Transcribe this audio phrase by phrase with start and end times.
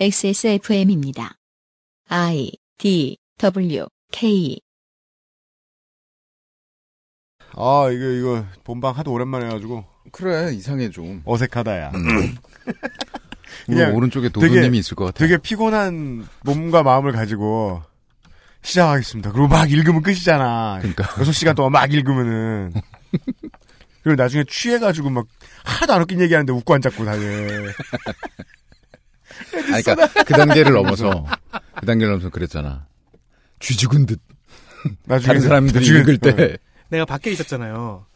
[0.00, 1.36] XSFM입니다.
[2.08, 4.60] I D W K
[7.56, 11.22] 아 이거 이거 본방 하도 오랜만에 해가지고 그래 이상해 좀.
[11.24, 11.92] 어색하다야.
[13.68, 15.18] 우리 그냥 오른쪽에 되게- 도도님이 있을 것 같아.
[15.18, 17.82] 되게 피곤한 몸과 마음을 가지고
[18.62, 19.30] 시작하겠습니다.
[19.32, 20.78] 그리고 막 읽으면 끝이잖아.
[20.80, 22.72] 그러니까 6시간 동안 막 읽으면은.
[24.02, 25.26] 그리고 나중에 취해가지고 막
[25.64, 27.72] 하나도 안 웃긴 얘기하는데 웃고 앉았고 다들.
[29.72, 31.26] 아니, 그러니까 그 단계를 넘어서
[31.80, 32.86] 그 단계를 넘어서 그랬잖아.
[33.60, 34.20] 쥐죽은 듯
[35.04, 38.06] 나중에 다른 사람들이 나중에- 읽을 때 내가 밖에 있었잖아요.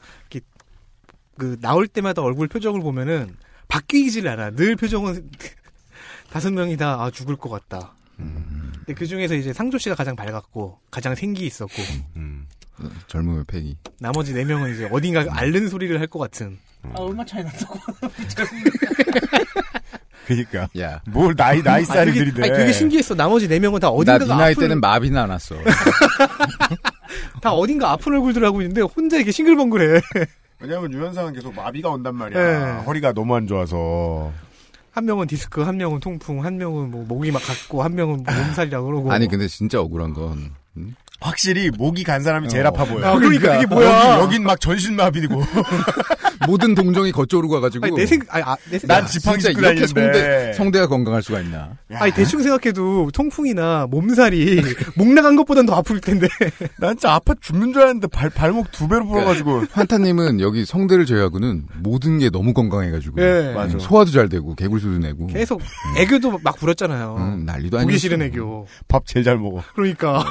[1.39, 3.37] 그 나올 때마다 얼굴 표정을 보면은
[3.69, 4.51] 바뀌지를 않아.
[4.51, 5.31] 늘 표정은
[6.33, 7.95] 다섯 명이 다 아, 죽을 것 같다.
[8.17, 11.81] 근데 그 중에서 이제 상조 씨가 가장 밝았고 가장 생기 있었고
[12.17, 12.48] 음.
[13.07, 13.77] 젊음의 패기.
[14.01, 16.59] 나머지 네 명은 이제 어딘가 앓는 소리를 할 것 같은.
[16.83, 17.79] 아, 얼마 차이 난다고.
[20.29, 20.69] 그니까.
[20.79, 21.01] 야.
[21.07, 22.43] 뭘 나이, 나이 되게, 들이대.
[22.43, 23.15] 아니, 되게 신기했어.
[23.15, 25.55] 나머지 네 명은 다나 어딘가가 네 나이 아픈 때는 마비는 안 왔어.
[27.41, 30.03] 다 어딘가 아픈 얼굴들 하고 있는데 혼자 이렇게 싱글벙글해.
[30.61, 32.39] 왜냐면 유현상은 계속 마비가 온단 말이야.
[32.39, 32.83] 네.
[32.83, 34.31] 허리가 너무 안 좋아서.
[34.91, 38.35] 한 명은 디스크, 한 명은 통풍, 한 명은 뭐 목이 막 갔고, 한 명은 뭐
[38.35, 39.11] 몸살이라 그러고.
[39.11, 40.95] 아니 근데 진짜 억울한 건 음?
[41.20, 42.69] 확실히 목이 간 사람이 제일 어.
[42.69, 43.07] 아파 보여.
[43.07, 44.11] 아, 그러니까 이게 뭐야?
[44.11, 45.41] 여기, 여긴 막 전신마비고.
[46.47, 48.94] 모든 동정이 거쪽으로 가가지고 아니, 내 생, 아니, 아, 내 생각.
[48.97, 49.86] 난 지팡이 진짜 이렇게.
[49.86, 51.58] 성대 성대가 건강할 수가 있나?
[51.58, 54.62] 야, 아니, 대충 생각해도 통풍이나 몸살이
[54.97, 56.28] 목 나간 것보단 더 아플 텐데.
[56.78, 59.64] 난 진짜 아파 죽는 줄 알았는데 발, 발목 두 배로 부러가지고.
[59.72, 63.52] 환타님은 여기 성대를 제외하고는 모든 게 너무 건강해가지고 예.
[63.55, 63.75] 맞아.
[63.75, 65.61] 음, 소화도 잘 되고 개굴수도 내고 계속
[65.98, 67.17] 애교도 막 부렸잖아요.
[67.19, 68.67] 음, 난리도 아니고 보기 싫은 애교.
[68.89, 69.62] 밥 제일 잘 먹어.
[69.75, 70.25] 그러니까.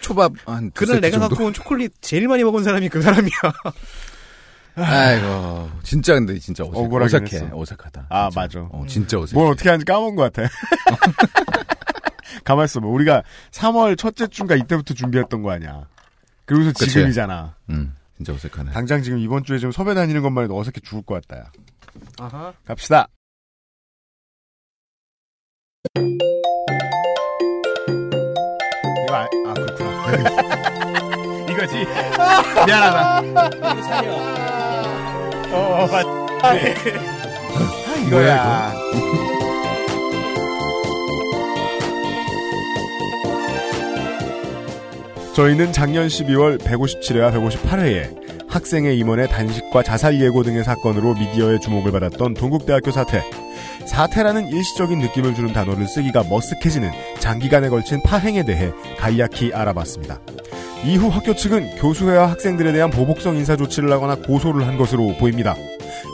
[0.00, 1.28] 초밥 한두 그날 내가 정도?
[1.28, 3.30] 갖고 온 초콜릿 제일 많이 먹은 사람이 그 사람이야.
[4.76, 7.56] 아이고 진짜 근데 진짜 어색, 억울하긴 어색해 했어.
[7.58, 8.06] 어색하다.
[8.08, 8.40] 아, 진짜.
[8.40, 8.60] 맞아.
[8.70, 9.38] 어, 진짜 어색해.
[9.40, 10.48] 뭘 어떻게 하는지 까먹은 것 같아.
[12.44, 12.86] 가만 있어 봐.
[12.86, 15.86] 우리가 3월 첫째 주인가 이때부터 준비했던 거 아니야.
[16.46, 16.90] 그리고서 그치.
[16.90, 17.54] 지금이잖아.
[17.70, 18.72] 음 진짜 어색하네.
[18.72, 21.50] 당장 지금 이번 주에 지금 섭외 다니는 것만 해도 어색해 죽을 것 같다, 야.
[22.18, 22.52] 아하.
[22.64, 23.08] 갑시다.
[29.06, 30.12] 이거 아, 아 그렇구나.
[31.50, 31.84] 이거지.
[32.66, 34.49] 미안하다.
[35.52, 36.06] 어, 어 맞.
[36.42, 36.54] 아,
[38.06, 38.72] 이거야.
[45.34, 52.34] 저희는 작년 12월 157회와 158회에 학생의 임원의 단식과 자살 예고 등의 사건으로 미디어의 주목을 받았던
[52.34, 53.22] 동국대학교 사태.
[53.86, 56.90] 사태라는 일시적인 느낌을 주는 단어를 쓰기가 머쓱해지는
[57.20, 60.20] 장기간에 걸친 파행에 대해 간략히 알아봤습니다.
[60.84, 65.54] 이후 학교 측은 교수회와 학생들에 대한 보복성 인사 조치를 하거나 고소를 한 것으로 보입니다.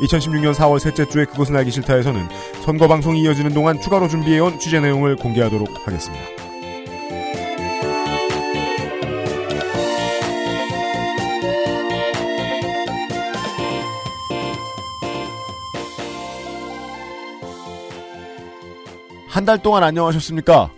[0.03, 2.29] 2016년 4월 셋째 주에 그것은 알기 싫다에서는
[2.65, 6.25] 선거 방송이 이어지는 동안 추가로 준비해온 취재 내용을 공개하도록 하겠습니다.
[19.29, 20.71] 한 달 동안 안녕하셨습니까?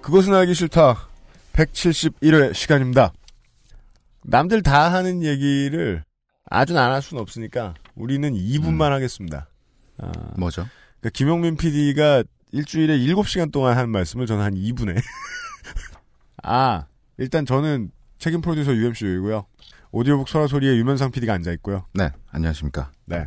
[0.00, 1.08] 그것은 알기 싫다.
[1.52, 3.12] 171회 시간입니다.
[4.24, 6.04] 남들 다 하는 얘기를
[6.48, 9.48] 아주는 안할 수는 없으니까 우리는 2분만 하겠습니다.
[9.98, 10.66] 아, 뭐죠?
[11.00, 12.22] 그러니까 김용민 PD가
[12.52, 14.96] 일주일에 7시간 동안 한 말씀을 저는 한 2분에.
[16.42, 16.86] 아,
[17.18, 19.46] 일단 저는 책임 프로듀서 UMC이고요.
[19.90, 21.86] 오디오북 소라소리에 유면상 PD가 앉아있고요.
[21.94, 22.92] 네 안녕하십니까.
[23.04, 23.26] 네.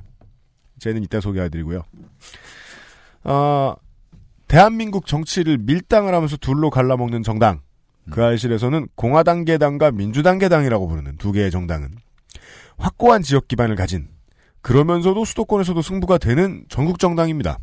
[0.79, 1.83] 쟤는 이따 소개해드리고요.
[3.23, 3.75] 어,
[4.47, 7.61] 대한민국 정치를 밀당을 하면서 둘로 갈라먹는 정당.
[8.11, 11.89] 그 알실에서는 공화당 개당과 민주당 개당이라고 부르는 두 개의 정당은
[12.77, 14.07] 확고한 지역 기반을 가진
[14.61, 17.59] 그러면서도 수도권에서도 승부가 되는 전국 정당입니다.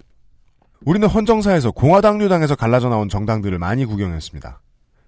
[0.84, 4.60] 우리는 헌정사에서 공화당 류당에서 갈라져 나온 정당들을 많이 구경했습니다.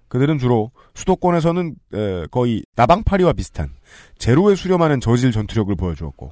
[0.07, 3.71] 그들은 주로 수도권에서는 에, 거의 나방파리와 비슷한
[4.17, 6.31] 제로에 수렴하는 저질 전투력을 보여주었고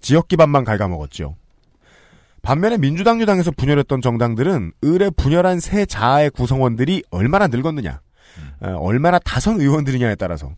[0.00, 1.34] 지역 기반만 갉아먹었지요.
[2.42, 8.05] 반면에 민주당 유당에서 분열했던 정당들은 을의 분열한 새 자아의 구성원들이 얼마나 늙었느냐, 에,
[8.60, 10.50] 얼마나 다선 의원들이냐에 따라서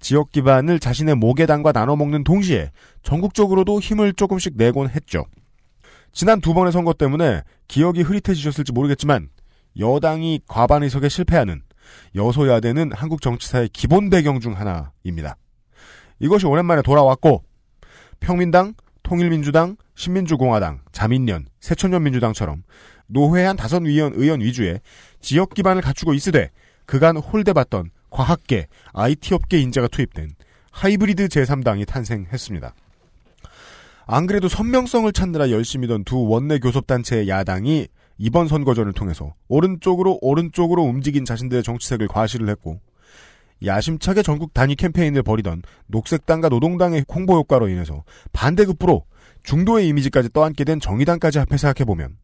[0.00, 2.70] 지역 기반을 자신의 모계당과 나눠 먹는 동시에
[3.02, 5.24] 전국적으로도 힘을 조금씩 내곤 했죠.
[6.12, 9.28] 지난 두 번의 선거 때문에 기억이 흐릿해지셨을지 모르겠지만
[9.78, 11.62] 여당이 과반 의석에 실패하는
[12.14, 15.36] 여소야대는 한국 정치사의 기본 배경 중 하나입니다.
[16.18, 17.42] 이것이 오랜만에 돌아왔고
[18.20, 22.62] 평민당, 통일민주당, 신민주공화당, 자민련, 새천년민주당처럼
[23.06, 24.80] 노회한 다선 위원 의원 위주의
[25.20, 26.50] 지역 기반을 갖추고 있으되
[26.92, 30.34] 그간 홀대받던 과학계, IT업계 인재가 투입된
[30.72, 32.74] 하이브리드 제3당이 탄생했습니다.
[34.04, 41.24] 안 그래도 선명성을 찾느라 열심히던 두 원내 교섭단체의 야당이 이번 선거전을 통해서 오른쪽으로 오른쪽으로 움직인
[41.24, 42.78] 자신들의 정치색을 과시를 했고
[43.64, 48.04] 야심차게 전국 단위 캠페인을 벌이던 녹색당과 노동당의 홍보 효과로 인해서
[48.34, 49.06] 반대급부로
[49.44, 52.18] 중도의 이미지까지 떠안게 된 정의당까지 합해 생각해보면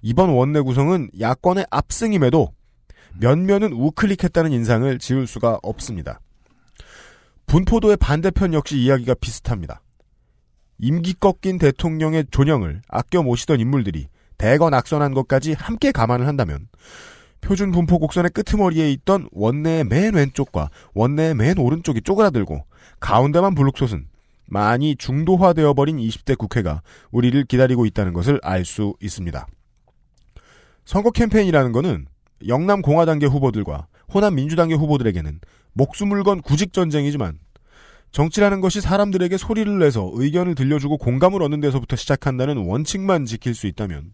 [0.00, 2.54] 이번 원내 구성은 야권의 압승임에도
[3.20, 6.20] 면면은 우클릭했다는 인상을 지울 수가 없습니다.
[7.46, 9.80] 분포도의 반대편 역시 이야기가 비슷합니다.
[10.78, 14.08] 임기 꺾인 대통령의 존영을 아껴 모시던 인물들이
[14.38, 16.68] 대거 낙선한 것까지 함께 감안을 한다면
[17.40, 22.64] 표준 분포 곡선의 끄트머리에 있던 원내의 맨 왼쪽과 원내의 맨 오른쪽이 쪼그라들고
[23.00, 24.06] 가운데만 블록솟은
[24.46, 29.46] 많이 중도화되어 버린 20대 국회가 우리를 기다리고 있다는 것을 알 수 있습니다.
[30.84, 32.06] 선거 캠페인이라는 것은
[32.48, 35.40] 영남 공화당계 후보들과 호남 민주당계 후보들에게는
[35.72, 37.38] 목숨을 건 구직 전쟁이지만
[38.12, 44.12] 정치라는 것이 사람들에게 소리를 내서 의견을 들려주고 공감을 얻는 데서부터 시작한다는 원칙만 지킬 수 있다면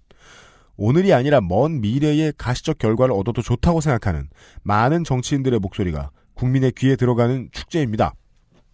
[0.76, 4.30] 오늘이 아니라 먼 미래의 가시적 결과를 얻어도 좋다고 생각하는
[4.62, 8.14] 많은 정치인들의 목소리가 국민의 귀에 들어가는 축제입니다.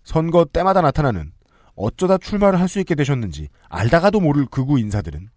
[0.05, 1.33] 선거 때마다 나타나는
[1.75, 5.29] 어쩌다 출마를 할 수 있게 되셨는지 알다가도 모를 극우 인사들은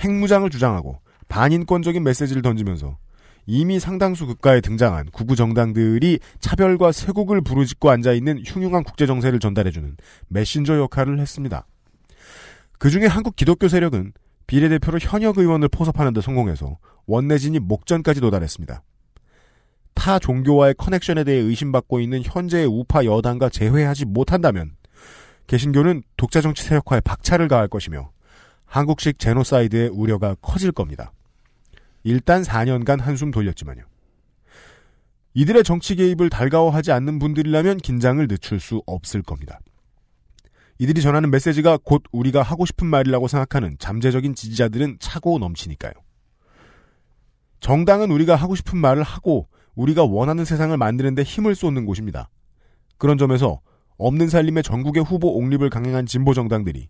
[0.00, 0.98] 핵무장을 주장하고
[1.28, 2.96] 반인권적인 메시지를 던지면서
[3.46, 9.96] 이미 상당수 국가에 등장한 구구 정당들이 차별과 쇄국을 부르짖고 앉아 있는 흉흉한 국제 정세를 전달해주는
[10.28, 11.66] 메신저 역할을 했습니다.
[12.78, 14.12] 그 중에 한국 기독교 세력은
[14.46, 18.82] 비례대표로 현역 의원을 포섭하는 데 성공해서 원내 진입 목전까지 도달했습니다.
[19.94, 24.72] 타 종교와의 커넥션에 대해 의심받고 있는 현재의 우파 여당과 재회하지 못한다면
[25.46, 28.10] 개신교는 독자 정치 세력화에 박차를 가할 것이며
[28.64, 31.12] 한국식 제노사이드의 우려가 커질 겁니다.
[32.02, 33.82] 일단 4년간 한숨 돌렸지만요.
[35.34, 39.60] 이들의 정치 개입을 달가워하지 않는 분들이라면 긴장을 늦출 수 없을 겁니다.
[40.78, 45.92] 이들이 전하는 메시지가 곧 우리가 하고 싶은 말이라고 생각하는 잠재적인 지지자들은 차고 넘치니까요.
[47.60, 52.30] 정당은 우리가 하고 싶은 말을 하고 우리가 원하는 세상을 만드는데 힘을 쏟는 곳입니다.
[52.96, 53.60] 그런 점에서
[53.98, 56.88] 없는 살림의 전국의 후보 옹립을 강행한 진보 정당들이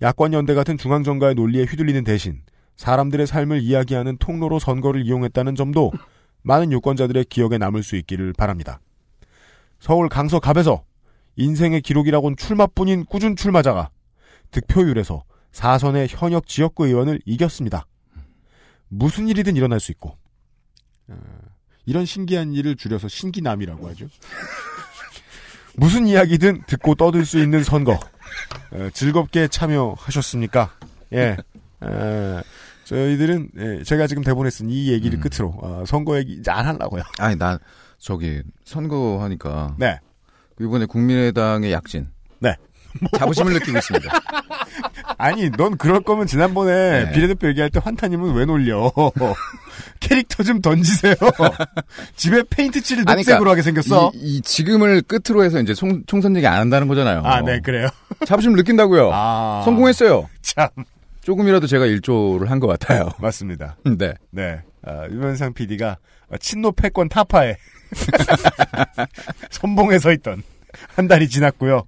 [0.00, 2.42] 야권 연대 같은 중앙 정가의 논리에 휘둘리는 대신
[2.76, 5.92] 사람들의 삶을 이야기하는 통로로 선거를 이용했다는 점도
[6.42, 8.80] 많은 유권자들의 기억에 남을 수 있기를 바랍니다.
[9.80, 10.84] 서울 강서갑에서
[11.36, 13.90] 인생의 기록이라곤 출마뿐인 꾸준 출마자가
[14.50, 17.86] 득표율에서 사선의 현역 지역구 의원을 이겼습니다.
[18.88, 20.16] 무슨 일이든 일어날 수 있고
[21.08, 21.16] 어,
[21.84, 24.06] 이런 신기한 일을 줄여서 신기남이라고 하죠.
[25.76, 27.98] 무슨 이야기든 듣고 떠들 수 있는 선거
[28.72, 30.74] 어, 즐겁게 참여하셨습니까?
[31.12, 31.36] 예.
[31.82, 32.42] 에,
[32.86, 35.20] 저희들은 예, 제가 지금 대본에 쓴 이 얘기를 음.
[35.20, 37.02] 끝으로 어, 선거 얘기 이제 안 하려고요.
[37.18, 37.58] 아니 나
[37.98, 39.98] 저기 선거 하니까 네.
[40.60, 42.06] 이번에 국민의당의 약진.
[42.38, 42.54] 네.
[43.18, 44.08] 자부심을 느끼고 있습니다.
[45.18, 47.12] 아니, 넌 그럴 거면 지난번에 네.
[47.12, 48.90] 비례대표 얘기할 때 환타님은 왜 놀려?
[50.00, 51.14] 캐릭터 좀 던지세요.
[52.16, 54.12] 집에 페인트 칠을 아니, 녹색으로 그러니까 하게 생겼어.
[54.14, 57.20] 이, 이 지금을 끝으로 해서 이제 총, 총선 얘기 안 한다는 거잖아요.
[57.24, 57.88] 아, 네, 그래요.
[58.26, 59.10] 자부심을 느낀다고요.
[59.12, 59.62] 아.
[59.64, 60.28] 성공했어요.
[60.42, 60.68] 참.
[61.26, 63.10] 조금이라도 제가 일조를 한 것 같아요.
[63.18, 63.76] 맞습니다.
[63.98, 64.14] 네.
[64.30, 64.60] 네.
[64.84, 65.98] 아, 유면상 PD가
[66.38, 67.56] 친노 패권 타파에
[69.50, 70.42] 선봉에 서 있던
[70.94, 71.82] 한 달이 지났고요.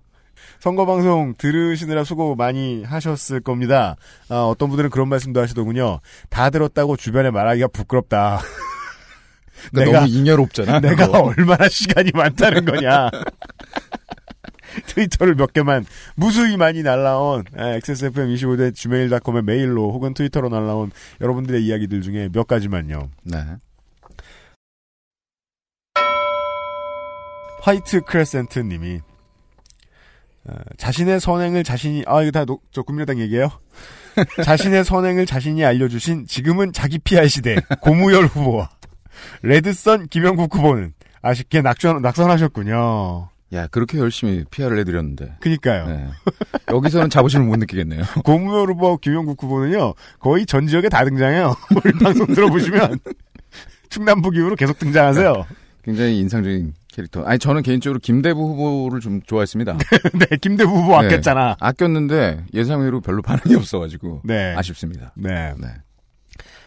[0.59, 3.95] 선거 방송 들으시느라 수고 많이 하셨을 겁니다.
[4.29, 6.01] 아, 어떤 분들은 그런 말씀도 하시더군요.
[6.31, 8.41] 다 들었다고 주변에 말하기가 부끄럽다.
[9.71, 10.81] 그러니까 내가- 너무 잉여롭잖아.
[10.81, 11.19] 내가 그거.
[11.21, 13.11] 얼마나 시간이 많다는 거냐.
[14.87, 22.03] 트위터를 몇 개만 무수히 많이 날라온 XSFM25 at gmail.com의 메일로 혹은 트위터로 날라온 여러분들의 이야기들
[22.03, 23.11] 중에 몇 가지만요.
[23.25, 23.39] 네.
[27.63, 29.01] White Crescent 님이
[30.45, 33.51] 어, 자신의 선행을 자신이 아 이거 다저 국민의당 얘기예요.
[34.43, 38.71] 자신의 선행을 자신이 알려주신 지금은 자기 PR 시대 고무열 후보와
[39.43, 43.29] 레드선 김영국 후보는 아쉽게 낙선 낙선하셨군요.
[43.55, 45.37] 야, 그렇게 열심히 PR을 해드렸는데.
[45.41, 45.87] 그니까요.
[45.87, 46.09] 네.
[46.71, 48.03] 여기서는 자부심을 못 느끼겠네요.
[48.25, 51.55] 고무열 후보 김영국 후보는요 거의 전 지역에 다 등장해요.
[51.83, 52.99] 우리 방송 들어보시면
[53.89, 55.47] 충남북 이후로 계속 등장하세요.
[55.83, 57.23] 굉장히 인상적인 캐릭터.
[57.23, 59.79] 아니, 저는 개인적으로 김대부 후보를 좀 좋아했습니다.
[60.19, 61.57] 네 김대부 후보 아꼈잖아.
[61.59, 64.23] 아꼈는데 예상외로 별로 반응이 없어가지고.
[64.25, 64.55] 네.
[64.57, 65.13] 아쉽습니다.
[65.17, 65.55] 네.
[65.59, 65.69] 네.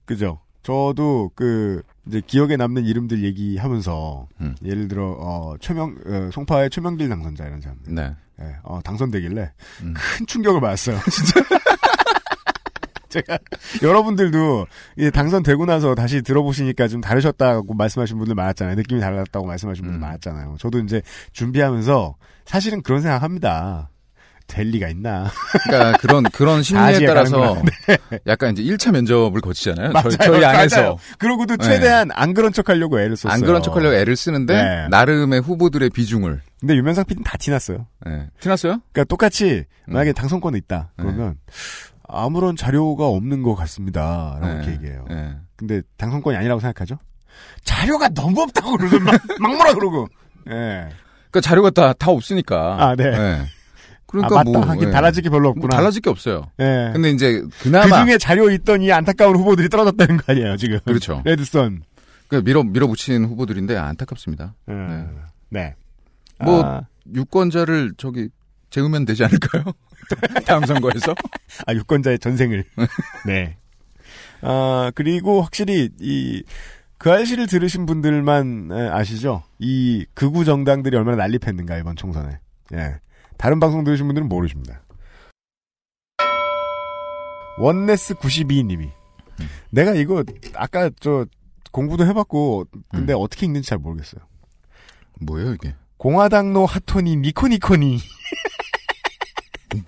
[0.06, 0.40] 그죠.
[0.64, 4.56] 저도 그 이제 기억에 남는 이름들 얘기하면서 음.
[4.64, 8.16] 예를 들어 어 최명 어, 송파의 최명길 당선자 이런 사람 네.
[8.42, 9.52] 예, 어, 당선되길래
[9.84, 9.94] 음.
[9.96, 11.00] 큰 충격을 받았어요.
[11.10, 11.42] 진짜.
[13.10, 13.38] 제가
[13.84, 14.68] 여러분들도
[14.98, 18.76] 이제 당선되고 나서 다시 들어보시니까 좀 다르셨다고 말씀하신 분들 많았잖아요.
[18.76, 20.02] 느낌이 달랐다고 말씀하신 분들 음.
[20.02, 20.56] 많았잖아요.
[20.60, 21.02] 저도 이제
[21.34, 22.16] 준비하면서
[22.46, 23.91] 사실은 그런 생각합니다.
[24.52, 25.32] 될 리가 있나.
[25.64, 27.72] 그러니까 그런 그런 심리에 따라서 가는구나.
[28.28, 29.92] 약간 이제 1차 면접을 거치잖아요.
[29.92, 30.10] 맞아요.
[30.10, 30.98] 저희, 저희 안에서 맞아요.
[31.18, 31.66] 그러고도 네.
[31.66, 33.34] 최대한 안 그런 척 하려고 애를 썼어요.
[33.34, 34.88] 안 그런 척하려고 애를 쓰는데 네.
[34.90, 37.88] 나름의 후보들의 비중을 근데 유명상 PD는 다 티났어요.
[38.08, 38.28] 예.
[38.40, 38.82] 티났어요?
[38.92, 39.94] 그러니까 똑같이 음.
[39.94, 40.92] 만약에 당선권에 있다.
[40.98, 41.04] 네.
[41.04, 41.38] 그러면
[42.08, 44.38] 아무런 자료가 없는 것 같습니다.
[44.42, 44.54] 라고 네.
[44.56, 45.06] 이렇게 얘기해요.
[45.12, 45.36] 예.
[45.56, 46.98] 근데 당선권이 아니라고 생각하죠?
[47.64, 50.08] 자료가 너무 없다고 그러고 막, 막 뭐라 그러고.
[50.50, 50.90] 예.
[51.32, 52.76] 그러니까 자료가 다, 다 없으니까.
[52.80, 53.46] 아, 네.
[54.14, 54.18] 예.
[54.18, 54.52] 그러니까 아, 맞다.
[54.52, 54.92] 뭐 하긴 예.
[54.92, 55.76] 달라질 게 별로 뭐 없구나.
[55.76, 56.50] 달라질 게 없어요.
[56.60, 56.92] 예.
[56.94, 60.80] 근데 이제 그 그나마 중에 자료 있던 이 안타까운 후보들이 떨어졌다는 거 아니에요, 지금.
[60.86, 61.22] 그렇죠.
[61.26, 61.84] 레드선.
[62.28, 64.54] 그 밀어 밀어붙인 후보들인데 안타깝습니다.
[64.70, 64.74] 예.
[64.74, 65.06] 네.
[65.50, 65.76] 네.
[66.40, 66.82] 뭐 아,
[67.14, 68.30] 유권자를 저기
[68.70, 69.64] 재우면 되지 않을까요?
[70.46, 71.14] 다음 선거에서?
[71.68, 72.64] 아, 유권자의 전생을.
[73.28, 73.58] 네.
[74.42, 76.44] 아, 그리고 확실히 이,
[76.98, 79.44] 그 알씨를 들으신 분들만 에, 아시죠?
[79.60, 82.40] 이 극우 정당들이 얼마나 난립했는가, 이번 총선에.
[82.74, 83.00] 예.
[83.42, 84.84] 다른 방송 들으신 분들은 모르십니다.
[87.58, 88.92] 원네스 92님이.
[89.72, 91.26] 내가 이거, 아까 저,
[91.72, 94.22] 공부도 해봤고, 근데 어떻게 읽는지 잘 모르겠어요.
[95.22, 95.74] 뭐예요 이게?
[95.98, 97.98] 공화당노 하토니 니코니코니.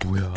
[0.04, 0.34] 뭐야?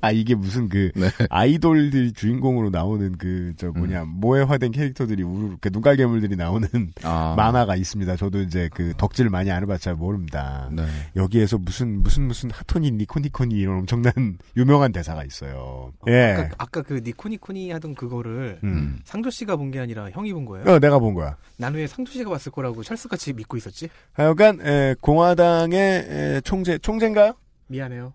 [0.00, 1.10] 아, 이게 무슨 그, 네.
[1.30, 6.68] 아이돌들이 주인공으로 나오는 그, 저 뭐냐, 모해화된 캐릭터들이 우르르, 그 눈깔괴물들이 나오는
[7.02, 7.34] 아.
[7.38, 8.16] 만화가 있습니다.
[8.16, 10.68] 저도 이제 그 덕질 많이 안 해봤자 모릅니다.
[10.72, 10.84] 네.
[11.14, 14.12] 여기에서 무슨, 무슨, 무슨 하토니, 니코니코니 이런 엄청난
[14.56, 15.92] 유명한 대사가 있어요.
[16.08, 16.32] 예.
[16.38, 19.00] 아까, 아까 그 니코니코니 하던 그거를 음.
[19.04, 20.64] 상조 씨가 본 게 아니라 형이 본 거예요?
[20.64, 21.36] 어, 내가 본 거야.
[21.56, 23.88] 나는 왜 상조 씨가 봤을 거라고 철수같이 믿고 있었지?
[24.12, 25.78] 하여간, 에, 공화당의
[26.08, 27.34] 에, 총재, 총재인가요?
[27.66, 28.12] 미안해요.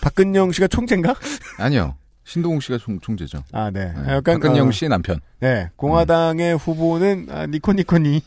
[0.00, 1.14] 박근영 씨가 총재인가?
[1.58, 1.96] 아니요.
[2.24, 3.44] 신동욱 씨가 총, 총재죠.
[3.52, 3.86] 아, 네.
[3.86, 4.00] 네.
[4.00, 5.20] 하여간, 박근영 어, 씨 남편.
[5.40, 5.70] 네.
[5.76, 8.22] 공화당의 후보는, 아, にっこにっこにー.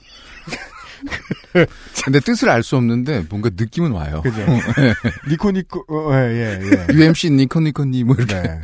[2.06, 4.22] 근데 뜻을 알 수 없는데 뭔가 느낌은 와요.
[4.22, 4.40] 그죠.
[5.30, 6.94] にこにこ, 어, 예, 예, 예.
[6.94, 8.36] UMC にっこにっこにー 뭐 이렇게.
[8.36, 8.62] 네.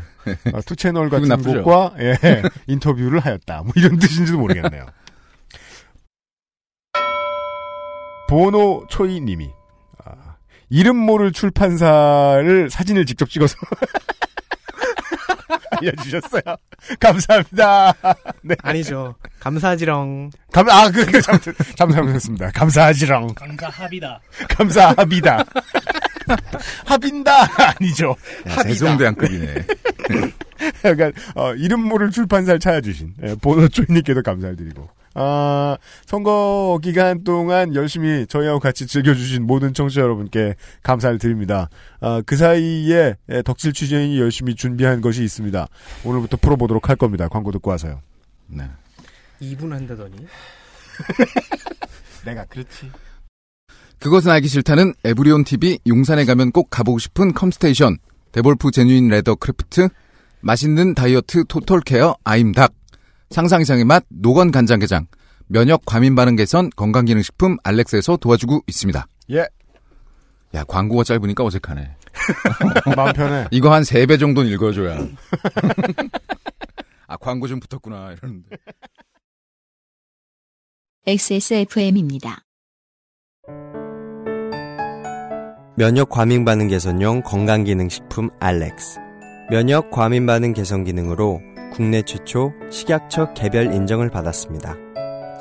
[0.53, 1.63] 어, 투 채널 같은 나쁘죠?
[1.63, 2.17] 곳과 예,
[2.67, 3.63] 인터뷰를 하였다.
[3.63, 4.85] 뭐 이런 뜻인지도 모르겠네요.
[8.29, 9.62] 보노 초이님이 아,
[10.69, 13.55] 이름 모를 출판사를 사진을 직접 찍어서
[15.79, 16.41] 알려주셨어요.
[16.99, 17.93] 감사합니다.
[18.41, 18.55] 네.
[18.61, 19.15] 아니죠.
[19.39, 20.29] 감사지렁.
[20.51, 21.41] 감, 아, 그, 그, 잘못,
[21.77, 22.51] 잘못했습니다.
[22.51, 23.27] 감사하지랑.
[23.35, 24.19] 감사합니다.
[24.49, 25.45] 감사합니다.
[26.85, 27.47] 합인다!
[27.79, 28.15] 아니죠.
[28.63, 29.65] 세종대왕급이네.
[30.85, 38.25] 약간 어, 이름 모를 출판사를 찾아주신 예, 보노초이님께도 감사를 드리고 아 선거 기간 동안 열심히
[38.27, 41.69] 저희하고 같이 즐겨주신 모든 청취자 여러분께 감사를 드립니다.
[41.99, 45.67] 아, 그 사이에 예, 덕질 취재인이 열심히 준비한 것이 있습니다.
[46.03, 47.27] 오늘부터 풀어보도록 할 겁니다.
[47.27, 48.01] 광고 듣고 와서요.
[48.47, 48.63] 네.
[49.41, 50.15] 2분 한다더니.
[52.25, 52.91] 내가 그렇지.
[53.99, 57.97] 그것은 알기 싫다는 에브리온 TV 용산에 가면 꼭 가보고 싶은 컴스테이션
[58.33, 59.87] 데볼프 genuine leather craft
[60.41, 62.73] 맛있는 다이어트 total care 아임닭
[63.33, 65.07] 상상 이상의 맛 노건 간장게장
[65.47, 69.05] 면역 과민 반응 개선 건강기능식품 알렉스에서 도와주고 있습니다.
[69.31, 69.45] 예.
[70.55, 71.95] 야 광고가 짧으니까 어색하네.
[72.95, 73.47] 마음 편해.
[73.51, 74.97] 이거 한 세 배 정도는 읽어줘야.
[77.07, 78.55] 아 광고 좀 붙었구나 이러는데.
[81.07, 82.43] XSFM입니다.
[85.75, 88.99] 면역 과민 반응 개선용 건강기능식품 알렉스.
[89.49, 91.41] 면역 과민 반응 개선 기능으로
[91.73, 94.75] 국내 최초 식약처 개별 인정을 받았습니다.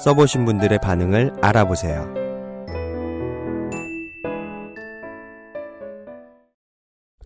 [0.00, 2.12] 써보신 분들의 반응을 알아보세요.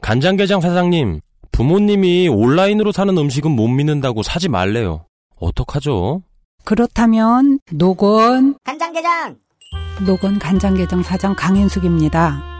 [0.03, 5.07] 간장게장 사장님, 부모님이 온라인으로 사는 음식은 못 믿는다고 사지 말래요.
[5.41, 6.23] 어떡하죠?
[6.65, 9.37] 그렇다면 노건 간장게장
[10.07, 12.56] 노건 간장게장 사장 강인숙입니다.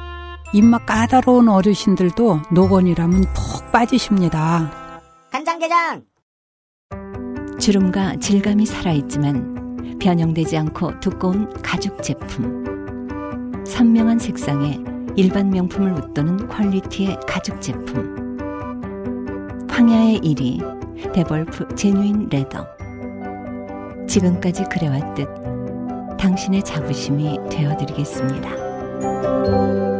[0.53, 5.01] 입맛 까다로운 어르신들도 노건이라면 푹 빠지십니다.
[5.31, 6.03] 간장게장
[7.59, 13.65] 주름과 질감이 살아있지만 변형되지 않고 두꺼운 가죽 제품.
[13.67, 14.79] 선명한 색상에
[15.17, 18.37] 일반 명품을 웃도는 quality의 가죽 제품.
[19.69, 22.67] 황야의 이리 데볼프 genuine leather.
[24.07, 25.29] 지금까지 그래왔듯
[26.19, 29.96] 당신의 자부심이 되어드리겠습니다.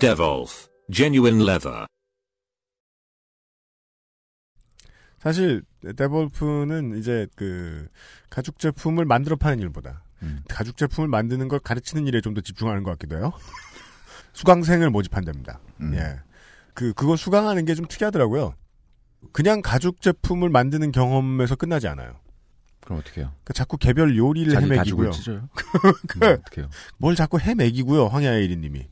[0.00, 1.86] Devolf Genuine Leather.
[5.18, 5.62] 사실
[5.96, 7.88] 데볼프는 이제 그
[8.30, 10.42] 가죽 제품을 만들어 파는 일보다 음.
[10.48, 13.32] 가죽 제품을 만드는 걸 가르치는 일에 좀 더 집중하는 것 같기도 해요.
[14.34, 15.58] 수강생을 모집한답니다.
[15.80, 15.94] 음.
[15.94, 16.20] 예.
[16.74, 18.54] 그, 그거 수강하는 게 좀 특이하더라고요.
[19.32, 22.20] 그냥 가죽 제품을 만드는 경험에서 끝나지 않아요.
[22.84, 23.30] 그럼 어떻게 해요?
[23.32, 25.10] 그러니까 자꾸 개별 요리를 헤매기고요.
[25.10, 25.48] 가죽을 찢어요?
[26.06, 26.70] 그, 어떻게 해요?
[26.98, 28.86] 뭘 자꾸 헤매기고요, 황야의 1인님이.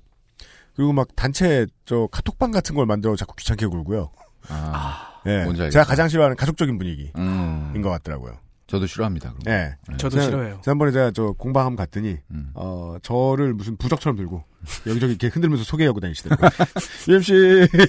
[0.76, 4.10] 그리고 막 단체 저 카톡방 같은 걸 만들어 자꾸 귀찮게 굴고요.
[4.48, 5.44] 아, 예.
[5.44, 5.70] 뭔지 알겠다.
[5.70, 8.36] 제가 가장 싫어하는 가족적인 분위기인 음, 것 같더라고요.
[8.66, 9.34] 저도 싫어합니다.
[9.34, 9.54] 그럼.
[9.54, 9.76] 예.
[9.98, 10.60] 저도 지난- 싫어해요.
[10.62, 12.50] 지난번에 제가 저 공방함 갔더니 음.
[12.54, 14.42] 어 저를 무슨 부적처럼 들고
[14.86, 16.48] 여기저기 이렇게 흔들면서 소개하고 다니시더라고요.
[17.08, 17.32] UMC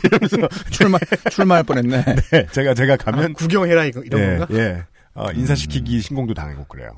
[0.04, 0.38] 이러면서
[0.70, 0.98] 출마
[1.32, 2.04] 출마할 뻔했네.
[2.32, 4.48] 네, 제가 제가 가면 아, 구경해라 이거 이런 예, 건가?
[4.51, 4.84] 예.
[5.13, 6.89] 어, 인사시키기 신공도 당하고 그래요.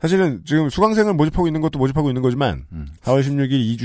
[0.00, 2.86] 사실은 지금 수강생을 모집하고 있는 것도 모집하고 있는 거지만 음.
[3.02, 3.76] 4월 16일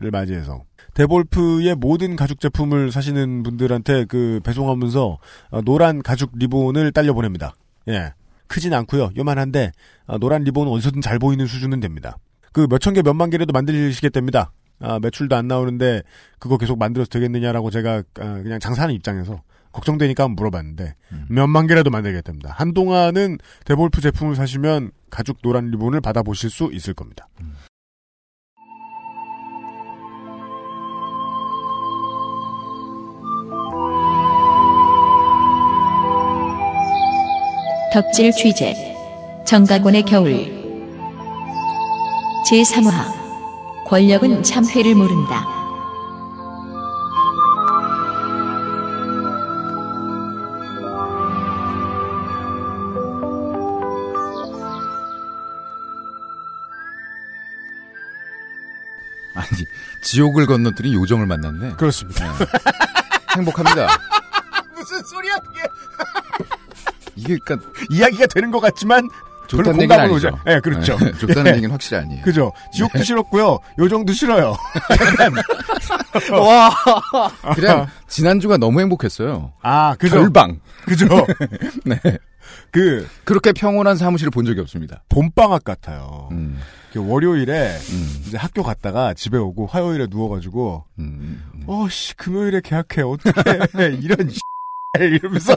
[0.00, 5.18] 2주기를 맞이해서 데볼프의 모든 가죽 제품을 사시는 분들한테 그 배송하면서
[5.50, 7.54] 어, 노란 가죽 리본을 딸려 보냅니다.
[7.88, 8.12] 예.
[8.46, 9.10] 크진 않고요.
[9.16, 9.72] 요만한데
[10.06, 12.18] 어, 노란 리본은 어디서든 잘 보이는 수준은 됩니다.
[12.52, 14.52] 그 몇천 개 몇만 개라도 만들시겠답니다.
[14.80, 16.02] 아, 매출도 안 나오는데
[16.38, 19.42] 그거 계속 만들어서 되겠느냐라고 제가 아, 그냥 장사하는 입장에서
[19.72, 21.26] 걱정되니까 한번 물어봤는데 음.
[21.28, 22.52] 몇만 개라도 만들겠답니다.
[22.56, 27.28] 한동안은 데볼프 제품을 사시면 가죽 노란 리본을 받아보실 수 있을 겁니다.
[37.92, 38.74] 덕질 취재
[39.46, 40.58] 정가곤의 겨울
[42.50, 45.46] 제3화 권력은 참회를 모른다.
[59.34, 59.64] 아니
[60.02, 61.76] 지옥을 건너들이 요정을 만났네.
[61.76, 62.36] 그렇습니다.
[62.38, 62.46] 네.
[63.36, 63.86] 행복합니다.
[64.76, 65.62] 무슨 소리야 그게?
[67.18, 69.08] 이게 그러니까 이야기가 되는 것 같지만
[69.48, 70.28] 별로 좋다는 얘기는 공감은 아니죠.
[70.28, 70.38] 오죠.
[70.46, 70.98] 예, 그렇죠.
[70.98, 71.56] 네, 좋다는 예.
[71.56, 72.22] 얘기는 확실히 아니에요.
[72.22, 72.52] 그죠.
[72.72, 73.58] 지옥도 싫었고요.
[73.78, 74.54] 요정도 싫어요.
[76.32, 76.70] 와
[77.54, 79.52] 그냥 지난주가 너무 행복했어요.
[79.62, 80.16] 아, 그죠.
[80.16, 80.60] 별방.
[80.84, 81.06] 그죠.
[81.84, 81.98] 네.
[82.70, 85.02] 그 그렇게 평온한 사무실을 본 적이 없습니다.
[85.08, 86.28] 봄방학 같아요.
[86.32, 86.58] 음,
[86.92, 91.64] 그 월요일에 음, 이제 학교 갔다가 집에 오고 화요일에 누워가지고 음, 음.
[91.66, 94.40] 어씨 금요일에 계약해 어떡해 이런 씨
[94.98, 95.54] 이러면서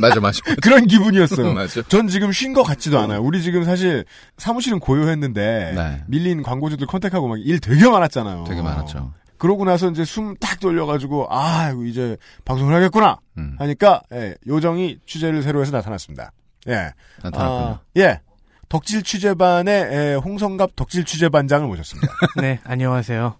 [0.00, 0.40] 맞아, 맞아.
[0.62, 1.52] 그런 기분이었어요.
[1.54, 1.82] 맞아.
[1.82, 3.20] 전 지금 쉰 것 같지도 않아요.
[3.22, 4.04] 우리 지금 사실
[4.38, 6.04] 사무실은 고요했는데 네.
[6.08, 8.44] 밀린 광고주들 컨택하고 막 일 되게 많았잖아요.
[8.48, 9.12] 되게 많았죠.
[9.38, 14.98] 그러고 나서 이제 숨 딱 돌려가지고 아 이거 이제 방송을 하겠구나 음, 하니까 예, 요정이
[15.06, 16.32] 취재를 새로 해서 나타났습니다.
[16.68, 17.68] 예, 나타났군요.
[17.70, 18.20] 아, 예.
[18.68, 22.12] 덕질 취재반의 에, 홍성갑 덕질 취재반장을 모셨습니다.
[22.42, 23.36] 네 안녕하세요.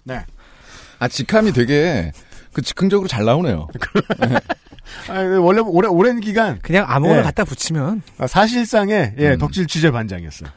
[1.01, 2.13] 아, 직함이 되게
[2.53, 3.69] 그 즉흥적으로 잘 나오네요.
[5.09, 7.23] 아, 원래 오래 오랜 기간 그냥 아무거나 예.
[7.23, 9.39] 갖다 붙이면 아, 사실상의 예, 음.
[9.39, 10.51] 덕질 취재 반장이었어요.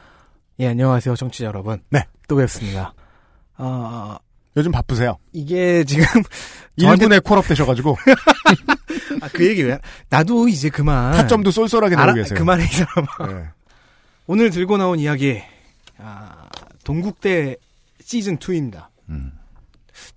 [0.60, 1.82] 예 안녕하세요 청취자 여러분.
[1.90, 2.04] 네.
[2.28, 2.94] 또 뵙습니다.
[3.56, 4.18] 아
[4.56, 5.18] 요즘 바쁘세요.
[5.32, 6.04] 이게 지금
[6.78, 7.96] 1군에 콜업 되셔가지고
[9.20, 9.78] 아, 그 얘기 왜
[10.10, 12.38] 나도 이제 그만 타점도 쏠쏠하게 알아, 내고 계세요.
[12.38, 13.08] 그만해 이 사람아.
[13.40, 13.48] 예.
[14.26, 15.42] 오늘 들고 나온 이야기
[15.98, 16.48] 아,
[16.84, 17.56] 동국대
[18.00, 18.88] 시즌 2입니다.
[19.08, 19.32] 음.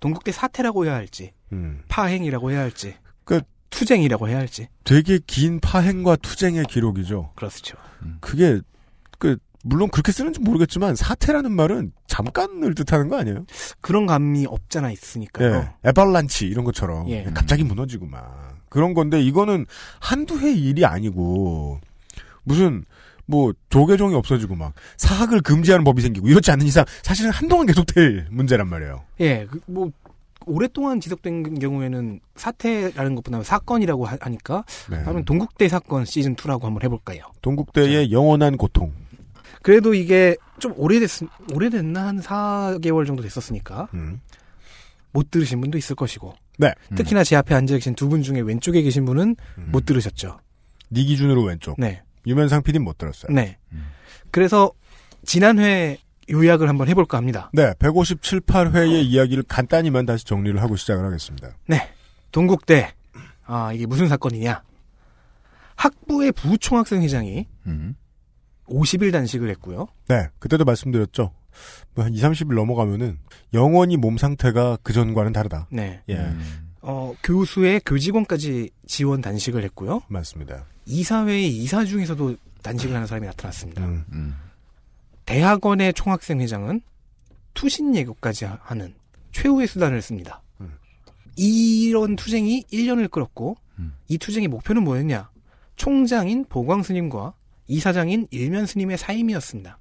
[0.00, 1.82] 동국대 사태라고 해야 할지 음.
[1.88, 7.32] 파행이라고 해야 할지 그- 투쟁이라고 해야 할지 되게 긴 파행과 투쟁의 기록이죠.
[7.34, 7.76] 그렇죠.
[8.20, 8.60] 그게
[9.18, 13.44] 그 물론 그렇게 쓰는지 모르겠지만 사태라는 말은 잠깐을 뜻하는 거 아니에요?
[13.80, 15.54] 그런 감이 없잖아 있으니까요.
[15.84, 15.88] 예.
[15.88, 17.24] 에발란치 이런 것처럼 예.
[17.34, 19.66] 갑자기 무너지고 막 그런 건데 이거는
[20.00, 21.80] 한두 해 일이 아니고
[22.44, 22.84] 무슨
[23.26, 28.68] 뭐 조계종이 없어지고 막 사학을 금지하는 법이 생기고 이렇지 않는 이상 사실은 한동안 계속될 문제란
[28.68, 29.04] 말이에요.
[29.20, 29.90] 예, 그, 뭐
[30.48, 34.98] 오랫동안 지속된 경우에는 사태라는 것보다는 사건이라고 하, 니까 네.
[35.02, 37.22] 그러면 동국대 사건 시즌 2라고 한번 해볼까요?
[37.42, 38.92] 동국대의 영원한 고통.
[39.62, 41.10] 그래도 이게 좀 오래됐
[41.52, 44.20] 오래됐나 한 4개월 정도 됐었으니까 음.
[45.12, 46.72] 못 들으신 분도 있을 것이고 네.
[46.96, 49.68] 특히나 제 앞에 앉아 계신 두 분 중에 왼쪽에 계신 분은 음.
[49.72, 50.38] 못 들으셨죠.
[50.90, 51.74] 네 기준으로 왼쪽.
[51.78, 53.32] 네, 유면상 PD는 못 들었어요.
[53.34, 53.58] 네.
[53.72, 53.88] 음.
[54.30, 54.72] 그래서
[55.24, 55.98] 지난 회
[56.30, 57.50] 요약을 한번 해볼까 합니다.
[57.52, 61.50] 네, 157, 8회의 이야기를 간단히만 다시 정리를 하고 시작을 하겠습니다.
[61.66, 61.88] 네,
[62.32, 62.92] 동국대
[63.46, 64.62] 아 이게 무슨 사건이냐?
[65.76, 67.94] 학부의 부총학생 회장이 음.
[68.68, 69.86] 50일 단식을 했고요.
[70.08, 71.32] 네, 그때도 말씀드렸죠.
[71.94, 73.18] 뭐 한 2, 30일 넘어가면은
[73.54, 75.66] 영원히 몸 상태가 그 전과는 다르다.
[75.70, 76.68] 네, 예, 음.
[76.82, 80.02] 어 교수의 교직원까지 지원 단식을 했고요.
[80.08, 80.64] 맞습니다.
[80.86, 83.84] 이사회의 이사 중에서도 단식을 하는 사람이 나타났습니다.
[83.84, 84.34] 음, 음.
[85.28, 86.80] 대학원의 총학생 회장은
[87.52, 88.94] 투신 예고까지 하- 하는
[89.32, 90.42] 최후의 수단을 씁니다.
[90.62, 90.72] 음.
[91.36, 93.92] 이런 투쟁이 1년을 끌었고 음.
[94.08, 95.28] 이 투쟁의 목표는 뭐였냐?
[95.76, 97.34] 총장인 보광 스님과
[97.66, 99.78] 이사장인 일면 스님의 사임이었습니다.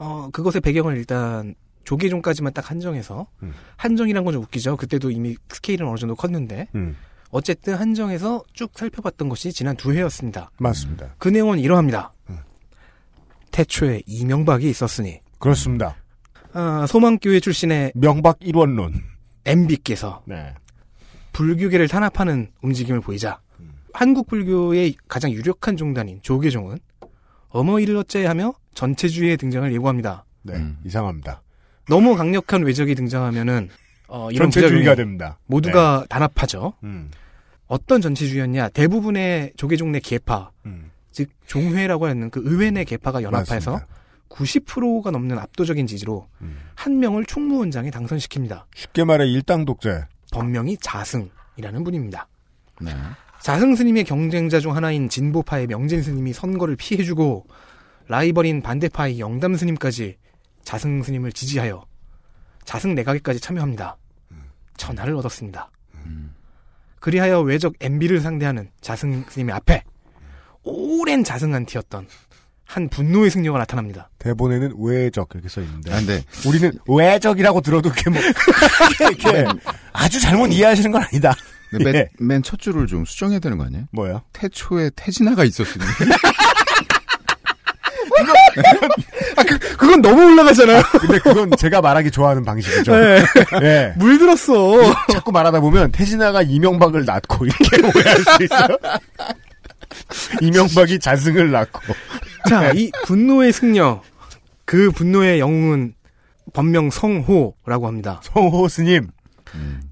[0.00, 3.52] 어, 그것의 배경을 일단 조계종까지만 딱 한정해서 음.
[3.76, 4.76] 한정이란 건 좀 웃기죠.
[4.76, 6.96] 그때도 이미 스케일은 어느 정도 컸는데 음,
[7.30, 10.50] 어쨌든 한정해서 쭉 살펴봤던 것이 지난 두 해였습니다.
[10.58, 11.14] 맞습니다.
[11.18, 12.12] 그 내용은 이러합니다.
[13.58, 13.64] 음.
[13.64, 15.96] 태초에 이명박이 있었으니 그렇습니다.
[16.52, 18.94] 아, 소망교회 출신의 명박 일원론.
[19.44, 20.54] MB께서 네.
[21.32, 23.40] 불교계를 탄압하는 움직임을 보이자
[23.92, 26.78] 한국 불교의 가장 유력한 종단인 조계종은
[27.48, 30.24] 어머 이를 어째야 하며 전체주의의 등장을 예고합니다.
[30.42, 30.54] 네.
[30.54, 30.78] 음.
[30.84, 31.42] 이상합니다.
[31.88, 33.70] 너무 강력한 외적이 등장하면은
[34.08, 35.38] 어, 이런 전체주의가 됩니다.
[35.46, 36.74] 모두가 단합하죠.
[36.82, 36.88] 네.
[36.88, 37.10] 음.
[37.66, 38.70] 어떤 전체주의였냐?
[38.70, 40.90] 대부분의 조계종 내 계파, 음.
[41.18, 43.86] 즉 종회라고 하는 그 의회 내 계파가 연합해서 맞습니다.
[44.28, 46.60] 90%가 넘는 압도적인 지지로 음.
[46.76, 48.66] 한 명을 총무원장에 당선시킵니다.
[48.76, 50.04] 쉽게 말해 일당 독재.
[50.30, 52.28] 법명이 자승이라는 분입니다.
[52.80, 52.92] 네.
[53.40, 57.48] 자승 스님의 경쟁자 중 하나인 진보파의 명진 스님이 선거를 피해주고
[58.06, 60.18] 라이벌인 반대파의 영담 스님까지
[60.62, 61.84] 자승 스님을 지지하여
[62.64, 63.96] 자승 내각에까지 참여합니다.
[64.76, 65.68] 천하를 얻었습니다.
[67.00, 69.82] 그리하여 외적 MB를 상대하는 자승 스님의 앞에
[70.68, 72.06] 오랜 자승 안티였던
[72.66, 74.10] 한 분노의 승려가 나타납니다.
[74.18, 78.20] 대본에는 외적 이렇게 써 있는데 아, 근데 우리는 외적이라고 들어도 그게 뭐
[79.00, 79.46] 이렇게
[79.92, 81.34] 아주 잘못 이해하시는 건 아니다.
[81.94, 82.08] 예.
[82.18, 83.84] 맨첫 줄을 좀 수정해야 되는 거 아니에요?
[83.92, 84.22] 뭐야?
[84.32, 85.84] 태초에 태진아가 있었으니.
[89.78, 90.82] 그건 너무 올라가잖아요.
[91.00, 92.92] 근데 그건 제가 말하기 좋아하는 방식이죠.
[92.96, 93.24] 네.
[93.62, 93.94] 예.
[93.96, 94.94] 물들었어.
[95.12, 98.76] 자꾸 말하다 보면 태진아가 이명박을 낳고 이렇게 오해할 수 있어요.
[100.42, 101.80] 이명박이 자승을 낳고
[102.48, 104.02] 자, 이 분노의 승려.
[104.64, 105.94] 그 분노의 영웅은
[106.52, 108.20] 법명 성호라고 합니다.
[108.22, 109.08] 성호 스님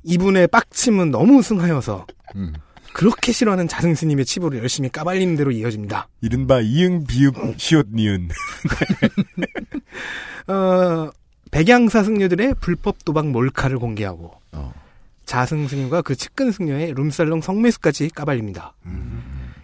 [0.02, 2.06] 이분의 빡침은 너무 승하여서
[2.36, 2.54] 음.
[2.92, 6.08] 그렇게 싫어하는 자승 스님의 치부를 열심히 까발리는 대로 이어집니다.
[6.22, 8.30] 이른바 이응 비읍 시옷 니은
[10.48, 11.10] 어,
[11.50, 14.72] 백양사 승려들의 불법 도박 몰카를 공개하고 어.
[15.26, 18.74] 자승 스님과 그 측근 승려의 룸살롱 성매수까지 까발립니다.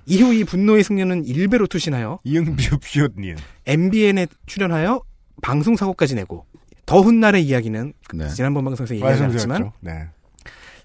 [0.06, 3.36] 이후 이 분노의 승려는 일배로 투신하여 이응 비읍 시옷 니은
[3.66, 5.02] MBN에 출연하여
[5.42, 6.46] 방송 사고까지 내고
[6.86, 8.28] 더 훗날의 이야기는 네.
[8.28, 9.72] 지난번 방송에서 말씀드렸죠.
[9.80, 10.08] 네.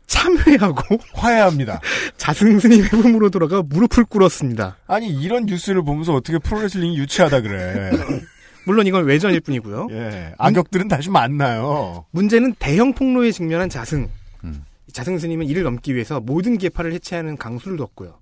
[0.06, 1.82] 참회하고 화해합니다.
[2.15, 4.77] 자승 스님의 품으로 돌아가 무릎을 꿇었습니다.
[4.88, 7.91] 아니 이런 뉴스를 보면서 어떻게 프로레슬링이 유치하다 그래.
[8.65, 9.88] 물론 이건 외전일 뿐이고요.
[9.91, 10.34] 예.
[10.38, 12.06] 악역들은 다시 만나요.
[12.12, 14.10] 문제는 대형 폭로에 직면한 자승.
[14.43, 14.63] 음.
[14.91, 18.19] 자승 스님은 이를 넘기 위해서 모든 계파를 해체하는 강수를 뒀고요.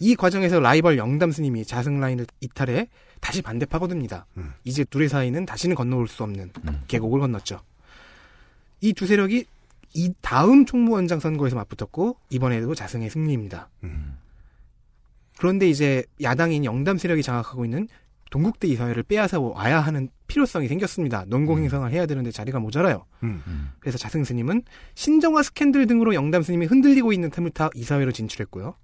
[0.00, 2.88] 이 과정에서 라이벌 영담 스님이 자승 라인을 이탈해
[3.20, 4.26] 다시 반대파 거듭니다.
[4.36, 4.52] 음.
[4.64, 6.50] 이제 둘의 사이는 다시는 건너올 수 없는
[6.86, 7.60] 계곡을 건넜죠.
[8.80, 9.44] 이 두 세력이
[9.94, 13.68] 이 다음 총무원장 선거에서 맞붙었고 이번에도 자승의 승리입니다.
[13.84, 14.18] 음.
[15.38, 17.88] 그런데 이제 야당인 영담 세력이 장악하고 있는
[18.30, 21.24] 동국대 이사회를 빼앗아 와야 하는 필요성이 생겼습니다.
[21.26, 23.06] 논공 행성을 해야 되는데 자리가 모자라요.
[23.22, 23.70] 음.
[23.80, 24.62] 그래서 자승 스님은
[24.94, 28.74] 신정화 스캔들 등으로 영담 스님이 흔들리고 있는 틈을 타 이사회로 진출했고요.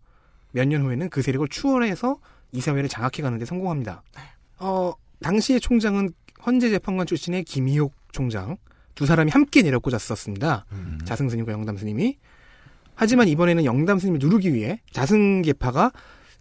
[0.54, 2.18] 몇 년 후에는 그 세력을 추월해서
[2.52, 4.02] 이사회를 장악해 가는 데 성공합니다.
[4.58, 6.10] 어, 당시의 총장은
[6.46, 8.56] 헌재 재판관 출신의 김희옥 총장
[8.94, 10.66] 두 사람이 함께 내려꽂았었습니다.
[10.72, 10.98] 음.
[11.04, 12.18] 자승 스님과 영담 스님이
[12.94, 15.90] 하지만 이번에는 영담 스님을 누르기 위해 자승 계파가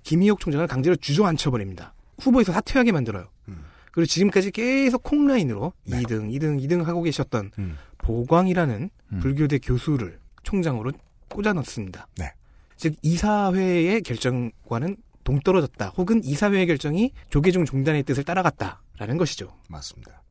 [0.04, 1.96] 김희옥 총장을 강제로 주저앉혀 버립니다.
[2.20, 3.30] 후보에서 사퇴하게 만들어요.
[3.48, 3.64] 음.
[3.92, 7.78] 그리고 지금까지 계속 콩라인으로 2등, 2등, 2등 하고 계셨던 음.
[7.98, 9.20] 보광이라는 음.
[9.20, 10.92] 불교대 교수를 총장으로
[11.30, 12.08] 꽂아 넣습니다.
[12.18, 12.32] 네.
[12.78, 15.94] 즉 이사회의 결정과는 동떨어졌다.
[15.98, 19.56] 혹은 이사회의 결정이 조계종 종단의 뜻을 따라갔다라는 것이죠.
[19.70, 20.22] 맞습니다.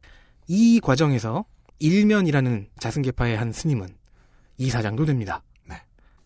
[0.48, 1.44] 이 과정에서
[1.78, 3.88] 일면이라는 자승계파의 한 스님은
[4.58, 5.42] 이사장도 됩니다.
[5.68, 5.76] 네.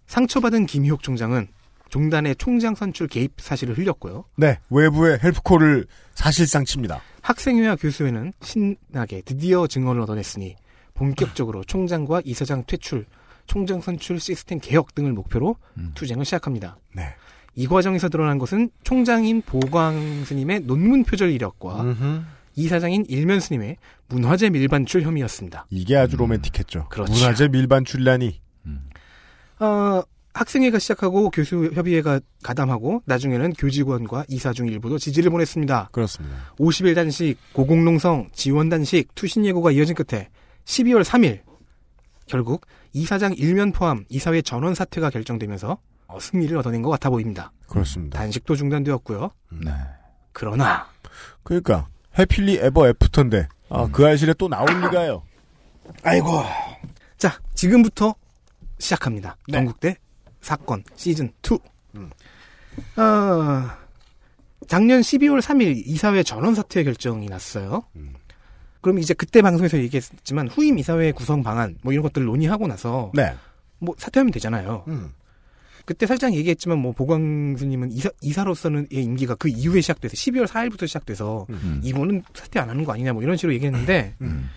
[0.07, 1.49] 상처받은 김희옥 총장은
[1.89, 4.25] 종단의 총장 선출 개입 사실을 흘렸고요.
[4.37, 4.59] 네.
[4.71, 7.01] 외부의 헬프콜을 사실상 칩니다.
[7.23, 10.57] 학생회와 교수회는 신나게 드디어 증언을 얻어냈으니
[10.95, 13.07] 본격적으로 총장과 이사장 퇴출,
[13.47, 15.93] 총장 선출 시스템 개혁 등을 목표로 음.
[15.95, 16.79] 투쟁을 시작합니다.
[16.95, 17.15] 네.
[17.55, 22.23] 이 과정에서 드러난 것은 총장인 보광 스님의 논문 표절 이력과 음흠.
[22.57, 23.77] 이사장인 일면 스님의
[24.09, 25.67] 문화재 밀반출 혐의였습니다.
[25.71, 26.81] 이게 아주 로맨틱했죠.
[26.81, 26.85] 음.
[26.89, 27.13] 그렇죠.
[27.13, 28.41] 문화재 밀반 출란이
[29.59, 30.03] 어,
[30.35, 35.91] 학생회가 시작하고 교수협의회가 가담하고 나중에는 교직원과 이사 중 일부도 지지를 보냈습니다.
[35.93, 36.37] 그렇습니다.
[36.59, 40.29] 50일 단식, 고공농성, 지원 단식, 투신 예고가 이어진 끝에
[40.67, 41.41] 12월 3일
[42.27, 47.53] 결국 이사장 일면 포함 이사회 전원 사퇴가 결정되면서 어, 승리를 얻어낸 것 같아 보입니다.
[47.69, 48.19] 그렇습니다.
[48.19, 49.31] 단식도 중단되었고요.
[49.65, 49.73] 네.
[50.33, 50.87] 그러나
[51.43, 55.23] 그러니까 해필리 에버 애프터인데 아, 그 알실에 또 나올 리가요.
[56.03, 56.43] 아이고.
[57.17, 58.15] 자 지금부터
[58.79, 59.37] 시작합니다.
[59.49, 59.59] 네.
[59.59, 59.97] 전국대
[60.41, 61.59] 사건 시즌 2.
[61.97, 62.11] 음.
[62.97, 63.79] 아,
[64.69, 67.85] 작년 12월 3일 이사회 전원 사퇴 결정이 났어요.
[67.97, 68.15] 음.
[68.87, 73.35] 그럼 이제 그때 방송에서 얘기했지만 후임 이사회 구성 방안 뭐 이런 것들을 논의하고 나서 네.
[73.81, 74.85] 뭐 사퇴하면 되잖아요.
[74.87, 75.11] 음.
[75.85, 81.47] 그때 살짝 얘기했지만 뭐 보광스님은 이사 이사로서는 의 임기가 그 이후에 시작돼서 12월 4일부터 시작돼서
[81.51, 81.81] 음.
[81.83, 84.51] 이분은 사퇴 안 하는 거 아니냐 뭐 이런 식으로 얘기했는데 음.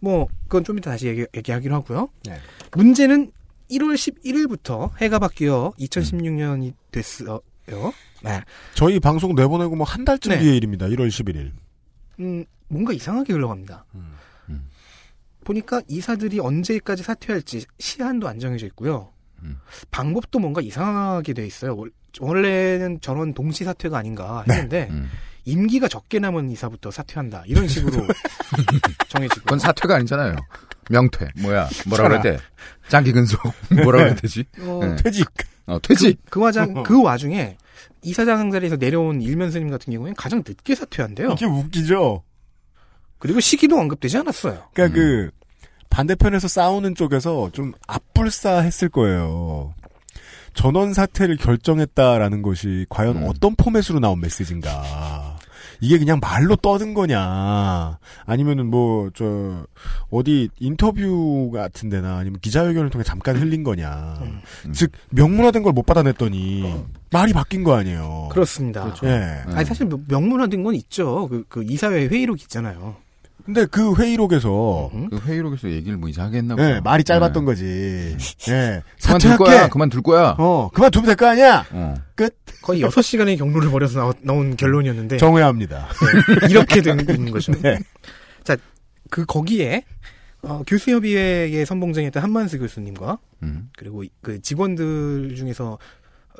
[0.00, 2.08] 뭐 그건 좀 이따 다시 얘기, 얘기하기로 하고요.
[2.24, 2.38] 네.
[2.72, 3.30] 문제는
[3.70, 7.40] 1월 11일부터 해가 바뀌어 2016년이 됐어요.
[8.24, 8.40] 네.
[8.74, 10.40] 저희 방송 내보내고 뭐 한 달쯤 네.
[10.40, 10.86] 뒤의 일입니다.
[10.86, 11.52] 1월 11일.
[12.18, 13.84] 음, 뭔가 이상하게 흘러갑니다.
[13.94, 14.12] 음.
[14.48, 14.68] 음.
[15.44, 19.12] 보니까 이사들이 언제까지 사퇴할지 시한도 안 정해져 있고요.
[19.42, 19.58] 음.
[19.90, 21.76] 방법도 뭔가 이상하게 돼 있어요.
[21.76, 25.08] 월- 원래는 전원 동시 사퇴가 아닌가 했는데 음.
[25.44, 27.92] 임기가 적게 남은 이사부터 사퇴한다 이런 식으로
[29.08, 30.34] 정해지고 그건 사퇴가 아니잖아요.
[30.90, 31.28] 명퇴.
[31.42, 31.68] 뭐야.
[31.86, 32.38] 뭐라 그래야 돼?
[32.88, 33.40] 장기 근속.
[33.70, 34.44] 뭐라 그래야 되지?
[34.60, 34.96] 어, 네.
[34.96, 35.28] 퇴직.
[35.66, 36.20] 어, 퇴직.
[36.30, 37.56] 그 와장 그 와중에
[38.02, 41.32] 이사장 자리에서 내려온 일면 스님 같은 경우에는 가장 늦게 사퇴한대요.
[41.32, 42.22] 이게 웃기죠?
[43.18, 44.62] 그리고 시기도 언급되지 않았어요.
[44.72, 45.00] 그러니까 음.
[45.00, 45.30] 그
[45.90, 49.74] 반대편에서 싸우는 쪽에서 좀 앞불싸했을 거예요.
[50.54, 53.24] 전원 사퇴를 결정했다라는 것이 과연 음.
[53.28, 55.36] 어떤 포맷으로 나온 메시지인가.
[55.82, 57.98] 이게 그냥 말로 떠든 거냐.
[58.24, 59.66] 아니면은 뭐, 저,
[60.10, 64.18] 어디 인터뷰 같은 데나 아니면 기자회견을 통해 잠깐 흘린 거냐.
[64.22, 64.40] 음.
[64.72, 68.28] 즉, 명문화된 걸 못 받아냈더니 말이 바뀐 거 아니에요.
[68.32, 68.94] 그렇습니다.
[69.02, 69.06] 예.
[69.06, 69.42] 네.
[69.48, 71.28] 아니 사실 명- 명문화된 건 있죠.
[71.28, 72.96] 그, 그 이사회 회의록 있잖아요.
[73.46, 75.08] 근데 그 회의록에서, 음?
[75.08, 76.76] 그 회의록에서 얘기를 뭐 이상하게 했나 보다.
[76.76, 77.46] 예, 말이 짧았던 네.
[77.46, 77.64] 거지.
[78.50, 78.82] 예.
[79.02, 79.36] 그만둘 사퇴할게!
[79.44, 79.68] 거야.
[79.68, 80.34] 그만 둘 거야.
[80.38, 81.64] 어, 그만 두면 될 거 아니야?
[81.70, 81.94] 어.
[82.62, 85.88] 거의 6시간의 경로를 벌여서 나오, 나온 결론이었는데 정회합니다.
[86.40, 87.52] 네, 이렇게 된 거죠.
[87.62, 87.78] 네.
[88.42, 88.56] 자,
[89.10, 89.84] 그 거기에
[90.42, 93.70] 어, 교수협의회의 선봉장이었던 한만수 교수님과 음.
[93.78, 95.78] 그리고 이- 그 직원들 중에서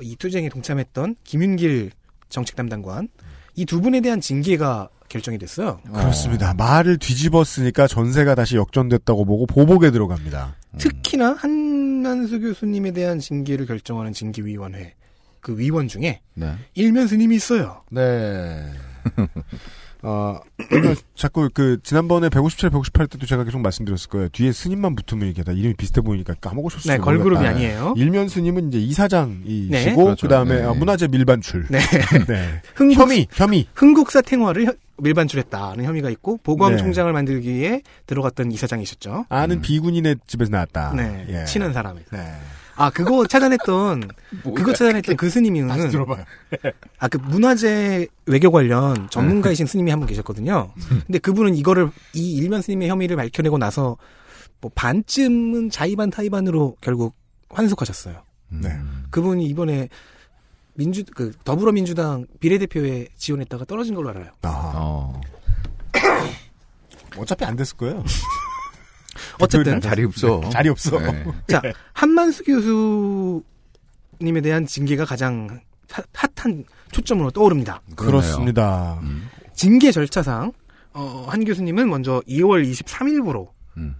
[0.02, 1.92] 이 투쟁에 동참했던 김윤길
[2.28, 3.08] 정책 담당관
[3.54, 5.80] 이 두 분에 대한 징계가 결정이 됐어요.
[5.92, 6.54] 그렇습니다.
[6.54, 10.56] 말을 뒤집었으니까 전세가 다시 역전됐다고 보고 보복에 들어갑니다.
[10.78, 14.94] 특히나 한만수 교수님에 대한 징계를 결정하는 징계위원회
[15.40, 16.52] 그 위원 중에 네.
[16.74, 17.82] 일면 스님이 있어요.
[17.90, 18.62] 네.
[20.02, 20.38] 어,
[20.72, 24.28] 이거 자꾸 그, 지난번에 157, 158 때도 제가 계속 말씀드렸을 거예요.
[24.28, 27.56] 뒤에 스님만 붙으면 이게 다 이름이 비슷해 보이니까 까먹으셨을 네, 수도 걸그룹이 모르겠다.
[27.56, 27.94] 아니에요.
[27.96, 29.94] 일면 스님은 이제 이사장이시고, 네.
[29.94, 30.26] 그렇죠.
[30.26, 30.66] 그 다음에 네.
[30.78, 31.66] 문화재 밀반출.
[31.70, 31.78] 네.
[32.28, 32.62] 네.
[32.74, 33.66] 흥국, 혐의, 혐의.
[33.74, 36.78] 흥국사 탱화를 혀- 밀반출했다는 혐의가 있고 보검 네.
[36.78, 39.26] 총장을 만들기 위해 들어갔던 이사장이셨죠.
[39.28, 39.62] 아는 음.
[39.62, 40.92] 비군인의 집에서 나왔다.
[40.94, 41.44] 네, 예.
[41.44, 42.06] 친한 사람에서.
[42.16, 42.32] 네.
[42.78, 44.02] 아 그거 찾아냈던
[44.54, 46.24] 그거 찾아냈던 그 스님은 다시 들어봐요.
[46.98, 50.72] 아 그 문화재 외교 관련 전문가이신 스님이 한 분 계셨거든요.
[51.06, 53.96] 근데 그분은 이거를 이 일면 스님의 혐의를 밝혀내고 나서
[54.60, 57.14] 뭐 반쯤은 자의반 타의반으로 결국
[57.48, 58.22] 환속하셨어요.
[58.50, 58.68] 네.
[59.10, 59.88] 그분이 이번에
[60.76, 64.30] 민주 그 더불어민주당 비례대표에 지원했다가 떨어진 걸로 알아요.
[64.42, 65.20] 아, 어.
[67.16, 68.04] 어차피 안 됐을 거예요.
[69.40, 70.40] 어쨌든 자리 없어.
[70.50, 70.98] 자리 없어.
[70.98, 71.24] 네.
[71.48, 71.62] 자,
[71.94, 75.60] 한만수 교수님에 대한 징계가 가장
[75.90, 77.80] 핫- 핫한 초점으로 떠오릅니다.
[77.96, 78.98] 그렇습니다.
[79.02, 79.28] 음.
[79.54, 80.52] 징계 절차상
[80.92, 83.94] 어, 한 교수님은 먼저 2월 23일부로 음.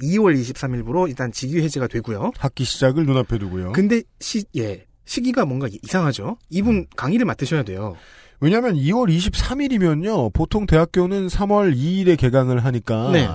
[0.00, 2.30] 2월 23일부로 일단 직위 해제가 되고요.
[2.38, 3.72] 학기 시작을 눈앞에 두고요.
[3.72, 6.36] 근데 시, 예, 시기가 뭔가 이상하죠.
[6.50, 7.96] 이분 강의를 맡으셔야 돼요.
[8.40, 10.32] 왜냐하면 2월 23일이면요.
[10.32, 13.26] 보통 대학교는 3월 2일에 개강을 하니까 네.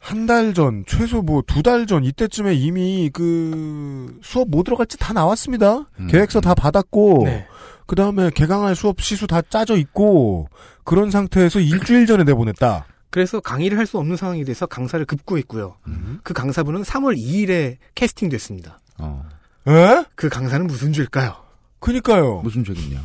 [0.00, 5.12] 한 달 전, 최소 뭐 두 달 전 이때쯤에 이미 그 수업 뭐 들어갈지 다
[5.12, 5.88] 나왔습니다.
[6.00, 6.06] 음.
[6.08, 7.46] 계획서 다 받았고 네.
[7.86, 10.48] 그 다음에 개강할 수업 시수 다 짜져 있고
[10.84, 12.86] 그런 상태에서 일주일 전에 내보냈다.
[13.10, 15.76] 그래서 강의를 할 수 없는 상황이 돼서 강사를 급구했고요.
[15.88, 16.20] 음.
[16.22, 18.78] 그 강사분은 3월 2일에 캐스팅됐습니다.
[18.98, 19.24] 어.
[19.68, 20.04] 에?
[20.14, 21.36] 그 강사는 무슨 죄일까요?
[21.78, 22.40] 그니까요.
[22.42, 23.00] 무슨 죄겠냐.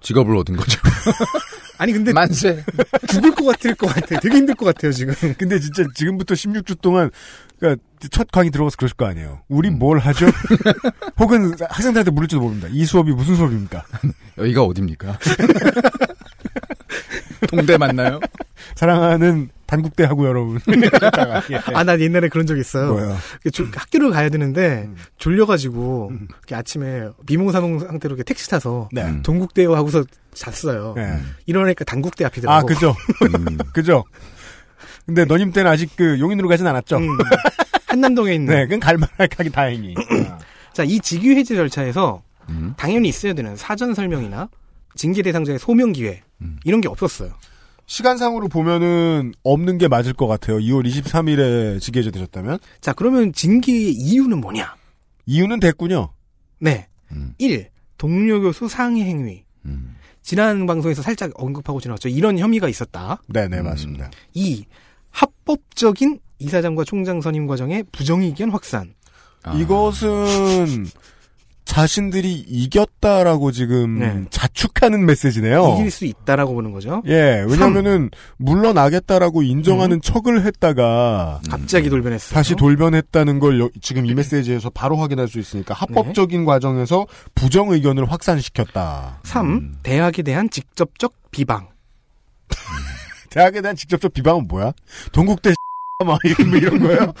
[0.00, 0.80] 직업을 얻은 거죠.
[1.78, 2.64] 아니 근데 만세.
[3.08, 4.18] 죽을 것 같을 것 같아.
[4.20, 5.14] 되게 힘들 것 같아요 지금.
[5.38, 7.10] 근데 진짜 지금부터 16주 동안
[7.58, 9.42] 그러니까 첫 강의 들어가서 그러실 거 아니에요.
[9.48, 9.78] 우리 음.
[9.78, 10.26] 뭘 하죠?
[11.18, 12.68] 혹은 학생들한테 물을지도 모릅니다.
[12.70, 13.84] 이 수업이 무슨 수업입니까?
[14.38, 15.18] 여기가 어딥니까?
[17.46, 18.20] 동대 맞나요?
[18.74, 20.60] 사랑하는 단국대하고 여러분.
[21.50, 21.60] 예.
[21.74, 22.92] 아나 옛날에 그런 적 있어요.
[22.92, 23.16] 뭐요?
[23.42, 24.96] 그 조- 학교를 가야 되는데 음.
[25.18, 26.28] 졸려가지고 음.
[26.30, 29.02] 이렇게 아침에 비몽사몽 상태로 이렇게 택시 타서 네.
[29.02, 29.22] 음.
[29.22, 30.94] 동국대요 하고서 잤어요.
[30.96, 31.18] 네.
[31.46, 32.58] 이러니까 단국대 앞이더라고.
[32.58, 32.94] 아, 그죠.
[33.22, 33.58] 음.
[33.74, 34.04] 그죠.
[35.06, 36.96] 근데 너님 때는 아직 그 용인으로 가진 않았죠?
[36.98, 37.08] 음,
[37.86, 38.54] 한남동에 있는.
[38.54, 39.94] 네, 그건 갈만하기 다행히.
[40.74, 42.74] 자, 이 직위 해제 절차에서 음.
[42.76, 44.48] 당연히 있어야 되는 사전 설명이나
[44.98, 46.58] 징계 대상자의 소명 기회 음.
[46.64, 47.32] 이런 게 없었어요.
[47.86, 50.58] 시간상으로 보면은 없는 게 맞을 것 같아요.
[50.58, 52.58] 2월 23일에 지게제 되셨다면.
[52.82, 54.76] 자, 그러면 징계의 이유는 뭐냐?
[55.24, 56.10] 이유는 됐군요.
[56.58, 56.88] 네.
[57.12, 57.32] 음.
[57.38, 57.70] 1.
[57.96, 59.44] 동료 교수 상해 행위.
[59.64, 59.96] 음.
[60.20, 62.10] 지난 방송에서 살짝 언급하고 지나갔죠.
[62.10, 63.22] 이런 혐의가 있었다.
[63.28, 63.64] 네네, 음.
[63.64, 64.10] 맞습니다.
[64.34, 64.66] 2.
[65.10, 68.94] 합법적인 이사장과 총장 선임 과정의 부정의견 확산.
[69.44, 69.54] 아.
[69.54, 70.86] 이것은
[71.68, 74.24] 자신들이 이겼다라고 지금 네.
[74.30, 75.74] 자축하는 메시지네요.
[75.74, 77.02] 이길 수 있다라고 보는 거죠.
[77.06, 80.00] 예, 왜냐면은 물러나겠다라고 인정하는 음.
[80.00, 82.34] 척을 했다가 갑자기 돌변했어요.
[82.34, 88.10] 다시 돌변했다는 걸 여- 지금 이 메시지에서 바로 확인할 수 있으니까 합법적인 과정에서 부정 의견을
[88.10, 89.20] 확산시켰다.
[89.24, 89.76] 3.
[89.82, 91.68] 대학에 대한 직접적 비방.
[93.28, 94.72] 대학에 대한 직접적 비방은 뭐야?
[95.12, 95.52] 동국대
[96.06, 97.12] 막 이런, 이런 거예요?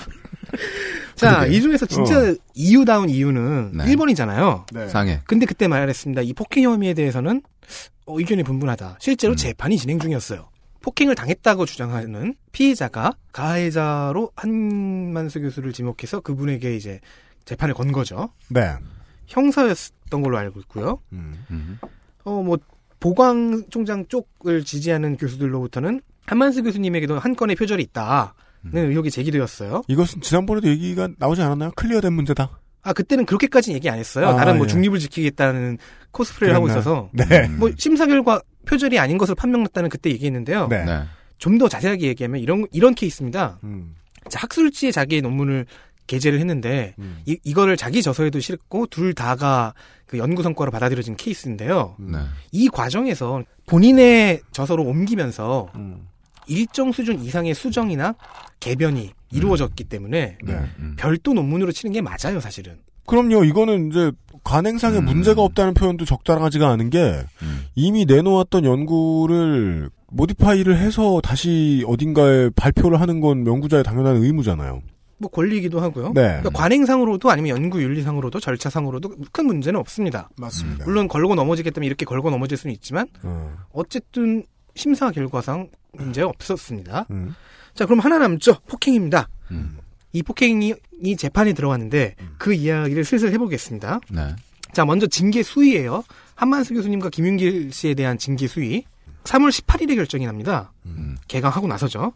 [1.18, 1.56] 자, 그러게요.
[1.56, 3.84] 이 중에서 진짜 이유다운 이유는 네.
[3.84, 4.72] 1번이잖아요.
[4.72, 4.88] 네.
[4.88, 5.20] 상해.
[5.26, 6.22] 근데 그때 말했습니다.
[6.22, 7.42] 이 폭행 혐의에 대해서는
[8.06, 8.98] 어, 의견이 분분하다.
[9.00, 9.36] 실제로 음.
[9.36, 10.48] 재판이 진행 중이었어요.
[10.80, 17.00] 폭행을 당했다고 주장하는 피해자가 가해자로 한만수 교수를 지목해서 그분에게 이제
[17.44, 18.30] 재판을 건 거죠.
[18.48, 18.74] 네.
[19.26, 21.00] 형사였던 걸로 알고 있고요.
[21.12, 21.44] 음.
[21.50, 21.78] 음.
[22.24, 22.58] 어, 뭐,
[23.00, 29.82] 보광 총장 쪽을 지지하는 교수들로부터는 한만수 교수님에게도 한 건의 표절이 있다 는 의혹이 제기되었어요.
[29.88, 31.72] 이것은 지난번에도 얘기가 나오지 않았나요?
[31.76, 32.58] 클리어된 문제다.
[32.82, 34.28] 아, 그때는 그렇게까지는 얘기 안 했어요.
[34.28, 34.68] 아, 나는 뭐 예.
[34.68, 35.78] 중립을 지키겠다는
[36.10, 36.80] 코스프레를 하고 그랬나요?
[36.80, 37.10] 있어서.
[37.12, 37.46] 네.
[37.46, 37.58] 음.
[37.58, 40.68] 뭐, 심사 결과 표절이 아닌 것을 판명났다는 그때 얘기했는데요.
[40.68, 40.84] 네.
[40.84, 41.02] 네.
[41.38, 43.58] 좀더 자세하게 얘기하면 이런, 이런 케이스입니다.
[43.64, 43.94] 음.
[44.28, 45.66] 자, 학술지에 자기의 논문을
[46.06, 47.18] 게재를 했는데, 음.
[47.26, 49.74] 이, 이거를 자기 저서에도 실었고, 둘 다가
[50.06, 51.96] 그 연구 성과로 받아들여진 케이스인데요.
[51.98, 52.18] 네.
[52.50, 56.08] 이 과정에서 본인의 저서로 옮기면서 음.
[56.48, 58.14] 일정 수준 이상의 수정이나
[58.60, 60.52] 개변이 이루어졌기 때문에 네.
[60.78, 60.96] 음.
[60.98, 62.78] 별도 논문으로 치는 게 맞아요, 사실은.
[63.06, 63.44] 그럼요.
[63.44, 64.12] 이거는 이제
[64.44, 65.04] 관행상에 음.
[65.06, 67.64] 문제가 없다는 표현도 적절하지가 않은 게 음.
[67.74, 74.82] 이미 내놓았던 연구를 모디파이를 해서 다시 어딘가에 발표를 하는 건 연구자의 당연한 의무잖아요.
[75.18, 76.12] 뭐 권리이기도 하고요.
[76.14, 76.22] 네.
[76.22, 80.28] 그러니까 관행상으로도 아니면 연구 윤리상으로도 절차상으로도 큰 문제는 없습니다.
[80.38, 80.84] 맞습니다.
[80.84, 83.52] 물론 걸고 넘어지겠다면 이렇게 걸고 넘어질 수는 있지만 어.
[83.72, 84.44] 어쨌든
[84.78, 87.06] 심사 결과상 문제 없었습니다.
[87.10, 87.34] 음.
[87.74, 88.58] 자, 그럼 하나 남죠.
[88.68, 89.28] 폭행입니다.
[89.50, 89.78] 음.
[90.12, 94.00] 이 폭행이 이 재판에 들어갔는데 그 이야기를 슬슬 해보겠습니다.
[94.10, 94.36] 네.
[94.72, 96.04] 자, 먼저 징계 수위예요.
[96.34, 98.84] 한만수 교수님과 김윤길 씨에 대한 징계 수위.
[99.24, 100.72] 3월 18일에 결정이 납니다.
[100.86, 101.16] 음.
[101.26, 102.12] 개강하고 나서죠.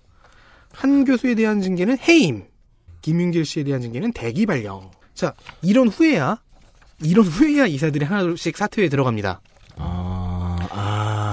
[0.73, 2.45] 한 교수에 대한 징계는 해임.
[3.03, 4.91] 김윤길 씨에 대한 징계는 대기 발령.
[5.15, 6.41] 자, 이런 후에야
[7.03, 9.41] 이런 후에야 이사들이 하나둘씩 사퇴에 들어갑니다.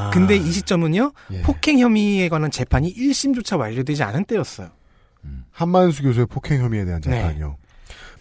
[0.09, 0.13] 아, 아.
[0.13, 1.11] 근데 이 시점은요.
[1.31, 1.41] 예.
[1.43, 4.69] 폭행 혐의에 관한 재판이 1심조차 완료되지 않은 때였어요.
[5.51, 7.11] 한만수 교수의 폭행 혐의에 대한 네.
[7.11, 7.57] 재판이요.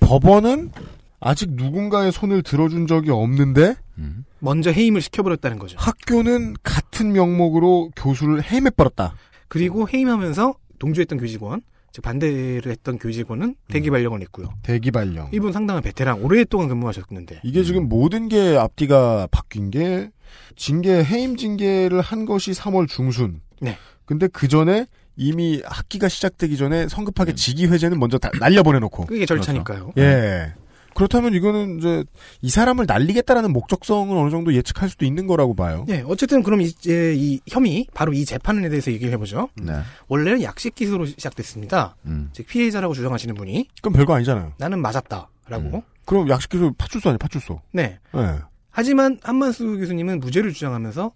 [0.01, 0.73] 법원은
[1.21, 4.25] 아직 누군가의 손을 들어준 적이 없는데 음.
[4.39, 5.77] 먼저 해임을 시켜버렸다는 거죠.
[5.79, 9.15] 학교는 같은 명목으로 교수를 해임해버렸다.
[9.49, 14.53] 그리고 해임하면서 동조했던 교직원, 즉 반대를 했던 교직원은 대기 발령을 냈고요.
[14.63, 15.31] 대기 발령.
[15.33, 20.11] 이분 상당한 베테랑 오랫동안 근무하셨는데 이게 지금 모든 게 앞뒤가 바뀐 게
[20.57, 23.41] 징계 해임 징계를 한 것이 3월 중순.
[23.61, 23.77] 네.
[24.05, 29.07] 근데 그 전에 이미 학기가 시작되기 전에 성급하게 직위 회제는 먼저 다 날려보내놓고.
[29.07, 29.93] 그게 절차니까요.
[29.99, 30.55] 예.
[30.95, 32.05] 그렇다면 이거는 이제
[32.43, 35.85] 이 사람을 날리겠다라는 목적성을 어느 정도 예측할 수도 있는 거라고 봐요.
[35.89, 39.49] 예, 어쨌든 그럼 이제 이 혐의 바로 이 재판에 대해서 얘기를 해보죠.
[39.55, 39.75] 네.
[40.09, 41.97] 원래는 약식 기소로 시작됐습니다.
[42.07, 42.31] 음.
[42.33, 44.55] 즉 피해자라고 주장하시는 분이 그럼 별거 아니잖아요.
[44.59, 45.83] 나는 맞았다라고.
[46.05, 47.61] 그럼 약식 기소 파출소 아니에요, 파출소.
[47.73, 47.99] 네.
[48.17, 48.39] 예.
[48.71, 51.13] 하지만 한만수 교수님은 무죄를 주장하면서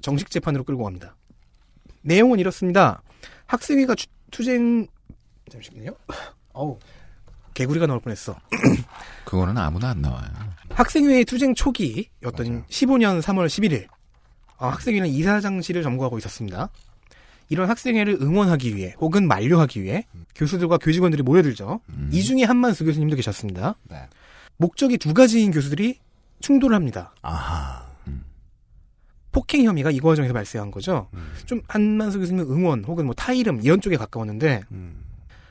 [0.00, 1.14] 정식 재판으로 끌고 갑니다.
[2.02, 3.02] 내용은 이렇습니다.
[3.46, 4.86] 학생회가 추- 투쟁
[5.50, 5.90] 잠시만요.
[6.52, 6.78] 어우
[7.54, 8.36] 개구리가 나올 뻔했어.
[9.24, 10.28] 그거는 아무나 안 나와요.
[10.70, 13.86] 학생회의 투쟁 초기였던 15년 3월 11일
[14.58, 16.68] 어, 학생회는 이사장실을 점거하고 있었습니다.
[17.48, 21.80] 이런 학생회를 응원하기 위해 혹은 만료하기 위해 교수들과 교직원들이 모여들죠.
[21.88, 22.10] 음.
[22.12, 23.74] 이 중에 한만수 교수님도 계셨습니다.
[23.84, 24.08] 네.
[24.56, 25.98] 목적이 두 가지인 교수들이
[26.40, 27.12] 충돌을 합니다.
[27.22, 27.90] 아하.
[29.32, 31.08] 폭행 혐의가 이 과정에서 발생한 거죠.
[31.14, 31.32] 음.
[31.46, 35.04] 좀 한만수 교수님 응원 혹은 뭐 타이름 이런 쪽에 가까웠는데 음.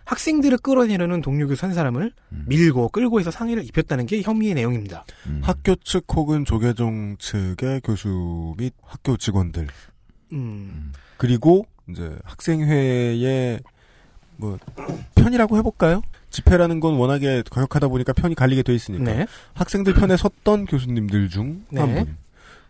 [0.09, 2.45] 학생들을 끌어내려는 동료 교수 한 사람을 음.
[2.47, 5.05] 밀고 끌고 해서 상해를 입혔다는 게 혐의의 내용입니다.
[5.27, 5.41] 음.
[5.43, 9.67] 학교 측 혹은 조계종 측의 교수 및 학교 직원들
[10.33, 13.59] 음, 그리고 이제 학생회의
[14.37, 14.57] 뭐
[15.13, 16.01] 편이라고 해볼까요?
[16.31, 19.27] 집회라는 건 워낙에 거역하다 보니까 편이 갈리게 돼 있으니까 네.
[19.53, 22.03] 학생들 편에 섰던 교수님들 중한 네.
[22.03, 22.17] 분.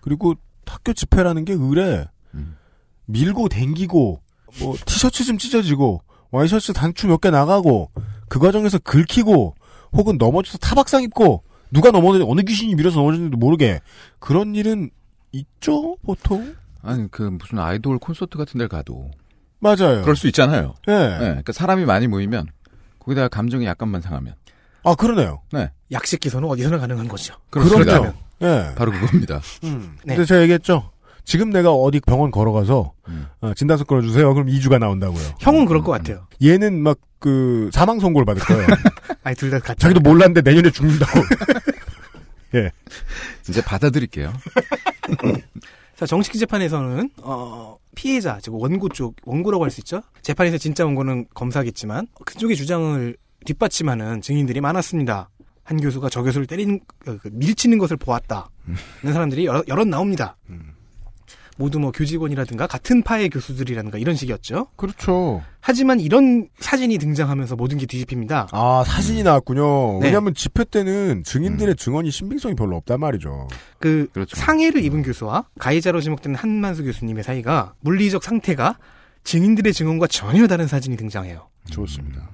[0.02, 2.58] 그리고 학교 집회라는 게 의뢰 음.
[3.06, 4.22] 밀고 댕기고
[4.60, 7.92] 뭐 티셔츠 좀 찢어지고 와이셔츠 단추 몇 개 나가고
[8.28, 9.56] 그 과정에서 긁히고
[9.94, 13.80] 혹은 넘어져서 타박상 입고 누가 넘어졌는지 어느 귀신이 밀어서 넘어졌는지도 모르게
[14.20, 14.90] 그런 일은
[15.32, 19.12] 있죠 보통 아니 그 무슨 아이돌 콘서트 같은 데 가도
[19.60, 20.02] 맞아요.
[20.04, 20.74] 그럴 수 있잖아요.
[20.88, 20.92] 예.
[20.94, 21.18] 네.
[21.20, 22.48] 그러니까 사람이 많이 모이면
[23.00, 24.36] 거기다가 감정이 약간만 상하면
[24.84, 25.42] 아 그러네요.
[25.92, 27.36] 약식 기소는 어디서나 가능한 거죠.
[27.50, 28.14] 그렇습니다.
[28.42, 28.74] 예.
[28.78, 29.42] 바로 그겁니다.
[29.66, 29.98] 음.
[30.06, 30.16] 네.
[30.16, 30.92] 근데 제가 얘기했죠.
[31.30, 33.28] 지금 내가 어디 병원 걸어가서 음.
[33.42, 34.34] 어, 진단서 끊어주세요.
[34.34, 35.24] 그럼 2주가 나온다고요.
[35.40, 36.28] 형은 그럴 것 같아요.
[36.44, 38.66] 얘는 막 그 사망 선고를 받을 거예요.
[39.24, 39.78] 아니 둘 다 같이.
[39.78, 41.20] 자기도 몰랐는데 내년에 죽는다고.
[42.56, 42.72] 예.
[43.50, 44.32] 이제 받아들일게요.
[45.98, 50.02] 자, 정식 재판에서는 어, 피해자, 즉 원고 쪽 원고라고 할 수 있죠.
[50.22, 55.30] 재판에서 진짜 원고는 검사겠지만 그쪽의 주장을 뒷받침하는 증인들이 많았습니다.
[55.66, 58.50] 한 교수가 저 교수를 때리는 어, 그 밀치는 것을 보았다.
[59.04, 60.38] 는 사람들이 여러, 여럿 나옵니다.
[61.60, 64.68] 모두 뭐 교직원이라든가 같은 파의 교수들이라든가 이런 식이었죠.
[64.78, 65.44] 그렇죠.
[65.60, 68.48] 하지만 이런 사진이 등장하면서 모든 게 뒤집힙니다.
[68.54, 70.00] 아, 사진이 나왔군요.
[70.00, 70.08] 네.
[70.08, 73.50] 왜냐면 집회 때는 증인들의 증언이 신빙성이 별로 없단 말이죠.
[73.78, 74.38] 그 그렇죠.
[74.38, 78.78] 상해를 입은 교수와 가해자로 지목된 한만수 교수님의 사이가 물리적 상태가
[79.26, 81.50] 증인들의 증언과 전혀 다른 사진이 등장해요.
[81.72, 82.30] 좋습니다.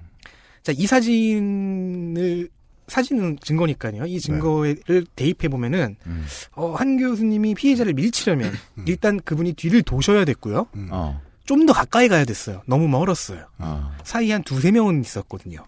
[0.62, 2.50] 자, 이 사진을
[2.88, 4.06] 사진은 증거니까요.
[4.06, 6.26] 이 증거를 대입해 보면은 음.
[6.54, 8.54] 어, 한 교수님이 피해자를 밀치려면
[8.86, 10.68] 일단 그분이 뒤를 도셔야 됐고요.
[10.92, 11.22] 어.
[11.46, 12.62] 좀더 가까이 가야 됐어요.
[12.68, 13.46] 너무 멀었어요.
[13.60, 13.92] 어.
[14.04, 15.60] 사이에 한 두세 명은 있었거든요.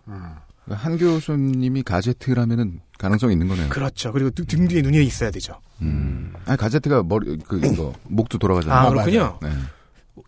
[0.69, 3.69] 한 교수님이 가제트라면은 가능성이 있는 거네요.
[3.69, 4.11] 그렇죠.
[4.11, 5.59] 그리고 등- 등 뒤에 눈이 있어야 되죠.
[5.81, 6.33] 음.
[6.45, 8.79] 아니 가제트가 머리 그 이거 목도 돌아가잖아요.
[8.79, 9.39] 아, 그렇군요.
[9.41, 9.49] 네.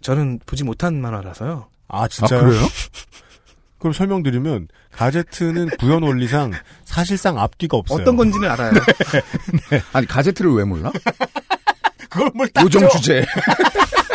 [0.01, 1.67] 저는 보지 못한 만화라서요.
[1.87, 2.39] 아, 진짜요?
[2.39, 2.61] 아, 그래요?
[3.79, 6.51] 그럼 설명드리면 가제트는 구현 원리상
[6.85, 8.01] 사실상 앞뒤가 없어요.
[8.01, 8.73] 어떤 건지는 알아요.
[9.93, 10.91] 아니 가제트를 왜 몰라?
[12.09, 13.25] 그걸 뭘 요정 주제.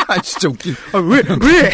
[0.06, 0.74] 아 진짜 웃긴.
[0.92, 1.70] 아, 왜, 왜?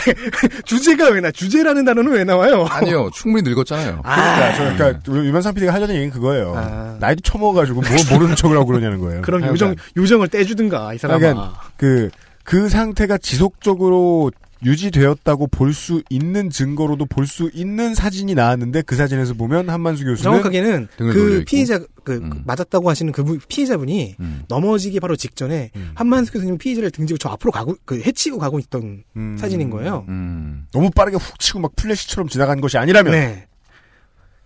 [0.64, 2.64] 주제가 왜 나, 주제라는 단어는 왜 나와요?
[2.70, 4.02] 아니요 충분히 늙었잖아요.
[4.02, 6.54] 그러니까, 저, 그러니까, 유면상 PD가 하려는 얘기는 그거예요.
[6.56, 6.96] 아.
[7.00, 9.22] 나이도 처먹어가지고 뭐 모르는 척을 하고 그러냐는 거예요.
[9.22, 9.44] 그럼.
[9.46, 11.18] 요정, 요정을 떼주든가, 이 사람아.
[11.18, 12.10] 그러니까 그,
[12.44, 14.30] 그 상태가 지속적으로
[14.64, 20.22] 유지되었다고 볼 수 있는 증거로도 볼 수 있는 사진이 나왔는데 그 사진에서 보면 한만수 교수는
[20.22, 21.44] 정확하게는 그.
[21.46, 22.42] 피해자, 그, 음.
[22.44, 24.42] 맞았다고 하시는 그 분- 피해자분이 음.
[24.48, 25.92] 넘어지기 바로 직전에 음.
[25.94, 30.04] 한만수 교수님 피해자를 등지고 저 앞으로 가고, 그, 해치고 가고 있던 음, 사진인 거예요.
[30.08, 30.66] 음.
[30.72, 33.46] 너무 빠르게 훅 치고 막 플래시처럼 지나간 것이 아니라면 네.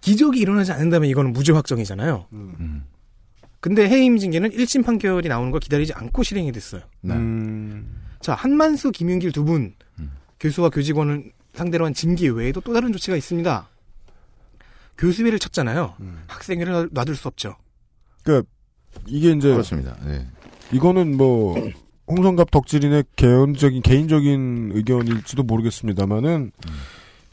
[0.01, 2.27] 기적이 일어나지 않는다면 이거는 무죄 확정이잖아요.
[2.33, 2.85] 음.
[3.61, 6.83] 근데 해임 징계는 1심 판결이 나오는 걸 기다리지 않고 실행이 됐어요.
[7.01, 7.15] 네.
[7.15, 9.73] 음, 자, 한만수, 김윤길 두 분, 음.
[10.41, 13.69] 교수와 교직원을 상대로 한 징계 외에도 또 다른 조치가 있습니다.
[14.99, 15.95] 교수회를 쳤잖아요.
[16.01, 16.23] 음.
[16.27, 17.57] 학생회를 놔둘 수 없죠.
[18.23, 18.49] 그러니까
[19.07, 19.97] 이게 이제 그렇습니다.
[20.05, 20.27] 네.
[20.73, 21.57] 이거는 뭐
[22.07, 26.53] 홍성갑 덕질인의 개인적인 개인적인 의견일지도 모르겠습니다만은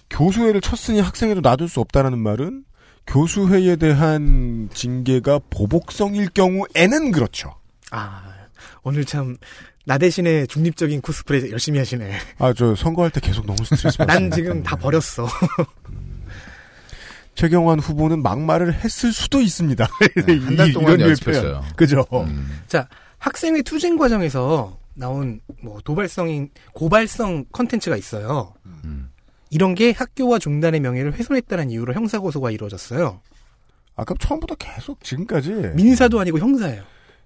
[0.10, 2.66] 교수회를 쳤으니 학생회도 놔둘 수 없다라는 말은
[3.08, 7.56] 교수회에 대한 징계가 보복성일 경우에는 그렇죠.
[7.92, 8.24] 아,
[8.84, 9.38] 오늘 참,
[9.86, 12.18] 나 대신에 중립적인 코스프레 열심히 하시네.
[12.38, 14.20] 아 저 선거할 때 계속 너무 스트레스 받았어요.
[14.20, 15.28] 난 지금 다 버렸어.
[17.36, 19.88] 최경환 후보는 막말을 했을 수도 있습니다.
[20.28, 21.64] 네, 한달 이- 동안 연습했어요.
[21.76, 22.06] 그죠?
[22.14, 22.60] 음.
[22.68, 28.54] 자, 학생회 투쟁 과정에서 나온 뭐 도발성인, 고발성 컨텐츠가 있어요.
[28.66, 29.10] 음.
[29.50, 33.22] 이런 게 학교와 종단의 명예를 훼손했다는 이유로 형사고소가 이루어졌어요.
[33.96, 36.84] 아까 처음부터 계속 지금까지 민사도 아니고 형사예요.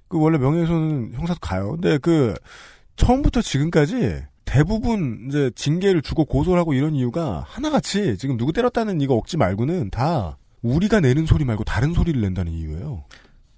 [0.08, 1.72] 그 원래 명예훼손은 형사도 가요.
[1.72, 2.34] 근데 그
[2.95, 9.16] 처음부터 지금까지 대부분 이제 징계를 주고 고소를 하고 이런 이유가 하나같이 지금 누구 때렸다는 이거
[9.16, 13.03] 억지 말고는 다 우리가 내는 소리 말고 다른 소리를 낸다는 이유예요.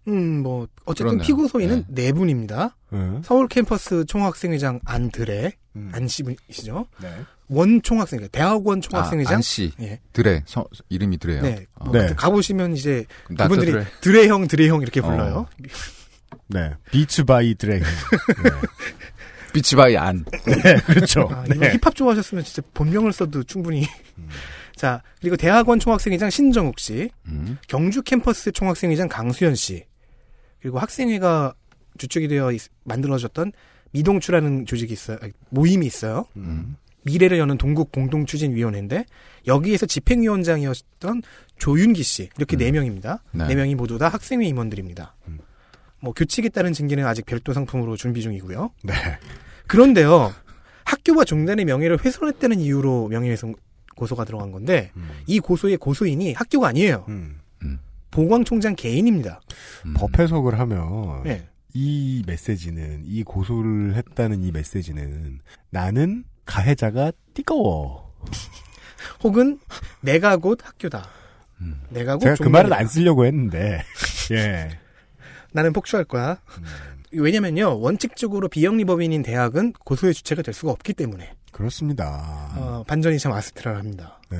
[0.07, 1.17] 음, 뭐, 어쨌든.
[1.19, 2.77] 피고 소인은 네 분입니다.
[2.91, 3.19] 네.
[3.23, 5.89] 서울 캠퍼스 총학생회장 안드레, 음.
[5.93, 6.87] 안 씨분이시죠.
[7.01, 7.09] 네.
[7.49, 9.33] 원 총학생회, 대학원 총학생회장.
[9.33, 9.99] 아, 안 씨 예.
[10.13, 11.41] 드레 서, 이름이 드레요.
[11.41, 11.65] 네.
[11.75, 11.85] 어.
[11.89, 12.13] 뭐 네.
[12.15, 13.85] 가보시면 이제 그분들이 드레.
[13.99, 15.35] 드레형, 드레형 이렇게 불러요.
[15.39, 15.45] 어.
[16.47, 16.71] 네.
[16.91, 17.87] Beats by 드래곤.
[19.53, 20.23] Beats by 안.
[20.45, 20.75] 네.
[20.85, 21.27] 그렇죠.
[21.31, 23.85] 아, 이거 힙합 좋아하셨으면 진짜 본명을 써도 충분히.
[24.75, 27.57] 자, 그리고 대학원 총학생회장 신정욱 씨, 음.
[27.67, 29.85] 경주 캠퍼스 총학생회장 강수현 씨,
[30.61, 31.55] 그리고 학생회가
[31.97, 33.51] 주축이 되어 있- 만들어졌던
[33.91, 35.17] 미동추라는 조직이 있어요.
[35.21, 36.25] 아니, 모임이 있어요.
[36.35, 36.75] 음.
[37.03, 39.05] 미래를 여는 동국 공동추진위원회인데
[39.47, 41.23] 여기에서 집행위원장이었던
[41.57, 43.23] 조윤기 씨 이렇게 네 명입니다.
[43.31, 43.47] 네.
[43.47, 45.15] 네 명이 모두 다 학생회 임원들입니다.
[45.99, 48.71] 뭐 교칙에 따른 징계는 아직 별도 상품으로 준비 중이고요.
[48.83, 48.93] 네.
[49.67, 50.33] 그런데요,
[50.85, 53.55] 학교와 종단의 명예를 훼손했다는 이유로 명예훼손
[53.95, 54.91] 고소가 들어간 건데
[55.25, 57.05] 이 고소의 고소인이 학교가 아니에요.
[57.09, 57.39] 음.
[58.11, 59.41] 보광총장 개인입니다.
[59.85, 59.93] 음.
[59.95, 61.47] 법 해석을 하면 네.
[61.73, 65.39] 이 메시지는 이 고소를 했다는 이 메시지는
[65.69, 68.11] 나는 가해자가 띠꺼워.
[69.23, 69.59] 혹은
[70.01, 71.07] 내가 곧 학교다.
[71.61, 71.81] 음.
[71.89, 72.69] 내가 곧 제가 그 종단이다.
[72.69, 73.83] 말은 안 쓰려고 했는데
[74.31, 74.69] 예.
[75.53, 76.39] 나는 폭주할 거야.
[76.59, 76.63] 음.
[77.11, 82.51] 왜냐면요, 원칙적으로 비영리법인인 대학은 고소의 주체가 될 수가 없기 때문에, 그렇습니다.
[82.57, 84.21] 어, 반전이 참 아스트랄합니다.
[84.29, 84.37] 네.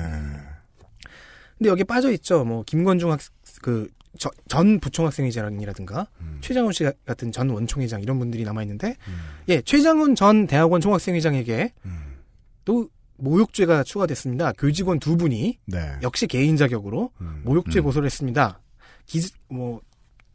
[1.56, 3.20] 근데 여기에 빠져 있죠, 뭐, 김건중 학,
[3.62, 3.88] 그,
[4.18, 6.38] 저- 전 부총학생회장이라든가, 음.
[6.40, 9.18] 최장훈 씨 같은 전 원총회장 이런 분들이 남아 있는데, 음.
[9.48, 12.16] 예, 최장훈 전 대학원 총학생회장에게 음.
[12.64, 14.52] 또 모욕죄가 추가됐습니다.
[14.52, 15.96] 교직원 두 분이 네.
[16.02, 17.40] 역시 개인 자격으로 음.
[17.44, 17.84] 모욕죄 음.
[17.84, 18.60] 고소를 했습니다.
[19.06, 19.80] 기, 뭐,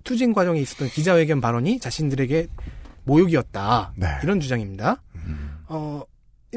[0.04, 2.48] 투쟁 과정에 있었던 기자회견 발언이 자신들에게
[3.06, 3.94] 모욕이었다.
[3.96, 4.08] 네.
[4.24, 5.02] 이런 주장입니다.
[5.68, 6.04] 어,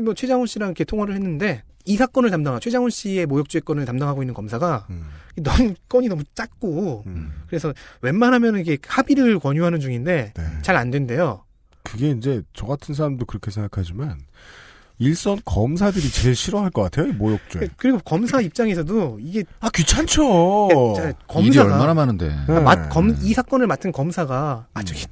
[0.02, 4.34] 뭐 최장훈 씨랑 이렇게 통화를 했는데 이 사건을 담당한 최장훈 씨의 모욕죄 건을 담당하고 있는
[4.34, 5.06] 검사가 음.
[5.36, 7.32] 너무 건이 너무 작고 음.
[7.46, 7.72] 그래서
[8.02, 10.42] 웬만하면 이게 합의를 권유하는 중인데 네.
[10.62, 11.44] 잘안 된대요.
[11.82, 14.18] 그게 이제 저 같은 사람도 그렇게 생각하지만
[14.98, 17.08] 일선 검사들이 제일 싫어할 것 같아요.
[17.08, 17.68] 이 모욕죄.
[17.76, 20.94] 그리고 검사 입장에서도 이게 아 귀찮죠.
[20.96, 22.34] 자, 일이 검사가 얼마나 많은데.
[22.48, 22.60] 네.
[22.60, 25.04] 맛- 검, 이 사건을 맡은 검사가 아 저기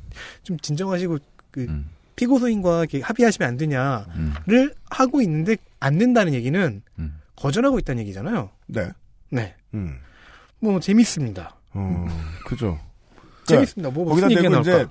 [0.43, 1.18] 좀 진정하시고
[1.51, 1.91] 그 음.
[2.16, 4.70] 피고소인과 이렇게 합의하시면 안 되냐를 음.
[4.91, 7.20] 하고 있는데 안 된다는 얘기는 음.
[7.37, 8.51] 거절하고 있다는 얘기잖아요.
[8.68, 8.89] 네.
[9.30, 9.99] 네, 음.
[10.61, 11.57] 뭐 재밌습니다.
[11.72, 12.07] 어,
[12.47, 12.78] 그죠.
[13.47, 13.91] 재밌습니다.
[13.91, 14.91] 뭐 거기다 무슨 얘기가 대고 이제 나올까?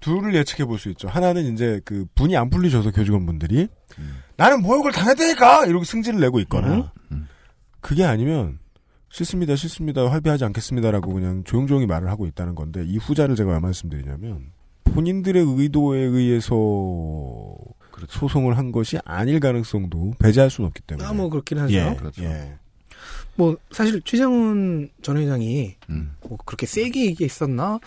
[0.00, 1.08] 둘을 예측해 볼 수 있죠.
[1.08, 3.68] 하나는 이제 그 분이 안 풀리셔서 교직원분들이
[4.36, 6.84] 나는 모욕을 당했다니까 이러고 승질을 내고 있거나 음.
[7.12, 7.28] 음.
[7.80, 8.58] 그게 아니면
[9.10, 14.52] 싫습니다, 싫습니다, 활비하지 않겠습니다라고 그냥 조용조용히 말을 하고 있다는 건데 이 후자를 제가 왜 말씀드리냐면
[14.84, 16.54] 본인들의 의도에 의해서
[17.90, 18.18] 그렇죠.
[18.18, 21.08] 소송을 한 것이 아닐 가능성도 배제할 수는 없기 때문에.
[21.08, 21.74] 아, 뭐 그렇긴 하죠.
[21.74, 22.22] 예, 그렇죠.
[22.22, 22.56] 예.
[23.34, 26.12] 뭐 사실 최장훈 전 회장이 음.
[26.28, 27.78] 뭐 그렇게 세게 얘기했었나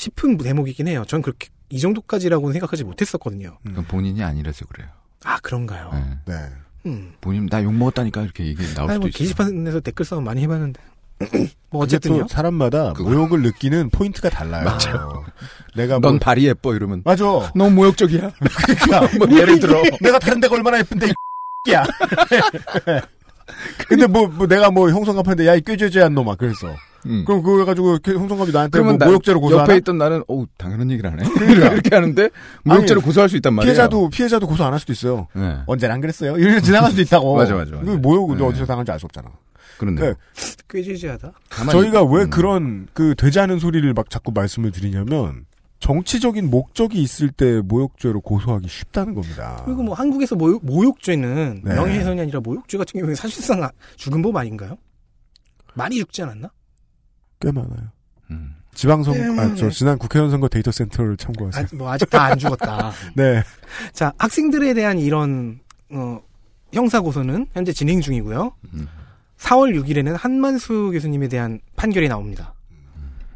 [0.00, 1.04] 싶은 대목이긴 해요.
[1.06, 3.58] 전 그렇게 이 정도까지라고는 생각하지 못했었거든요.
[3.66, 4.88] 그건 본인이 아니라서 그래요.
[5.24, 5.90] 아 그런가요?
[5.92, 6.34] 네.
[6.34, 6.48] 네.
[6.86, 7.12] 음.
[7.20, 9.18] 본인 나 욕 먹었다니까 이렇게 얘기 나올 아니 수도 뭐 있어요.
[9.18, 10.80] 게시판에서 댓글 싸움 많이 해봤는데
[11.68, 11.86] 뭐.
[11.86, 13.10] 또 사람마다 그거.
[13.10, 14.64] 모욕을 느끼는 포인트가 달라요.
[14.64, 15.26] 맞아요.
[15.76, 17.24] 내가 뭐넌 발이 예뻐 이러면 맞아.
[17.54, 18.30] 너무 모욕적이야.
[18.40, 21.08] 그러니까 뭐 예를 들어 내가 다른 데가 얼마나 예쁜데
[21.66, 21.84] 이 야.
[23.86, 26.74] 근데 뭐, 뭐 내가 뭐 형성 갑하는데 야이 꾀죄죄한 놈아 그랬어.
[27.06, 27.24] 음.
[27.26, 29.64] 그럼 그거 해가지고 이렇게 형성갑이 나한테 뭐 그러면 나- 모욕죄로 고소하나?
[29.64, 31.22] 옆에 있던 나는 어우 당연한 얘기를 하네.
[31.28, 31.68] 그러니까.
[31.72, 32.30] 이렇게 하는데
[32.64, 33.72] 모욕죄로 고소할 수 있단 말이에요.
[33.72, 35.26] 피해자도 피해자도 고소 안 할 수도 있어요.
[35.34, 35.58] 네.
[35.66, 36.36] 언제나 안 그랬어요.
[36.38, 37.36] 이렇게 지나갈 수도 있다고.
[37.36, 37.84] 맞아, 맞아, 맞아.
[37.84, 38.44] 그 모욕은 네.
[38.44, 39.28] 어디서 당한지 알 수 없잖아.
[39.78, 40.14] 그런데 네.
[40.68, 41.32] 꽤 지지하다.
[41.48, 42.30] 가만히 저희가 왜 음.
[42.30, 45.46] 그런 그 되지 않은 소리를 막 자꾸 말씀을 드리냐면
[45.78, 49.62] 정치적인 목적이 있을 때 모욕죄로 고소하기 쉽다는 겁니다.
[49.64, 51.74] 그리고 뭐 한국에서 모욕, 모욕죄는 네.
[51.74, 54.76] 명예훼손이 아니라 모욕죄 같은 경우에 사실상 아- 죽은 법 아닌가요?
[55.72, 56.50] 많이 죽지 않았나?
[57.40, 57.88] 꽤 많아요.
[58.30, 58.54] 음.
[58.74, 59.70] 지방선 네, 아, 저 네.
[59.70, 61.64] 지난 국회의원 선거 데이터 센터를 참고하세요.
[61.72, 62.92] 아, 뭐 아직 다 안 죽었다.
[63.16, 63.42] 네.
[63.92, 65.58] 자 학생들에 대한 이런
[65.90, 66.20] 어,
[66.72, 68.52] 형사 고소는 현재 진행 중이고요.
[68.74, 68.88] 음.
[69.38, 72.54] 4월 6일에는 한만수 교수님에 대한 판결이 나옵니다.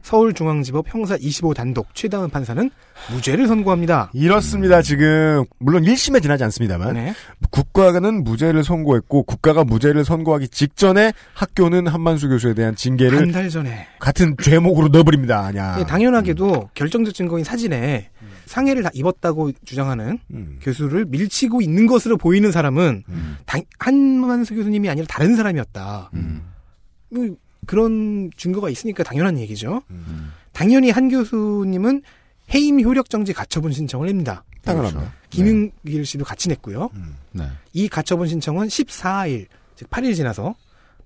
[0.05, 2.71] 서울중앙지법 형사 25 단독 최다은 판사는
[3.11, 4.11] 무죄를 선고합니다.
[4.13, 4.83] 이렇습니다.
[4.83, 7.15] 지금 물론 1심에 지나지 않습니다만 네.
[7.51, 13.87] 국가는 무죄를 선고했고 국가가 무죄를 선고하기 직전에 학교는 한만수 교수에 대한 징계를 한 달 전에
[13.99, 15.41] 같은 죄목으로 넣어버립니다.
[15.41, 15.77] 아냐.
[15.81, 18.11] 예, 당연하게도 결정적 증거인 사진에
[18.45, 20.59] 상해를 다 입었다고 주장하는 음.
[20.61, 23.37] 교수를 밀치고 있는 것으로 보이는 사람은 음.
[23.47, 26.11] 당- 한만수 교수님이 아니라 다른 사람이었다.
[27.67, 29.83] 그런 증거가 있으니까 당연한 얘기죠.
[29.91, 30.33] 음.
[30.53, 32.03] 당연히 한 교수님은
[32.55, 34.45] 해임 효력 정지 가처분 신청을 냅니다.
[34.63, 35.13] 당연합니다.
[35.31, 36.91] 김윤길 씨도 같이 냈고요.
[36.95, 37.17] 음.
[37.33, 37.45] 네.
[37.73, 39.47] 이 가처분 신청은 14일,
[39.77, 40.55] 즉 8일 지나서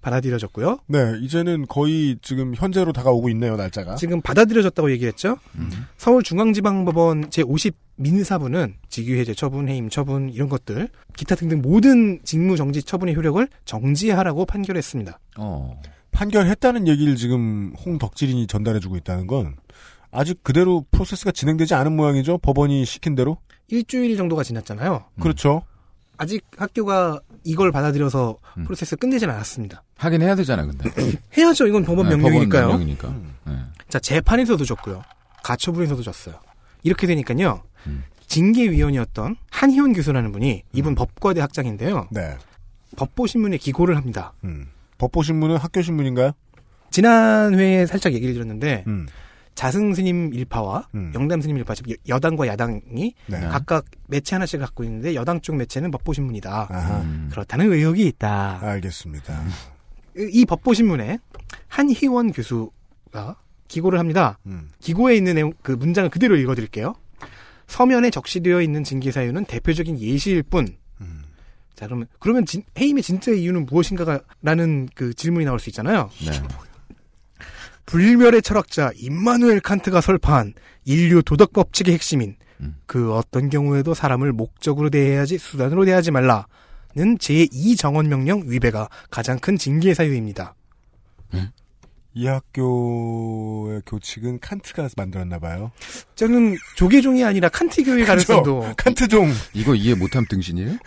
[0.01, 0.79] 받아들여졌고요.
[0.87, 3.97] 네, 이제는 거의 지금 현재로 다가오고 있네요, 날짜가.
[3.97, 5.39] 지금 받아들여졌다고 얘기했죠.
[5.57, 5.71] 음.
[5.97, 13.17] 서울중앙지방법원 제50 민사부는 직위해제 처분, 해임 처분 이런 것들 기타 등등 모든 직무 정지 처분의
[13.17, 15.19] 효력을 정지하라고 판결했습니다.
[15.39, 15.81] 어.
[16.19, 19.55] 판결했다는 얘기를 지금 홍덕질인이 전달해주고 있다는 건
[20.11, 22.39] 아직 그대로 프로세스가 진행되지 않은 모양이죠.
[22.39, 23.39] 법원이 시킨 대로.
[23.69, 25.05] 일주일 정도가 지났잖아요.
[25.15, 25.21] 음.
[25.23, 25.63] 그렇죠.
[26.17, 28.65] 아직 학교가 이걸 받아들여서 음.
[28.65, 29.85] 프로세스 끝내진 않았습니다.
[29.97, 30.91] 하긴 해야 되잖아 근데.
[31.39, 31.69] 해야죠.
[31.69, 32.63] 이건 법원 네, 명령이니까요.
[32.63, 33.09] 법원 명령이니까.
[33.11, 33.35] 음.
[33.47, 33.59] 네.
[33.89, 35.03] 자, 재판에서도 졌고요.
[35.45, 36.35] 가처분에서도 졌어요.
[36.83, 37.63] 이렇게 되니까요.
[37.87, 38.03] 음.
[38.27, 42.09] 징계위원이었던 한희원 교수라는 분이 이분 법과대 학장인데요.
[42.11, 42.37] 네.
[42.97, 44.33] 법보신문에 기고를 합니다.
[44.43, 44.67] 음.
[44.99, 46.33] 법보 신문은 학교 신문인가요?
[46.91, 49.07] 지난 회에 살짝 얘기를 드렸는데 음.
[49.55, 51.11] 자승 스님 일파와 음.
[51.15, 53.41] 영담 스님 일파, 즉 여당과 야당이 네.
[53.41, 53.47] 네.
[53.49, 57.03] 각각 매체 하나씩 갖고 있는데 여당 쪽 매체는 법보신문이다.
[57.03, 57.29] 음.
[57.31, 58.61] 그렇다는 의혹이 있다.
[58.63, 59.45] 알겠습니다.
[60.17, 61.19] 이 법보신문에
[61.67, 63.37] 한희원 교수가
[63.67, 64.39] 기고를 합니다.
[64.47, 64.69] 음.
[64.81, 66.95] 기고에 있는 내용, 그 문장을 그대로 읽어드릴게요.
[67.67, 70.69] 서면에 적시되어 있는 징계 사유는 대표적인 예시일 뿐.
[71.79, 71.81] 음.
[71.81, 76.11] 자, 그러면, 그러면 진- 해임의 진짜 이유는 무엇인가라는 그 질문이 나올 수 있잖아요.
[76.27, 76.33] 네.
[77.87, 80.55] 불멸의 철학자 임마누엘 칸트가 설파한
[80.85, 82.77] 인류 도덕 법칙의 핵심인 음.
[82.87, 86.45] 그 어떤 경우에도 사람을 목적으로 대해야지 수단으로 대하지 말라는
[86.97, 90.55] 제2 정원 명령 위배가 가장 큰 징계 사유입니다.
[92.15, 95.71] 이 학교의 교칙은 칸트가 만들었나 봐요.
[96.17, 100.79] 저는 조계종이 아니라 칸트교의 가능성도 칸트종 이거 이해 못하면 등신이에요?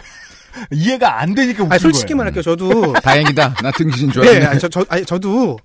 [0.72, 2.18] 이해가 안 되니까 웃긴 아 솔직히 거예요.
[2.18, 2.44] 말할게요.
[2.44, 3.56] 저도 다행이다.
[3.62, 4.46] 나 등신인 줄 예, 알았네.
[4.46, 5.58] 아니, 저, 저, 아니, 저도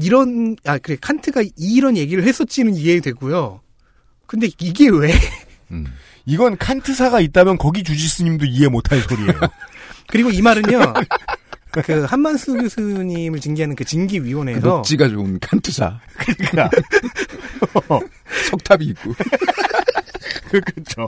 [0.00, 3.60] 이런 아 그래 칸트가 이런 얘기를 했었지는 이해되고요.
[4.26, 5.12] 근데 이게 왜?
[5.70, 5.86] 음.
[6.24, 9.32] 이건 칸트사가 있다면 거기 주지스님도 이해 못할 소리예요.
[10.08, 10.94] 그리고 이 말은요.
[11.72, 16.00] 그 한만수 교수님을 징계하는 그그 징계위원회에서 녹지가 좋은 칸트사.
[16.18, 16.70] 그러니까
[18.50, 19.14] 석탑이 있고.
[20.50, 21.06] 그 그쵸.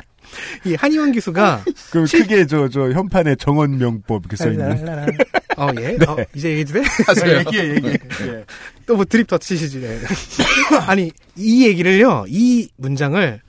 [0.64, 4.76] 이 한의원 교수가 그 크게 저 저 현판에 정언명법 이렇게 써 있는.
[5.56, 5.96] 어 예.
[6.08, 6.82] 어, 이제 얘기해도 돼?
[7.06, 7.38] 하세요.
[7.38, 7.92] 얘기해 얘기해.
[8.22, 8.44] 예.
[8.86, 9.80] 또뭐 드립 더 치시지.
[9.80, 10.00] 네.
[10.88, 12.24] 아니 이 얘기를요.
[12.28, 13.40] 이 문장을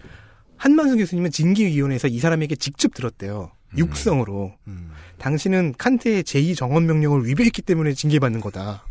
[0.58, 3.52] 한만수 교수님은 징계위원회에서 이 사람에게 직접 들었대요.
[3.78, 4.54] 육성으로.
[4.68, 4.92] 음.
[5.18, 8.86] 당신은 칸트의 제2 정원 명령을 위배했기 때문에 징계받는 거다.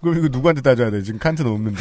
[0.00, 1.02] 그럼 이거 누구한테 따져야 돼?
[1.02, 1.80] 지금 칸트는 없는데.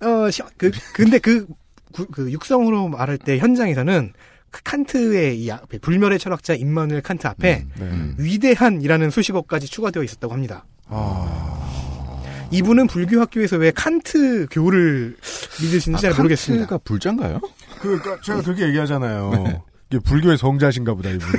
[0.00, 1.46] 어, 시- 그, 근데 그,
[1.92, 4.12] 구- 그 육성으로 말할 때 현장에서는
[4.50, 7.84] 그 칸트의 이 앞에 불멸의 철학자 임마누엘 칸트 앞에 네.
[7.84, 8.14] 음.
[8.18, 10.64] 위대한이라는 수식어까지 추가되어 있었다고 합니다.
[10.86, 12.48] 아.
[12.52, 15.16] 이분은 불교 학교에서 왜 칸트 교를
[15.60, 16.62] 믿으시는지 잘 모르겠습니다.
[16.66, 17.40] 칸트가 불자인가요?
[17.80, 19.62] 그, 그 제가 그렇게 얘기하잖아요.
[19.88, 21.32] 이게 불교의 성자신가 보다, 이분이.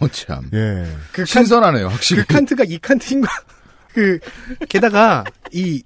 [0.00, 0.48] 어, 참.
[0.52, 0.84] 예.
[1.10, 2.22] 그, 칸, 신선하네요, 확실히.
[2.22, 3.28] 그 칸트가 이 칸트인가?
[3.92, 4.18] 그,
[4.68, 5.82] 게다가 이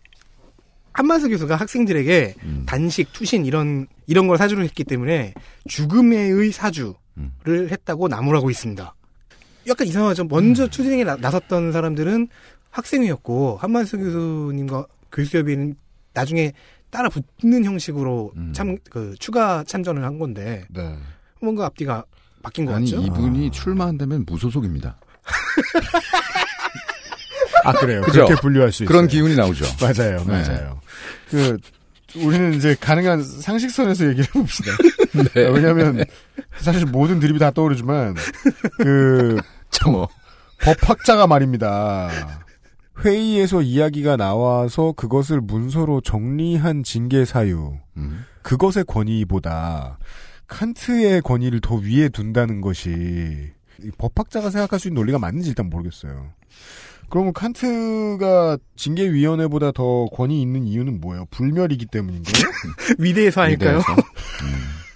[0.97, 2.62] 한만수 교수가 학생들에게 음.
[2.64, 5.34] 단식, 투신 이런 이런 걸 사주를 했기 때문에
[5.68, 7.30] 죽음의 사주를 음.
[7.47, 8.94] 했다고 나무라고 있습니다.
[9.68, 10.24] 약간 이상하죠.
[10.24, 12.28] 먼저 투쟁에 나, 나섰던 사람들은
[12.70, 15.74] 학생이었고 한만수 교수님과 교수협의는
[16.14, 16.53] 나중에
[16.88, 18.53] 따라 붙는 형식으로 음.
[18.55, 20.97] 참그 추가 참전을 한 건데 네.
[21.42, 22.07] 뭔가 앞뒤가
[22.42, 23.03] 바뀐 것 아니, 같죠.
[23.03, 24.97] 이분이 출마한다면 무소속입니다.
[27.69, 28.01] 아, 그래요.
[28.03, 28.25] 그죠?
[28.25, 28.89] 그렇게 분류할 수 있어요.
[28.93, 29.64] 그런 기운이 나오죠.
[29.81, 30.33] 맞아요, 네.
[30.33, 30.81] 맞아요.
[31.31, 31.59] 그,
[32.17, 34.73] 우리는 이제 가능한 상식선에서 얘기를 해봅시다.
[35.35, 35.49] 네.
[35.49, 36.05] 왜냐면,
[36.59, 38.14] 사실 모든 드립이 다 떠오르지만,
[38.79, 39.41] 그,
[39.71, 40.09] 저 뭐.
[40.61, 42.09] 법학자가 말입니다.
[43.05, 48.25] 회의에서 이야기가 나와서 그것을 문서로 정리한 징계 사유, 음.
[48.43, 49.99] 그것의 권위보다
[50.47, 53.53] 칸트의 권위를 더 위에 둔다는 것이
[53.83, 56.31] 이 법학자가 생각할 수 있는 논리가 맞는지 일단 모르겠어요.
[57.09, 61.26] 그러면 칸트가 징계위원회보다 더 권위 있는 이유는 뭐예요?
[61.30, 62.44] 불멸이기 때문인가요?
[62.98, 63.78] 위대해서 아닐까요?
[63.80, 64.02] 위대해서.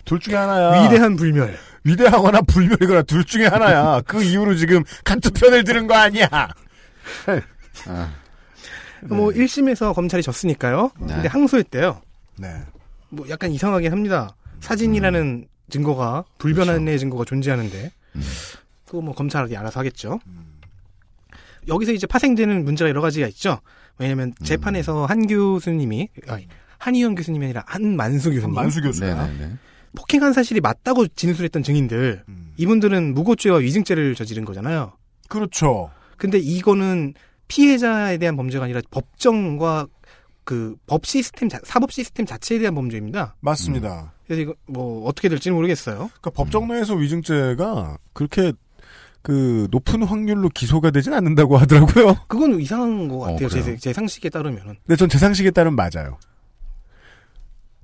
[0.05, 0.83] 둘 중에 하나야.
[0.85, 1.57] 위대한 불멸.
[1.85, 4.03] 위대하거나 불멸이거나 둘 중에 하나야.
[4.07, 6.29] 그 이유로 지금 칸트 편을 들은 거 아니야.
[7.87, 8.11] 아,
[9.03, 10.91] 뭐 1심에서 검찰이 졌으니까요.
[11.01, 11.15] 네.
[11.15, 12.03] 근데 항소했대요.
[12.39, 12.63] 네.
[13.09, 14.37] 뭐 약간 이상하긴 합니다.
[14.61, 18.23] 사진이라는 증거가 불변한의 증거가 존재하는데 음.
[18.85, 20.19] 그거 뭐 검찰이 알아서 하겠죠.
[21.71, 23.61] 여기서 이제 파생되는 문제가 여러 가지가 있죠.
[23.99, 24.45] 왜냐하면 음.
[24.45, 26.47] 재판에서 한 교수님이 아니,
[26.79, 29.07] 한의원 교수님이 아니라 한만수 교수님 만수 교수가.
[29.27, 29.53] 네네네.
[29.97, 32.53] 폭행한 사실이 맞다고 진술했던 증인들 음.
[32.59, 34.93] 이분들은 무고죄와 위증죄를 저지른 거잖아요.
[35.29, 35.91] 그렇죠.
[36.17, 37.15] 근데 이거는
[37.49, 39.87] 피해자에 대한 범죄가 아니라 법정과
[40.45, 43.37] 그 법 시스템 자- 사법 시스템 자체에 대한 범죄입니다.
[43.41, 44.13] 맞습니다.
[44.27, 45.97] 그래서 이거 뭐 어떻게 될지는 모르겠어요.
[45.97, 48.53] 그러니까 법정 내에서 위증죄가 그렇게
[49.23, 52.17] 그 높은 확률로 기소가 되진 않는다고 하더라고요.
[52.29, 53.47] 그건 이상한 것 같아요.
[53.47, 53.49] 어?
[53.51, 54.77] 제, 제 상식에 따르면은.
[54.87, 56.19] 근데 전 제 상식에 따르면 맞아요.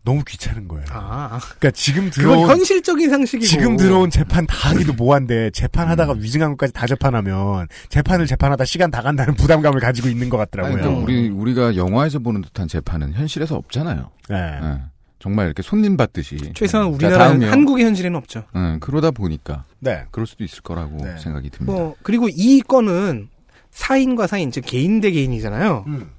[0.02, 0.84] 너무 귀찮은 거예요.
[0.90, 3.44] 아, 그러니까 지금 들어온 현실적인 상식이고.
[3.44, 9.02] 지금 들어온 재판 다 하기도 뭐한데 재판하다가 위증한 것까지 다 재판하면 재판을 재판하다 시간 다
[9.02, 10.76] 간다는 부담감을 가지고 있는 것 아니, 같더라고요.
[10.80, 14.10] 그러니까 우리, 우리가 영화에서 보는 듯한 재판은 현실에서 없잖아요.
[14.28, 14.36] 네.
[14.62, 14.80] 예.
[15.26, 16.52] 정말 이렇게 손님 받듯이.
[16.54, 17.50] 최소한 자, 우리나라.
[17.50, 18.44] 한국의 현실에는 없죠.
[18.54, 20.04] 예, 그러다 보니까 네.
[20.12, 21.18] 그럴 수도 있을 거라고 네.
[21.18, 21.72] 생각이 듭니다.
[21.72, 23.28] 뭐 그리고 이 건은
[23.72, 25.84] 사인과 사인, 즉 개인 대 개인이잖아요.
[25.88, 26.10] 음.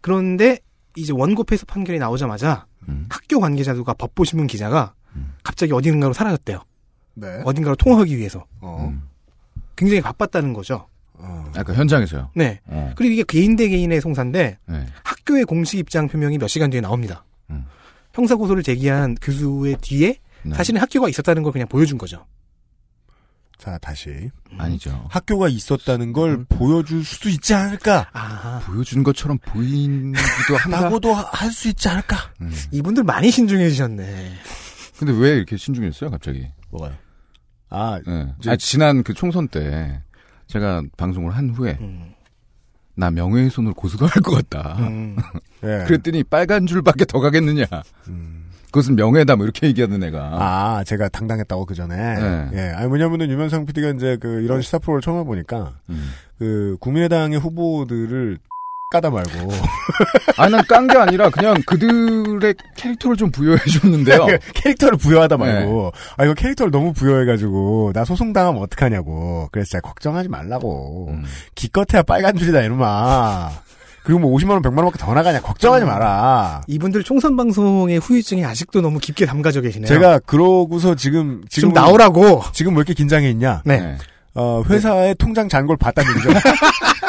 [0.00, 0.58] 그런데
[0.96, 3.06] 이제 원고 패소 판결이 나오자마자 음.
[3.10, 5.34] 학교 관계자들과 법보신문 기자가 음.
[5.42, 6.62] 갑자기 어딘가로 사라졌대요.
[7.16, 7.42] 네.
[7.44, 8.88] 어딘가로 통화하기 위해서 어.
[8.90, 9.02] 음.
[9.76, 10.88] 굉장히 바빴다는 거죠.
[11.12, 11.44] 어.
[11.54, 12.30] 아까 현장에서요.
[12.34, 12.60] 네.
[12.64, 12.90] 어.
[12.96, 14.86] 그리고 이게 개인 대 개인의 송사인데 네.
[15.04, 17.26] 학교의 공식 입장 표명이 몇 시간 뒤에 나옵니다.
[17.50, 17.66] 음.
[18.14, 20.54] 형사 고소를 제기한 교수의 뒤에 네.
[20.54, 22.26] 사실은 학교가 있었다는 걸 그냥 보여준 거죠.
[23.58, 25.06] 자 다시 아니죠.
[25.10, 28.08] 학교가 있었다는 걸 보여줄 수도 있지 않을까?
[28.14, 30.80] 아, 보여준 것처럼 보이기도 한다.
[30.80, 32.16] 라고도 할 수 있지 않을까?
[32.40, 32.50] 음.
[32.72, 34.32] 이분들 많이 신중해지셨네.
[34.98, 36.46] 근데 왜 이렇게 신중했어요, 갑자기?
[36.70, 36.94] 뭐가요?
[37.68, 38.34] 아, 예.
[38.40, 40.02] 이제- 아, 지난 그 총선 때
[40.46, 42.14] 제가 방송을 한 후에 음,
[42.94, 44.76] 나 명예훼손을 고소도 할 것 같다.
[44.80, 45.16] 음.
[45.64, 45.84] 예.
[45.86, 47.64] 그랬더니 빨간 줄밖에 더 가겠느냐.
[48.08, 48.44] 음.
[48.66, 50.18] 그것은 명예다 뭐 이렇게 얘기하는 애가.
[50.32, 51.96] 아, 제가 당당했다고 그 전에.
[51.96, 52.48] 네.
[52.52, 52.60] 예.
[52.76, 56.10] 아니, 뭐냐면은 유면상 PD가 이제 그 이런 시사 프로를 처음 해보니까 음.
[56.38, 58.38] 그 국민의당의 후보들을
[58.90, 59.30] 까다 말고
[60.36, 64.26] 아니 난 깐 게 아니라 그냥 그들의 캐릭터를 좀 부여해 줬는데요.
[64.54, 70.28] 캐릭터를 부여하다 말고 아 이거 캐릭터를 너무 부여해가지고 나 소송 당하면 어떡하냐고 그래서 진짜 걱정하지
[70.28, 71.24] 말라고 음.
[71.54, 73.50] 기껏해야 빨간 줄이다 이놈아
[74.02, 78.44] 그리고 뭐 50만 원 100만 원 밖에 더 나가냐 걱정하지 마라 이분들 총선 방송의 후유증이
[78.44, 79.86] 아직도 너무 깊게 담가져 계시네요.
[79.86, 82.42] 제가 그러고서 지금 지금 좀 나오라고.
[82.52, 83.78] 지금 왜 이렇게 긴장해 있냐 네.
[83.80, 83.98] 네.
[84.34, 86.99] 어 회사의 통장 잔고를 봤다는 얘기죠 그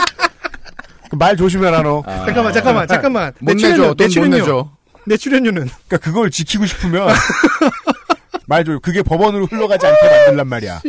[1.17, 2.25] 말 조심해라 너 아.
[2.25, 3.33] 잠깐만, 잠깐만, 잠깐만.
[3.39, 4.69] 못내 내줘, 출연료, 내 출연료, 내줘.
[5.05, 7.07] 내 출연료는 그러니까 그걸 지키고 싶으면
[8.47, 10.81] 말좀 그게 법원으로 흘러가지 않게 만들란 말이야.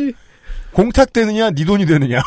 [0.73, 2.21] 공탁되느냐, 네 돈이 되느냐.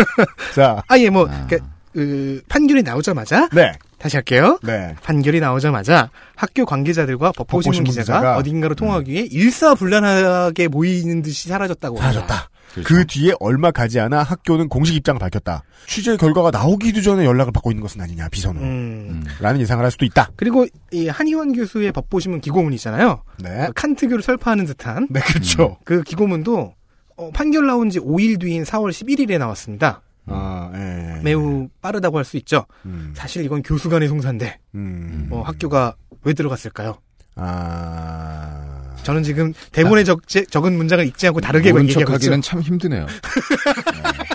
[0.54, 1.46] 자, 아예 뭐 아.
[1.48, 1.58] 그,
[1.92, 4.58] 그, 판결이 나오자마자 네, 다시 할게요.
[4.62, 11.98] 네, 판결이 나오자마자 학교 관계자들과 법보신문 기자가, 기자가 어딘가로 통하기 위해 일사불란하게 모이는 듯이 사라졌다고.
[11.98, 12.49] 사라졌다.
[12.84, 15.62] 그 뒤에 얼마 가지 않아 학교는 공식 입장을 밝혔다.
[15.86, 18.64] 취재 결과가 나오기도 전에 연락을 받고 있는 것은 아니냐, 비선으로.
[18.64, 19.24] 음.
[19.40, 20.30] 라는 예상을 할 수도 있다.
[20.36, 23.22] 그리고 이 한의원 교수의 법보신문 기고문 있잖아요.
[23.38, 23.66] 네.
[23.66, 25.78] 그 칸트교를 설파하는 듯한 네, 그렇죠.
[25.84, 26.74] 그 기고문도
[27.16, 30.02] 어, 판결 나온 지 5일 뒤인 4월 11일에 나왔습니다.
[30.26, 31.20] 아, 예.
[31.22, 32.64] 매우 빠르다고 할 수 있죠.
[32.86, 36.98] 음, 사실 이건 교수 간의 송사인데 음, 어, 학교가 왜 들어갔을까요?
[37.36, 38.79] 아.
[39.02, 42.18] 저는 지금 대본에 적, 적은 문장을 읽지 않고 다르게 모른 얘기하고 있죠.
[42.18, 43.06] 척하기는 참 힘드네요.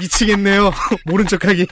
[0.00, 0.72] 미치겠네요.
[1.06, 1.66] 모른 척하기.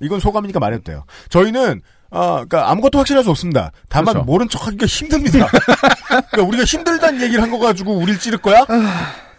[0.00, 1.04] 이건 소감이니까 말해도 돼요.
[1.28, 3.70] 저희는 아, 그러니까 아무것도 확실할 수 없습니다.
[3.88, 4.24] 다만 그렇죠.
[4.24, 5.48] 모른 척하기가 힘듭니다.
[6.08, 8.64] 그러니까 우리가 힘들다는 얘기를 한 거 가지고 우리를 찌를 거야?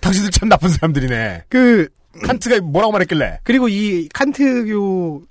[0.01, 1.45] 당신들 참 나쁜 사람들이네.
[1.49, 1.87] 그
[2.23, 3.39] 칸트가 뭐라고 말했길래?
[3.43, 5.23] 그리고 이 칸트교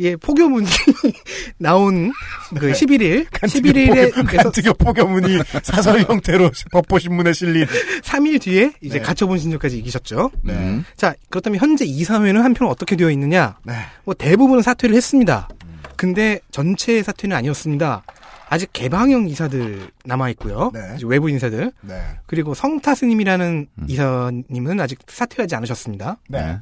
[0.00, 0.66] 예 포교문이
[1.58, 2.12] 나온
[2.58, 7.66] 그 11일 11일에서 칸트교 포교문이 사설 형태로 법보신문에 실린.
[8.02, 9.04] 3일 뒤에 이제 네.
[9.04, 10.30] 가처분 신청까지 이기셨죠.
[10.48, 10.84] 음.
[10.96, 13.58] 자 그렇다면 현재 이사회는 한편 어떻게 되어 있느냐?
[13.64, 13.74] 네.
[14.04, 15.48] 뭐 대부분은 사퇴를 했습니다.
[15.96, 18.02] 근데 전체 사퇴는 아니었습니다.
[18.48, 20.70] 아직 개방형 이사들 남아 있고요.
[20.72, 20.96] 네.
[21.04, 22.02] 외부 인사들 네.
[22.26, 23.86] 그리고 성타 스님이라는 음.
[23.88, 26.18] 이사님은 아직 사퇴하지 않으셨습니다.
[26.28, 26.58] 네.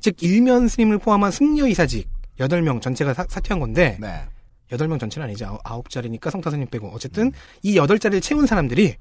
[0.00, 2.08] 즉 일면 스님을 포함한 승려 이사직
[2.38, 4.22] 8명 전체가 사, 퇴한 건데 네.
[4.70, 5.58] 8명 전체는 아니죠.
[5.64, 8.96] 아홉 자리니까 성타 스님 빼고 어쨌든 이 8자리를 채운 사람들이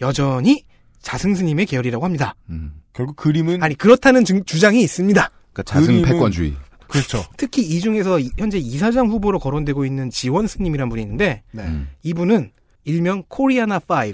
[0.00, 0.64] 여전히
[1.00, 2.34] 자승 스님의 계열이라고 합니다.
[2.50, 2.80] 음.
[2.92, 5.30] 결국 그림은 아니 그렇다는 주, 주장이 있습니다.
[5.52, 6.54] 그러니까 자승 패권주의.
[6.88, 7.24] 그렇죠.
[7.36, 11.62] 특히 이 중에서 이- 현재 이사장 후보로 거론되고 있는 지원 스님이라는 분이 있는데 네.
[11.62, 11.88] 음.
[12.02, 12.52] 이분은
[12.84, 14.12] 일명 코리아나 5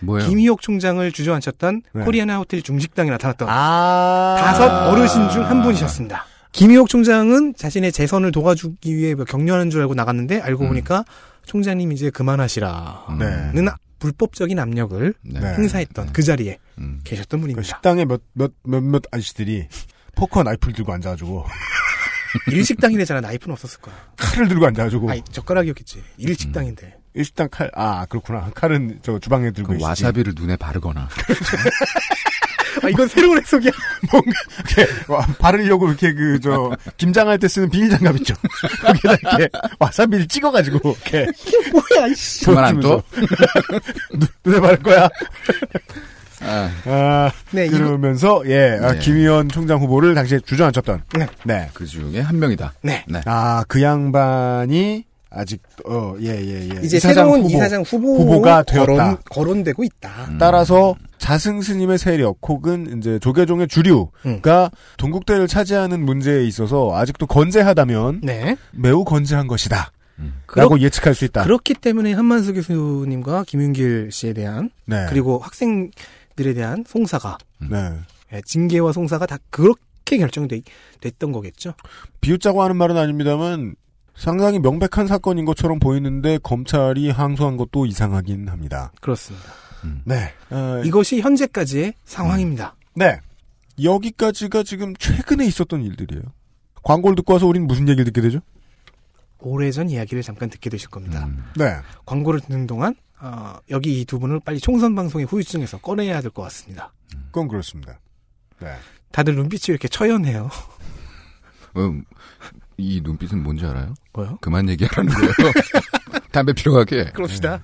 [0.00, 0.28] 뭐예요?
[0.28, 2.04] 김희옥 총장을 주저앉혔던 네.
[2.04, 4.36] 코리아나 호텔 중식당에 나타났던 아.
[4.38, 6.26] 다섯 어르신 중 한 분이셨습니다.
[6.56, 10.68] 김희옥 총장은 자신의 재선을 도와주기 위해 뭐 격려하는 줄 알고 나갔는데 알고 음.
[10.68, 11.04] 보니까
[11.44, 13.18] 총장님 이제 그만하시라는
[13.54, 13.70] 네.
[13.98, 15.40] 불법적인 압력을 네.
[15.40, 15.46] 네.
[15.54, 17.00] 행사했던 그 자리에 음.
[17.04, 17.62] 계셨던 그 분입니다.
[17.62, 19.68] 식당에 몇, 몇, 몇몇 아저씨들이
[20.14, 21.44] 포커 나이프를 들고 앉아가지고
[22.50, 23.20] 일식당이래잖아.
[23.20, 23.94] 나이프는 없었을 거야.
[24.16, 26.02] 칼을 들고 앉아가지고 아니 젓가락이었겠지.
[26.16, 26.96] 일식당인데.
[27.12, 28.50] 일식당 칼, 아, 그렇구나.
[28.54, 29.84] 칼은 저 주방에 들고 그 있지.
[29.84, 31.08] 와사비를 눈에 바르거나.
[32.82, 33.70] 아 이건 새로운 해석이야.
[34.76, 38.34] 이렇게 와, 바르려고 이렇게 그 저 김장할 때 쓰는 비닐 장갑 있죠.
[38.82, 39.48] 거기다 이렇게
[39.78, 41.26] 와사비를 찍어가지고 이렇게
[41.72, 42.44] 뭐야 이씨.
[42.44, 43.02] 그만 안 둬?
[44.12, 45.08] 눈- 눈에 바를 거야.
[46.42, 48.98] 아, 아, 네, 그러면서 예, 아, 네.
[48.98, 51.02] 김 의원 총장 후보를 당시에 주저앉혔던.
[51.18, 51.26] 네.
[51.44, 51.70] 네.
[51.72, 52.74] 그 중에 한 명이다.
[52.82, 53.04] 네.
[53.08, 53.20] 네.
[53.24, 55.04] 아, 그 양반이
[55.36, 56.80] 아직 어, 예, 예, 예.
[56.82, 57.48] 이제 이사장 새로운 후보.
[57.54, 58.86] 이사장 후보 후보가 되었다.
[58.86, 60.26] 거론, 거론 되고 있다.
[60.30, 60.38] 음.
[60.38, 68.56] 따라서 자승 스님의 세력 혹은 이제 조계종의 주류가 동국대를 차지하는 문제에 있어서 아직도 건재하다면 네.
[68.72, 69.92] 매우 건재한 것이다.
[70.18, 70.40] 음.
[70.54, 71.44] 라고 예측할 수 있다.
[71.44, 75.06] 그렇기 때문에 한만수 교수님과 김윤길 씨에 대한 네.
[75.10, 77.36] 그리고 학생들에 대한 송사가
[77.70, 77.92] 네.
[78.32, 80.62] 예, 징계와 송사가 다 그렇게 결정돼
[81.00, 81.74] 됐던 거겠죠.
[82.22, 83.74] 비웃자고 하는 말은 아닙니다만
[84.16, 88.92] 상당히 명백한 사건인 것처럼 보이는데 검찰이 항소한 것도 이상하긴 합니다.
[89.00, 89.46] 그렇습니다.
[90.04, 90.32] 네.
[90.50, 92.74] 어, 이것이 현재까지의 상황입니다.
[92.94, 93.20] 네.
[93.82, 96.22] 여기까지가 지금 최근에 있었던 일들이에요.
[96.82, 98.40] 광고를 듣고 와서 우린 무슨 얘기를 듣게 되죠?
[99.38, 101.24] 오래전 이야기를 잠깐 듣게 되실 겁니다.
[101.26, 101.44] 음.
[101.56, 101.76] 네.
[102.06, 106.42] 광고를 듣는 동안 어, 여기 이 두 분을 빨리 총선 방송의 후유증에서 꺼내야 될 것
[106.44, 106.92] 같습니다.
[107.26, 108.00] 그건 그렇습니다.
[108.60, 108.74] 네.
[109.12, 110.50] 다들 눈빛이 왜 이렇게 처연해요?
[111.76, 112.04] 음,
[112.78, 113.94] 이 눈빛은 뭔지 알아요?
[114.12, 114.38] 뭐요?
[114.40, 115.32] 그만 얘기하라는 거예요.
[116.32, 117.10] 담배 피러 가게.
[117.12, 117.62] 그럽시다.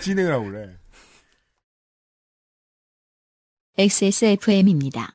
[0.00, 0.76] 진행을 하고 그래.
[3.78, 5.14] XSFM입니다.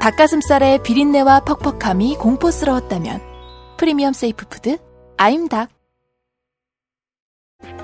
[0.00, 3.20] 닭가슴살의 비린내와 퍽퍽함이 공포스러웠다면
[3.78, 4.78] 프리미엄 safe food
[5.16, 5.70] 아임닭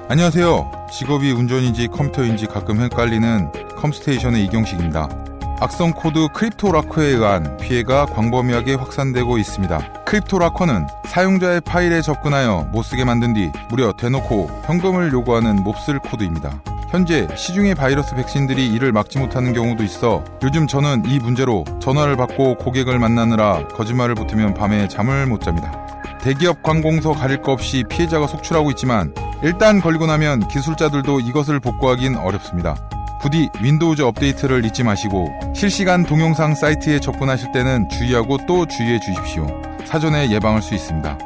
[0.09, 0.89] 안녕하세요.
[0.93, 5.30] 직업이 운전인지 컴퓨터인지 가끔 헷갈리는 컴스테이션의 이경식입니다.
[5.61, 10.05] 악성 코드 크립토라커에 의한 피해가 광범위하게 확산되고 있습니다.
[10.07, 16.63] 크립토라커는 사용자의 파일에 접근하여 못쓰게 만든 뒤 무려 대놓고 현금을 요구하는 몹쓸 코드입니다.
[16.89, 22.57] 현재 시중의 바이러스 백신들이 이를 막지 못하는 경우도 있어 요즘 저는 이 문제로 전화를 받고
[22.57, 25.87] 고객을 만나느라 거짓말을 보태면 밤에 잠을 못 잡니다.
[26.23, 32.77] 대기업 관공서 가릴 거 없이 피해자가 속출하고 있지만 일단 걸리고 나면 기술자들도 이것을 복구하긴 어렵습니다.
[33.21, 39.47] 부디 윈도우즈 업데이트를 잊지 마시고 실시간 동영상 사이트에 접근하실 때는 주의하고 또 주의해 주십시오.
[39.85, 41.19] 사전에 예방할 수 있습니다.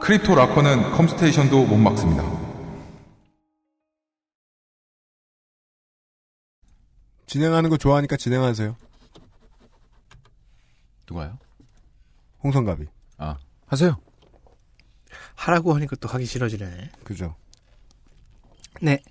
[0.00, 2.24] 크립토 라커는 컴스테이션도 못 막습니다.
[7.26, 8.74] 진행하는 거 좋아하니까 진행하세요.
[11.10, 11.38] 누가요?
[12.42, 12.86] 홍성갑이.
[13.18, 13.36] 아,
[13.66, 13.98] 하세요.
[15.34, 16.90] 하라고 하니까 또 하기 싫어지네.
[17.04, 17.34] 그죠.
[18.80, 19.02] 네.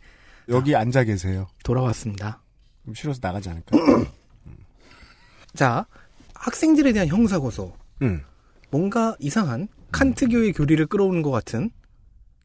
[0.49, 1.47] 여기 앉아 계세요.
[1.63, 2.41] 돌아왔습니다.
[2.85, 3.77] 좀 싫어서 나가지 않을까?
[5.55, 5.85] 자,
[6.33, 7.75] 학생들에 대한 형사고소.
[8.01, 8.21] 음.
[8.69, 11.71] 뭔가 이상한 칸트교의 교리를 끌어오는 것 같은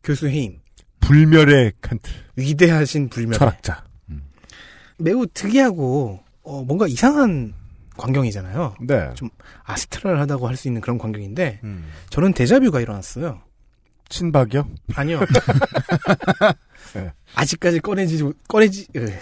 [0.02, 0.60] 교수 해임.
[1.00, 2.10] 불멸의 칸트.
[2.36, 3.34] 위대하신 불멸.
[3.38, 3.84] 철학자.
[4.98, 7.54] 매우 특이하고 어, 뭔가 이상한
[7.96, 8.76] 광경이잖아요.
[8.82, 9.10] 네.
[9.14, 9.28] 좀
[9.64, 11.90] 아스트랄하다고 할 수 있는 그런 광경인데 음.
[12.10, 13.40] 저는 데자뷰가 일어났어요.
[14.10, 14.68] 친박이요?
[14.94, 15.20] 아니요.
[16.94, 17.12] 네.
[17.34, 19.12] 아직까지 꺼내지 꺼내지 으,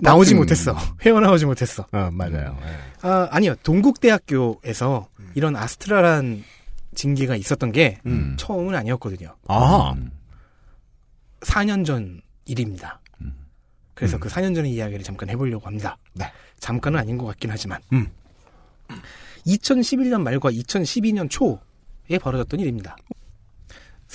[0.00, 0.76] 나오지 못했어.
[1.02, 1.86] 헤어나오지 못했어.
[1.92, 2.58] 어, 맞아요.
[2.62, 3.06] 예.
[3.06, 3.54] 아 아니요.
[3.62, 6.42] 동국대학교에서 이런 아스트랄한
[6.94, 8.36] 징계가 있었던 게 음.
[8.38, 9.36] 처음은 아니었거든요.
[9.48, 9.94] 아.
[11.40, 13.00] 4년 전 일입니다.
[13.94, 14.20] 그래서 음.
[14.20, 15.96] 그 4년 전의 이야기를 잠깐 해보려고 합니다.
[16.14, 16.30] 네.
[16.58, 17.80] 잠깐은 아닌 것 같긴 하지만.
[17.92, 18.08] 음.
[19.46, 22.96] 2011년 말과 2012년 초에 벌어졌던 일입니다.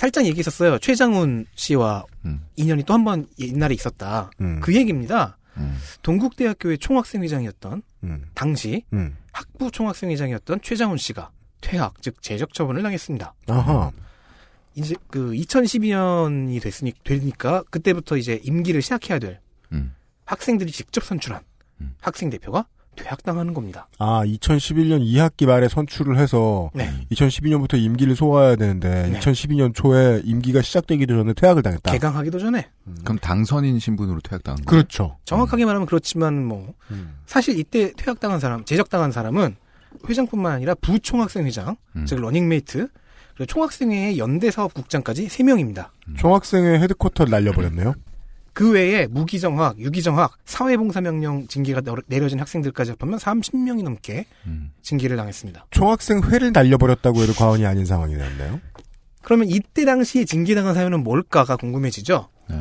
[0.00, 0.78] 살짝 얘기했었어요.
[0.78, 2.42] 최장훈 씨와 음.
[2.56, 4.30] 인연이 또 한 번 옛날에 있었다.
[4.40, 4.58] 음.
[4.60, 5.36] 그 얘기입니다.
[5.58, 5.76] 음.
[6.02, 8.24] 동국대학교의 총학생회장이었던 음.
[8.32, 9.14] 당시 음.
[9.32, 11.30] 학부 총학생회장이었던 최장훈 씨가
[11.60, 13.34] 퇴학, 즉 재적 처분을 당했습니다.
[13.48, 13.90] 아하.
[14.74, 19.40] 이제 그 2012년이 됐으니 되니까 그때부터 이제 임기를 시작해야 될
[19.72, 19.94] 음.
[20.24, 21.42] 학생들이 직접 선출한
[21.82, 21.94] 음.
[22.00, 22.66] 학생 대표가
[23.02, 23.88] 퇴학당하는 겁니다.
[23.98, 26.90] 아, 2011년 2학기 말에 선출을 해서 네.
[27.12, 29.18] 2012년부터 임기를 소화해야 되는데 네.
[29.18, 31.92] 2012년 초에 임기가 시작되기도 전에 퇴학을 당했다.
[31.92, 32.68] 개강하기도 전에
[33.04, 34.82] 그럼 당선인 신분으로 퇴학당한 거예요?
[34.82, 35.16] 그렇죠.
[35.24, 37.16] 정확하게 말하면 그렇지만 뭐 음.
[37.26, 39.56] 사실 이때 퇴학당한 사람, 제적당한 사람은
[40.08, 42.06] 회장뿐만 아니라 부총학생 회장, 음.
[42.06, 42.88] 즉 러닝메이트,
[43.34, 45.88] 그리고 총학생회의 연대 사업국장까지 3명입니다.
[46.18, 47.94] 총학생회 headquarter를 날려버렸네요.
[48.52, 54.72] 그 외에 무기정학, 유기정학, 사회봉사명령 징계가 너- 내려진 학생들까지 합하면 30명이 넘게 음.
[54.82, 55.66] 징계를 당했습니다.
[55.70, 58.60] 총학생회를 날려버렸다고 해도 과언이 아닌 상황이 됐네요.
[59.22, 62.28] 그러면 이때 당시에 징계당한 사유는 뭘까가 궁금해지죠?
[62.48, 62.56] 네.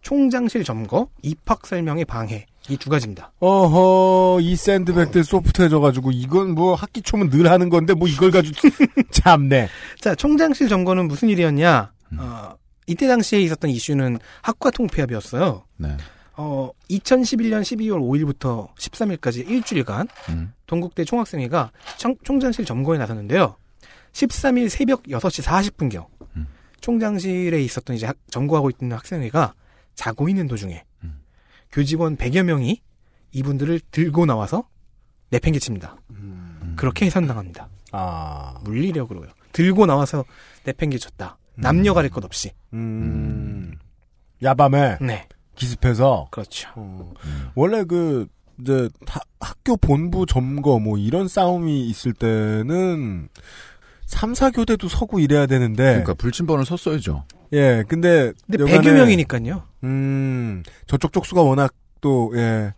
[0.00, 3.32] 총장실 점거, 입학 설명의 방해 이 두 가지입니다.
[3.40, 8.56] 어허, 이 샌드백들 소프트해져가지고, 이건 뭐 학기 초면 늘 하는 건데, 뭐 이걸 가지고,
[9.10, 9.68] 참네.
[10.00, 11.92] 자, 총장실 점거는 무슨 일이었냐?
[12.12, 12.18] 음.
[12.20, 12.50] 어,
[12.88, 15.64] 이때 당시에 있었던 이슈는 학과 통폐합이었어요.
[15.76, 15.96] 네.
[16.36, 20.52] 어, 2011년 12월 5일부터 13일까지 일주일간 음.
[20.66, 23.56] 동국대 총학생회가 청- 총장실 점거에 나섰는데요.
[24.12, 26.46] 13일 새벽 6시 40분경 음.
[26.80, 29.54] 총장실에 있었던 이제 학- 점거하고 있는 학생회가
[29.94, 31.20] 자고 있는 도중에 음.
[31.72, 32.80] 교직원 100여 명이
[33.32, 34.66] 이분들을 들고 나와서
[35.30, 35.96] 내팽개칩니다.
[36.76, 37.68] 그렇게 해산당합니다.
[37.92, 39.28] 아, 물리력으로요.
[39.52, 40.24] 들고 나와서
[40.64, 41.36] 내팽개쳤다.
[41.60, 42.52] 남녀 가릴 것 없이.
[42.72, 43.74] 음.
[44.42, 45.26] 야밤에 네.
[45.56, 46.68] 기습해서, 그렇죠.
[46.76, 47.12] 어,
[47.54, 48.26] 원래 그,
[48.60, 53.28] 이제, 하- 학교 본부 점거, 뭐, 이런 싸움이 있을 때는,
[54.06, 57.24] 3, 4교대도 서고 이래야 되는데, 그러니까 불침번을 섰어야죠.
[57.52, 59.64] 예, 근데, 근데 여간에, 100여 명이니까요.
[59.84, 62.72] 음, 저쪽 쪽수가 워낙 또, 예,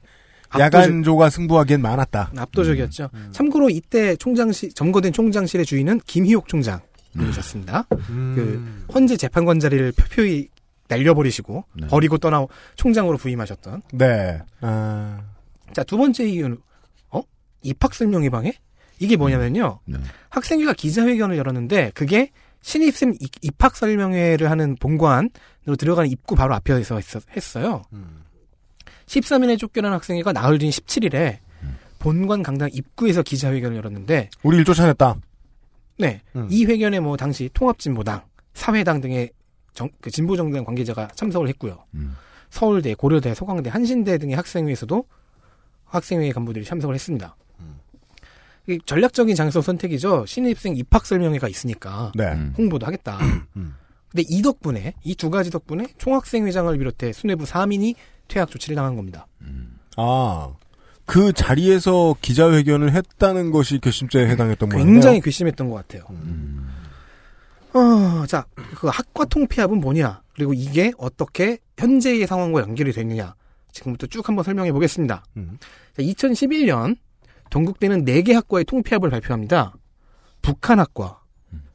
[0.59, 2.33] 야간조가 승부하기엔 많았다.
[2.37, 3.11] 압도적이었죠.
[3.15, 3.29] 음.
[3.31, 6.81] 참고로 이때 총장실 점거된 총장실의 주인은 김희옥 총장
[7.17, 7.87] 님이셨습니다.
[8.11, 8.33] 음.
[8.89, 10.49] 그 헌재 재판관 자리를 표표히
[10.89, 11.87] 날려버리시고 네.
[11.87, 12.45] 버리고 떠나
[12.77, 13.83] 총장으로 부임하셨던.
[13.93, 14.41] 네.
[14.61, 15.21] 아,
[15.73, 16.59] 자두 번째 이유는
[17.11, 17.23] 어
[17.63, 18.53] 입학 설명회 방해?
[18.99, 19.81] 이게 뭐냐면요.
[19.87, 19.99] 네.
[20.31, 22.31] 학생회가 기자회견을 열었는데 그게
[22.63, 27.83] 신입생 이- 입학 설명회를 하는 본관으로 들어가는 입구 바로 앞에서 했- 했어요.
[27.93, 28.23] 음.
[29.07, 31.77] 13일에 쫓겨난 학생회가 나흘 뒤인 17일에 음.
[31.99, 35.17] 본관 강당 입구에서 기자회견을 열었는데 우리를 쫓아냈다.
[36.01, 36.23] 네.
[36.37, 36.49] 음.
[36.51, 38.23] 이 회견에 뭐 당시 통합진보당,
[38.55, 39.31] 사회당 등의
[39.75, 41.85] 정, 그 진보정당 관계자가 참석을 했고요.
[41.95, 42.17] 음.
[42.51, 45.05] 서울대, 고려대, 서강대, 한신대 등의 학생회에서도
[45.85, 47.37] 학생회 간부들이 참석을 했습니다.
[48.69, 50.27] 이 전략적인 장소 선택이죠.
[50.27, 52.33] 신입생 입학 설명회가 있으니까 네.
[52.33, 52.55] 음.
[52.57, 53.19] 홍보도 하겠다.
[53.57, 53.75] 음.
[54.11, 57.95] 근데 이 덕분에 이 두 가지 덕분에 총학생회장을 비롯해 수뇌부 3인이
[58.29, 59.27] 퇴학 조치를 당한 겁니다.
[59.41, 59.79] 음.
[59.97, 60.53] 아,
[61.11, 64.85] 그 자리에서 기자회견을 했다는 것이 괘씸죄에 해당했던 거예요.
[64.85, 66.05] 굉장히 괘씸했던 것 같아요.
[66.11, 66.71] 음.
[67.73, 68.47] 어, 자,
[68.77, 70.23] 그 학과 통폐합은 뭐냐?
[70.35, 73.35] 그리고 이게 어떻게 현재의 상황과 연결이 되느냐?
[73.73, 75.25] 지금부터 쭉 한번 설명해 보겠습니다.
[75.37, 75.59] 음.
[75.97, 76.97] 자, 2011년
[77.51, 79.75] 동국대는 4개 학과의 통폐합을 발표합니다.
[80.43, 81.23] 북한학과,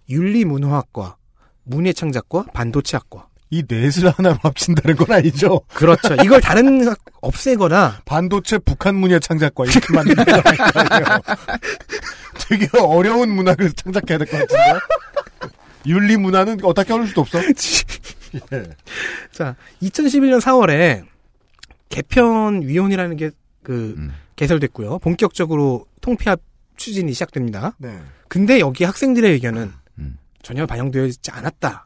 [0.07, 1.17] 윤리문화학과,
[1.63, 3.27] 문예창작과, 반도체학과.
[3.55, 5.61] 이 넷을 하나로 합친다는 건 아니죠.
[5.73, 6.13] 그렇죠.
[6.25, 11.19] 이걸 다른 학- 없애거나 반도체 북한 문예 창작과 이렇게 만드는 거 아니에요.
[12.49, 14.79] 되게 어려운 문학을 창작해야 될 것 같은데.
[15.85, 17.39] 윤리 문화는 어떻게 하는 수도 없어.
[18.51, 18.63] 예.
[19.31, 21.05] 자, 2011년 4월에
[21.89, 24.13] 개편위원회라는 게그 음.
[24.35, 24.99] 개설됐고요.
[24.99, 26.41] 본격적으로 통폐합
[26.75, 27.73] 추진이 시작됩니다.
[27.77, 27.97] 네.
[28.27, 30.17] 근데 여기 학생들의 의견은 음.
[30.41, 31.84] 전혀 반영되어 있지 않았다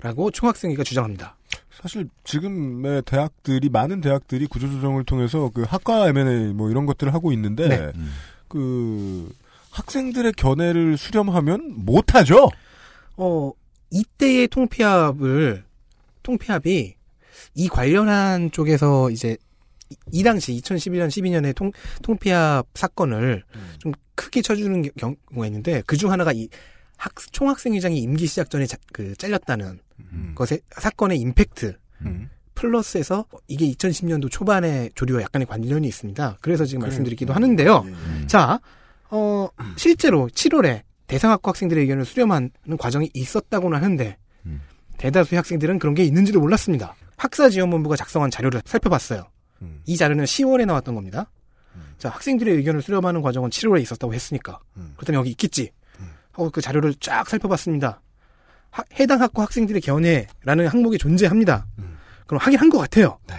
[0.00, 0.30] 라고 음.
[0.32, 1.36] 총학생회가 주장합니다.
[1.70, 7.68] 사실 지금의 대학들이 많은 대학들이 구조조정을 통해서 그 학과 M&A 뭐 이런 것들을 하고 있는데
[7.68, 7.92] 네.
[7.96, 8.10] 음.
[8.48, 9.32] 그
[9.70, 12.48] 학생들의 견해를 수렴하면 못하죠.
[13.16, 13.50] 어,
[13.90, 15.64] 이때의 통폐합을
[16.22, 16.94] 통폐합이
[17.54, 19.36] 이 관련한 쪽에서 이제
[19.90, 23.42] 이, 이 당시 2011년 12년에 통 통폐합 사건을
[23.78, 26.48] 좀 크게 쳐주는 겨- 경우가 있는데 그 중 하나가 이
[26.96, 29.78] 학, 총학생회장이 임기 시작 전에 자- 그 잘렸다는
[30.12, 30.32] 음.
[30.34, 32.28] 것의 사건의 임팩트 음.
[32.54, 36.38] 플러스에서 이게 2010년도 초반의 조류와 약간의 관련이 있습니다.
[36.40, 36.90] 그래서 지금 그래요.
[36.90, 37.82] 말씀드리기도 하는데요.
[37.86, 37.92] 예, 예.
[37.94, 38.24] 음.
[38.28, 38.60] 자,
[39.10, 44.16] 어, 실제로 7월에 대상학과 학생들의 의견을 수렴하는 과정이 있었다고는 하는데,
[44.46, 44.60] 음.
[44.98, 46.94] 대다수의 학생들은 그런 게 있는지도 몰랐습니다.
[47.16, 49.28] 학사지원본부가 작성한 자료를 살펴봤어요.
[49.62, 49.82] 음.
[49.86, 51.30] 이 자료는 10월에 나왔던 겁니다.
[51.98, 54.92] 자, 학생들의 의견을 수렴하는 과정은 7월에 있었다고 했으니까, 음.
[54.96, 55.70] 그렇다면 여기 있겠지.
[56.34, 56.40] 음.
[56.40, 58.00] 하고 그 자료를 쫙 살펴봤습니다.
[58.70, 61.66] 하- 해당 학과 학생들의 견해라는 항목이 존재합니다.
[61.78, 61.96] 음.
[62.26, 63.18] 그럼 하긴 한 것 같아요.
[63.28, 63.34] 네.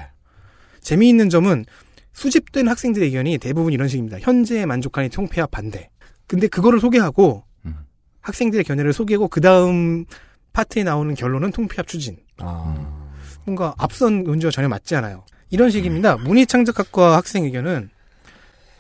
[0.81, 1.65] 재미있는 점은
[2.13, 4.19] 수집된 학생들의 의견이 대부분 이런 식입니다.
[4.19, 5.89] 현재에 만족하는 통폐합 반대.
[6.27, 7.75] 근데 그거를 소개하고 음.
[8.21, 10.05] 학생들의 견해를 소개하고 그 다음
[10.53, 12.17] 파트에 나오는 결론은 통폐합 추진.
[12.37, 13.09] 아.
[13.43, 15.25] 뭔가 앞선 논지와 전혀 맞지 않아요.
[15.49, 16.17] 이런 식입니다.
[16.17, 17.89] 문희창작학과 학생 의견은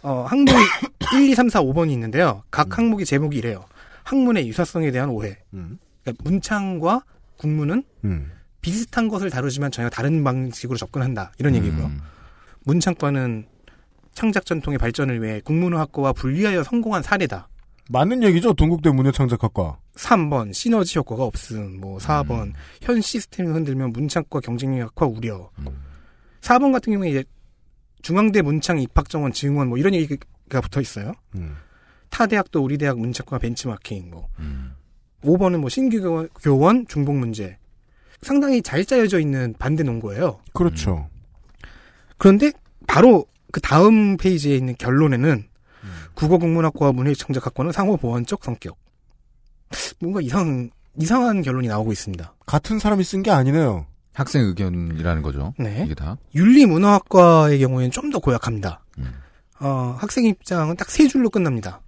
[0.03, 0.57] 어, 항목이
[1.15, 2.43] 1, 2, 3, 4, 5번이 있는데요.
[2.51, 3.65] 각 항목의 제목이 이래요.
[4.05, 5.37] 학문의 유사성에 대한 오해.
[5.53, 5.77] 음.
[6.03, 7.03] 그러니까 문창과
[7.37, 8.31] 국문은 음.
[8.61, 11.33] 비슷한 것을 다루지만 전혀 다른 방식으로 접근한다.
[11.39, 11.57] 이런 음.
[11.57, 11.91] 얘기고요.
[12.63, 13.47] 문창과는
[14.13, 17.49] 창작 전통의 발전을 위해 국문학과와 분리하여 성공한 사례다.
[17.89, 18.53] 맞는 얘기죠.
[18.53, 19.77] 동국대 문예창작학과.
[19.95, 21.79] 3번 시너지 효과가 없음.
[21.79, 22.53] 뭐 4번 음.
[22.81, 25.49] 현 시스템이 흔들면 문창과 경쟁력 약화 우려.
[25.59, 25.67] 음.
[26.41, 27.23] 4번 같은 경우에 이제
[28.01, 31.13] 중앙대 문창 입학 정원 증원 뭐 이런 얘기가 붙어 있어요.
[31.35, 31.55] 음.
[32.15, 34.71] 타 대학도 우리 대학 문창과 벤치마킹 뭐 음.
[35.21, 37.57] 5번은 뭐 신규 교원, 중복 문제.
[38.21, 40.39] 상당히 잘 짜여져 있는 반대 논거예요.
[40.53, 41.09] 그렇죠.
[42.17, 42.53] 그런데
[42.87, 45.43] 바로 그 다음 페이지에 있는 결론에는
[46.13, 48.77] 국어 국문학과와 문해창작학과는 상호 보완적 성격.
[49.99, 52.33] 뭔가 이상 이상한 결론이 나오고 있습니다.
[52.45, 53.87] 같은 사람이 쓴 게 아니네요.
[54.13, 55.53] 학생 의견이라는 거죠.
[55.59, 55.83] 네.
[55.85, 56.15] 이게 다.
[56.33, 58.85] 윤리 문화학과의 경우에는 좀 더 고약합니다.
[58.99, 59.13] 음.
[59.59, 61.81] 어, 학생 입장은 딱 세 줄로 끝납니다.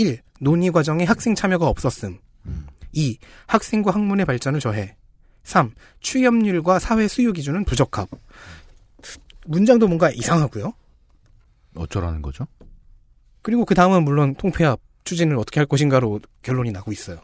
[0.00, 0.20] 1.
[0.40, 2.18] 논의 과정에 학생 참여가 없었음.
[2.46, 2.66] 음.
[2.92, 3.18] 2.
[3.46, 4.96] 학생과 학문의 발전을 저해.
[5.44, 5.72] 3.
[6.00, 8.08] 취업률과 사회 수요 기준은 부적합.
[9.46, 10.72] 문장도 뭔가 이상하고요.
[11.74, 12.46] 어쩌라는 거죠?
[13.42, 17.20] 그리고 그 다음은 물론 통폐합 추진을 어떻게 할 것인가로 결론이 나고 있어요.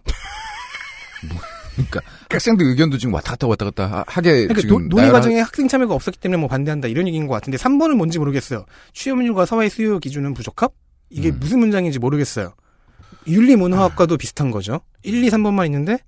[1.75, 2.01] 그러니까
[2.31, 5.69] 학생들 의견도 지금 왔다 갔다 왔다 갔다 하- 하게 그러니까 지금 노, 논의 과정에 학생
[5.69, 8.65] 참여가 없었기 때문에 뭐 반대한다 이런 얘기인 것 같은데 3번은 뭔지 모르겠어요.
[8.95, 10.73] 취업률과 사회 수요 기준은 부적합?
[11.11, 11.39] 이게 음.
[11.39, 12.55] 무슨 문장인지 모르겠어요.
[13.27, 14.81] 윤리문화학과도 비슷한 거죠.
[15.03, 15.99] 1, 2, 3번만 있는데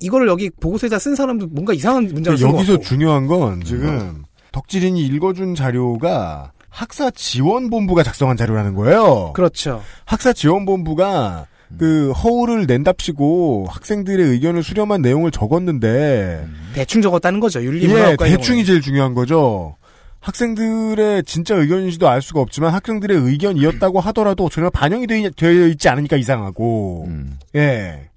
[0.00, 2.78] 이거를 여기 보고서에다 쓴 사람도 뭔가 이상한 문장을 쓴것 여기서.
[2.80, 9.32] 중요한 건 지금 덕질인이 읽어준 자료가 학사 지원본부가 작성한 자료라는 거예요.
[9.34, 9.82] 그렇죠.
[10.04, 11.46] 학사 지원본부가
[11.78, 17.60] 그 허울을 낸답시고 학생들의 의견을 수렴한 내용을 적었는데 대충 적었다는 거죠.
[17.60, 19.76] 예, 윤리문화학과 대충이 제일 중요한 거죠.
[20.20, 26.16] 학생들의 진짜 의견인지도 알 수가 없지만 학생들의 의견이었다고 하더라도 전혀 반영이 되- 되어 있지 않으니까
[26.16, 27.38] 이상하고 음.
[27.56, 28.10] 예.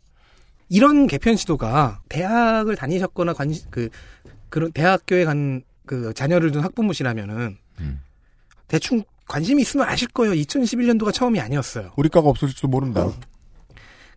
[0.69, 3.89] 이런 개편 시도가 대학을 다니셨거나 관그
[4.49, 7.99] 그런 대학교에 간 그 자녀를 둔 학부모시라면은 음.
[8.69, 10.33] 대충 관심이 있으면 아실 거예요.
[10.33, 11.91] 2011년도가 처음이 아니었어요.
[11.97, 13.11] 우리 과가 없어질지도 모른다.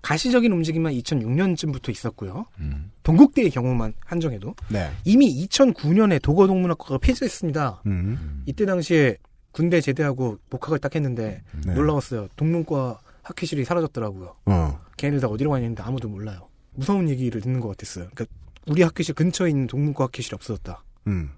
[0.07, 2.47] 가시적인 움직임만 2006년쯤부터 있었고요.
[2.61, 2.93] 음.
[3.03, 4.89] 동국대의 경우만 한정해도 네.
[5.05, 7.83] 이미 2009년에 도거 동문학과가 폐지했습니다.
[7.87, 8.45] 음.
[8.47, 9.17] 이때 당시에
[9.51, 11.75] 군대 제대하고 복학을 딱 했는데 네.
[11.75, 12.29] 놀라웠어요.
[12.37, 14.37] 동문과 학회실이 사라졌더라고요.
[14.47, 14.81] 어.
[14.97, 16.51] 걔네들 다 어디로 가냐는데 아무도 몰라요.
[16.75, 18.07] 무서운 얘기를 듣는 것 같았어요.
[18.15, 18.27] 그러니까
[18.69, 20.85] 우리 학교실 근처에 있는 동문과 학회실이 없어졌다.
[21.09, 21.31] 음.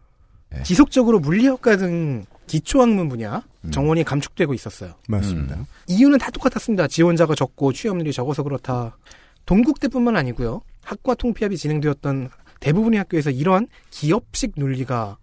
[0.50, 0.62] 네.
[0.64, 4.94] 지속적으로 물리학과 등 기초학문 분야 정원이 감축되고 있었어요.
[5.08, 5.56] 맞습니다.
[5.56, 5.66] 음.
[5.86, 6.88] 이유는 다 똑같았습니다.
[6.88, 8.96] 지원자가 적고 취업률이 적어서 그렇다.
[9.46, 10.62] 동국대뿐만 아니고요.
[10.82, 12.30] 학과 통폐합이 진행되었던
[12.60, 15.18] 대부분의 학교에서 이러한 기업식 논리가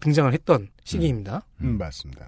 [0.00, 1.42] 등장을 했던 시기입니다.
[1.60, 2.26] 음, 맞습니다.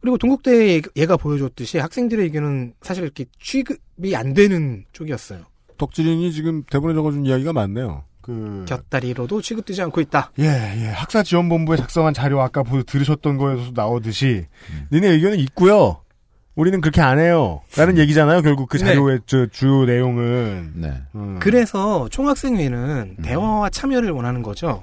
[0.00, 5.44] 그리고 동국대 얘가 보여줬듯이 학생들의 의견은 사실 이렇게 취급이 안 되는 쪽이었어요.
[5.78, 8.04] 덕질인이 지금 대본에 적어준 이야기가 많네요.
[8.26, 10.32] 그 곁다리로도 취급되지 않고 있다.
[10.40, 10.88] 예, 예.
[10.88, 14.46] 학사 지원 본부에 작성한 자료 아까 보, 들으셨던 거에서 나오듯이
[14.92, 16.02] 니네 의견은 있고요.
[16.56, 17.60] 우리는 그렇게 안 해요.
[17.76, 18.42] 라는 얘기잖아요.
[18.42, 18.86] 결국 그 네.
[18.86, 20.72] 자료의 저주 내용은.
[20.74, 20.94] 네.
[21.14, 21.38] 음.
[21.38, 24.82] 그래서 총학생회는 대화와 참여를 원하는 거죠.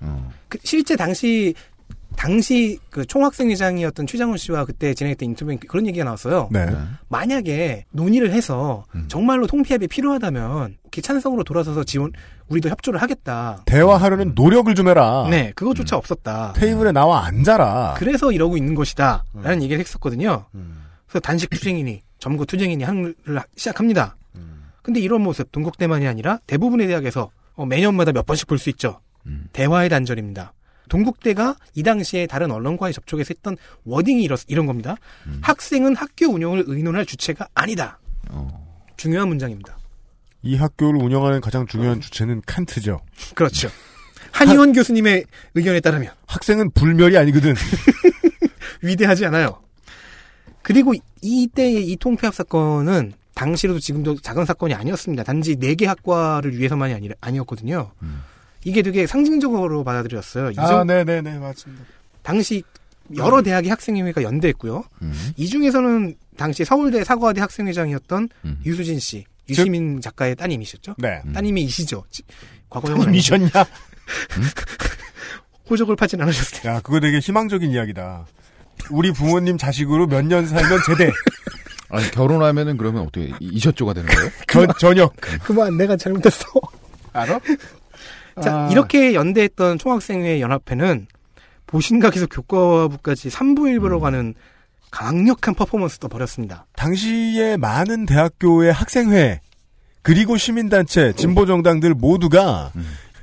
[0.00, 0.30] 어.
[0.48, 1.54] 그 실제 당시
[2.16, 6.48] 당시 그 총학생회장이었던 최장훈 씨와 그때 진행했던 인터뷰에 그런 얘기가 나왔어요.
[6.50, 6.66] 네.
[7.08, 12.12] 만약에 논의를 해서 정말로 통폐합이 필요하다면 이렇게 찬성으로 돌아서서 지원
[12.48, 13.62] 우리도 협조를 하겠다.
[13.66, 15.26] 대화하려는 노력을 좀 해라.
[15.30, 16.52] 네, 그것조차 없었다.
[16.56, 17.94] 테이블에 나와 앉아라.
[17.98, 20.46] 그래서 이러고 있는 것이다라는 얘기를 했었거든요.
[21.06, 24.16] 그래서 단식 투쟁이니 점거 투쟁이니 하는 걸 시작합니다.
[24.82, 29.00] 근데 이런 모습 동국대만이 아니라 대부분의 대학에서 어, 매년마다 몇 번씩 볼 수 있죠.
[29.52, 30.52] 대화의 단절입니다.
[30.88, 34.96] 동국대가 이 당시에 다른 언론과의 접촉에서 했던 워딩이 이렇, 이런 겁니다.
[35.42, 37.98] 학생은 학교 운영을 의논할 주체가 아니다.
[38.96, 39.76] 중요한 문장입니다.
[40.42, 43.00] 이 학교를 운영하는 가장 중요한 주체는 칸트죠.
[43.34, 43.68] 그렇죠.
[44.32, 45.24] 한의원 교수님의
[45.54, 47.54] 의견에 따르면 학생은 불멸이 아니거든.
[48.82, 49.60] 위대하지 않아요.
[50.62, 55.22] 그리고 이때의 이 통폐합 사건은 당시로도 지금도 작은 사건이 아니었습니다.
[55.24, 57.92] 단지 네 개 학과를 위해서만이 아니, 아니었거든요.
[58.66, 60.50] 이게 되게 상징적으로 받아들였어요.
[60.50, 61.84] 이 아, 정- 네네네, 맞습니다.
[62.22, 62.64] 당시
[63.16, 64.82] 여러 대학의 학생회가 연대했고요.
[65.36, 68.28] 이 중에서는 당시 서울대 사과대 학생회장이었던
[68.64, 70.96] 유수진 씨, 유시민 작가의 따님이셨죠?
[70.98, 71.22] 네.
[71.32, 72.04] 따님이시죠.
[72.10, 72.24] 지-
[72.68, 73.50] 과거형은 따님이셨냐?
[75.70, 76.68] 호적을 파진 않으셨을 때.
[76.68, 78.26] 야, 그거 되게 희망적인 이야기다.
[78.90, 81.10] 우리 부모님 자식으로 몇 년 살면 제대.
[81.88, 84.30] 아니, 결혼하면은 그러면 어떻게, 이- 이셔조가 되는 거예요?
[84.48, 85.14] 전, 전역.
[85.44, 86.44] 그만 내가 잘못했어.
[87.12, 87.38] 알아?
[88.42, 88.68] 자, 아.
[88.70, 91.06] 이렇게 연대했던 총학생회 연합회는
[91.66, 94.34] 보신각에서 교과부까지 3부일부로 가는
[94.90, 96.66] 강력한 퍼포먼스도 벌였습니다.
[96.76, 99.40] 당시에 많은 대학교의 학생회,
[100.02, 102.70] 그리고 시민단체, 진보 정당들 모두가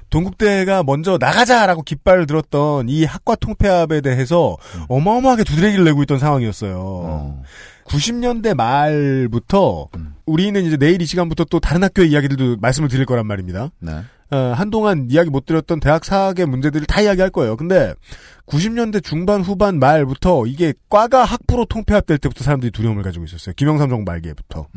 [0.09, 4.57] 동국대가 먼저 나가자라고 깃발을 들었던 이 학과 통폐합에 대해서
[4.89, 7.41] 어마어마하게 두드레기를 내고 있던 상황이었어요.
[7.85, 9.87] 90년대 말부터
[10.25, 13.69] 우리는 이제 내일 이 시간부터 또 다른 학교의 이야기들도 말씀을 드릴 거란 말입니다.
[13.79, 14.01] 네.
[14.33, 17.55] 어, 한동안 이야기 못 드렸던 대학 사학의 문제들을 다 이야기할 거예요.
[17.55, 17.93] 근데
[18.47, 23.53] 90년대 중반 후반 말부터 이게 과가 학부로 통폐합될 때부터 사람들이 두려움을 가지고 있었어요.
[23.55, 24.67] 김영삼 정부 말기에부터.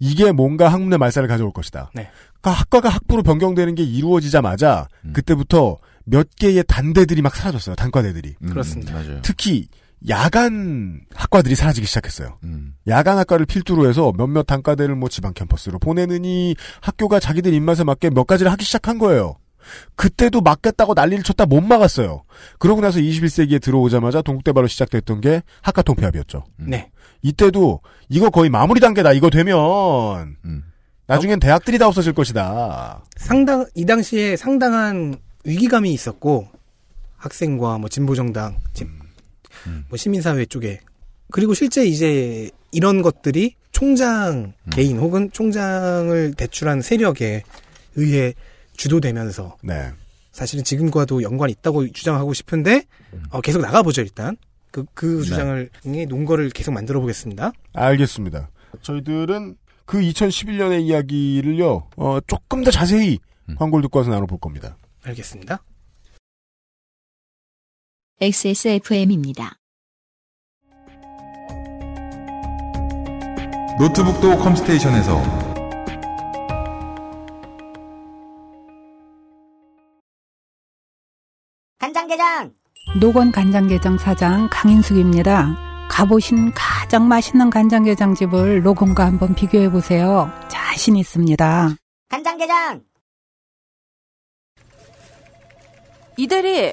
[0.00, 1.90] 이게 뭔가 학문의 말살을 가져올 것이다.
[1.94, 2.08] 네.
[2.40, 7.76] 그러니까 학과가 학부로 변경되는 게 이루어지자마자 그때부터 몇 개의 단대들이 막 사라졌어요.
[7.76, 8.34] 단과대들이.
[8.48, 8.94] 그렇습니다.
[8.94, 9.20] 맞아요.
[9.22, 9.68] 특히
[10.08, 12.38] 야간 학과들이 사라지기 시작했어요.
[12.44, 12.74] 음.
[12.88, 18.26] 야간 학과를 필두로 해서 몇몇 단과대를 뭐 지방 캠퍼스로 보내느니 학교가 자기들 입맛에 맞게 몇
[18.26, 19.36] 가지를 하기 시작한 거예요.
[19.96, 22.24] 그때도 막겠다고 난리를 쳤다 못 막았어요.
[22.58, 26.44] 그러고 나서 21세기에 들어오자마자 동국대바로 시작됐던 게 학과 통 폐합이었죠.
[26.58, 26.90] 네.
[27.22, 27.80] 이때도
[28.10, 29.14] 이거 거의 마무리 단계다.
[29.14, 30.36] 이거 되면
[31.06, 33.02] 나중엔 대학들이 다 없어질 것이다.
[33.16, 36.48] 상당 이 당시에 상당한 위기감이 있었고
[37.16, 38.90] 학생과 뭐 진보정당, 진-
[39.88, 40.80] 뭐 시민사회 쪽에
[41.30, 47.42] 그리고 실제 이제 이런 것들이 총장 개인 혹은 총장을 대출한 세력에
[47.96, 48.34] 의해
[48.76, 49.90] 주도되면서 네.
[50.32, 52.84] 사실은 지금과도 연관이 있다고 주장하고 싶은데
[53.30, 54.36] 어, 계속 나가보죠 일단
[54.70, 55.22] 그, 그 네.
[55.22, 57.52] 주장을 이 논거를 계속 만들어 보겠습니다.
[57.74, 58.50] 알겠습니다.
[58.82, 63.20] 저희들은 그 2011년의 이야기를요, 어, 조금 더 자세히
[63.56, 64.76] 광고를 듣고 와서 나눠볼 겁니다.
[65.04, 65.62] 알겠습니다.
[68.20, 69.56] XSFM입니다.
[73.76, 75.20] 노트북도 컴스테이션에서
[81.80, 82.52] 간장게장
[83.00, 85.88] 노건 간장게장 사장 강인숙입니다.
[85.90, 90.30] 가보신 가장 맛있는 간장게장 집을 노건과 한번 비교해 보세요.
[90.48, 91.74] 자신 있습니다.
[92.08, 92.80] 간장게장
[96.16, 96.72] 이 대리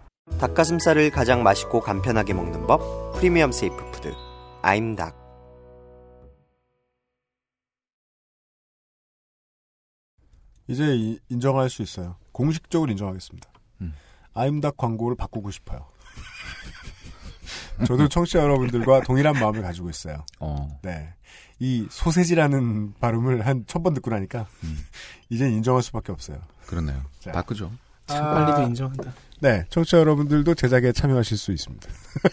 [0.39, 4.13] 닭가슴살을 가장 맛있고 간편하게 먹는 법 프리미엄 safe food
[4.61, 5.19] 아임닭
[10.67, 12.15] 이제 이- 인정할 수 있어요.
[12.31, 13.49] 공식적으로 인정하겠습니다.
[13.81, 13.93] 음.
[14.33, 15.87] 아임닭 광고를 바꾸고 싶어요.
[17.85, 20.23] 저도 청취자 여러분들과 동일한 마음을 가지고 있어요.
[20.39, 20.79] 어.
[20.83, 21.13] 네.
[21.59, 24.47] 이 소세지라는 발음을 한 첫 번 듣고 나니까
[25.29, 26.41] 이젠 인정할 수밖에 없어요.
[26.67, 27.03] 그렇네요.
[27.19, 27.31] 자.
[27.31, 27.71] 바꾸죠.
[28.11, 29.13] 참 아, 빨리도 인정한다.
[29.39, 31.87] 네, 청취자 여러분들도 제작에 참여하실 수 있습니다.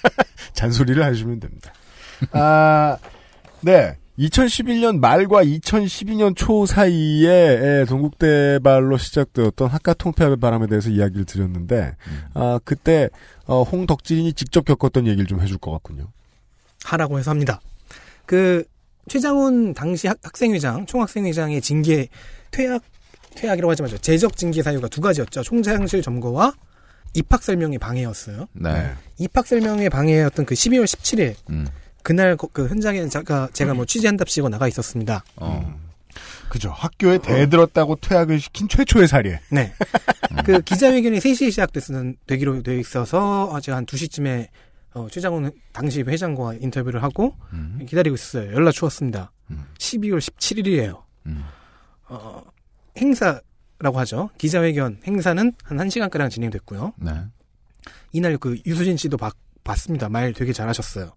[0.52, 1.72] 잔소리를 해주시면 됩니다.
[2.32, 2.96] 아,
[3.60, 3.96] 네.
[4.18, 11.94] 2011년 말과 2012년 초 사이에 에, 동국대 발로 시작되었던 학과 통폐합의 바람에 대해서 이야기를 드렸는데,
[12.34, 13.10] 아, 그때
[13.46, 16.08] 어, 홍덕진이 직접 겪었던 얘기를 좀 해줄 것 같군요.
[16.84, 17.60] 하라고 해서 합니다.
[18.26, 18.64] 그
[19.08, 22.08] 최장훈 당시 학, 학생회장, 총학생회장의 징계
[22.50, 22.82] 퇴학
[23.38, 23.96] 퇴학이라고 하지 마죠.
[23.98, 25.42] 재적 징계 사유가 두 가지였죠.
[25.42, 26.52] 총장실 점거와
[27.14, 28.46] 입학 설명의 방해였어요.
[28.52, 28.92] 네.
[29.18, 31.66] 입학 설명의 방해였던 그 12월 17일 음.
[32.02, 35.22] 그날 거- 그 현장에 제가 제가 뭐 취재한답시고 나가 있었습니다.
[35.36, 35.78] 어.
[36.48, 36.70] 그죠.
[36.70, 39.40] 학교에 대들었다고 퇴학을 시킨 최초의 사례.
[39.50, 39.72] 네.
[40.44, 44.48] 그 기자회견이 3시에 시작됐는 되기로 되어 있어서 아, 제가 한 2시쯤에
[44.94, 47.84] 어, 최장훈 당시 회장과 인터뷰를 하고 음.
[47.88, 48.52] 기다리고 있었어요.
[48.54, 49.30] 연락 추웠습니다.
[49.50, 49.64] 음.
[49.78, 51.02] 12월 17일이에요.
[51.26, 51.44] 음.
[52.08, 52.42] 어,
[52.98, 54.30] 행사라고 하죠.
[54.38, 56.92] 기자회견 행사는 한 1시간가량 진행됐고요.
[56.98, 57.12] 네.
[58.12, 59.32] 이날 그 유수진 씨도 봤,
[59.64, 60.08] 봤습니다.
[60.08, 61.12] 말 되게 잘하셨어요.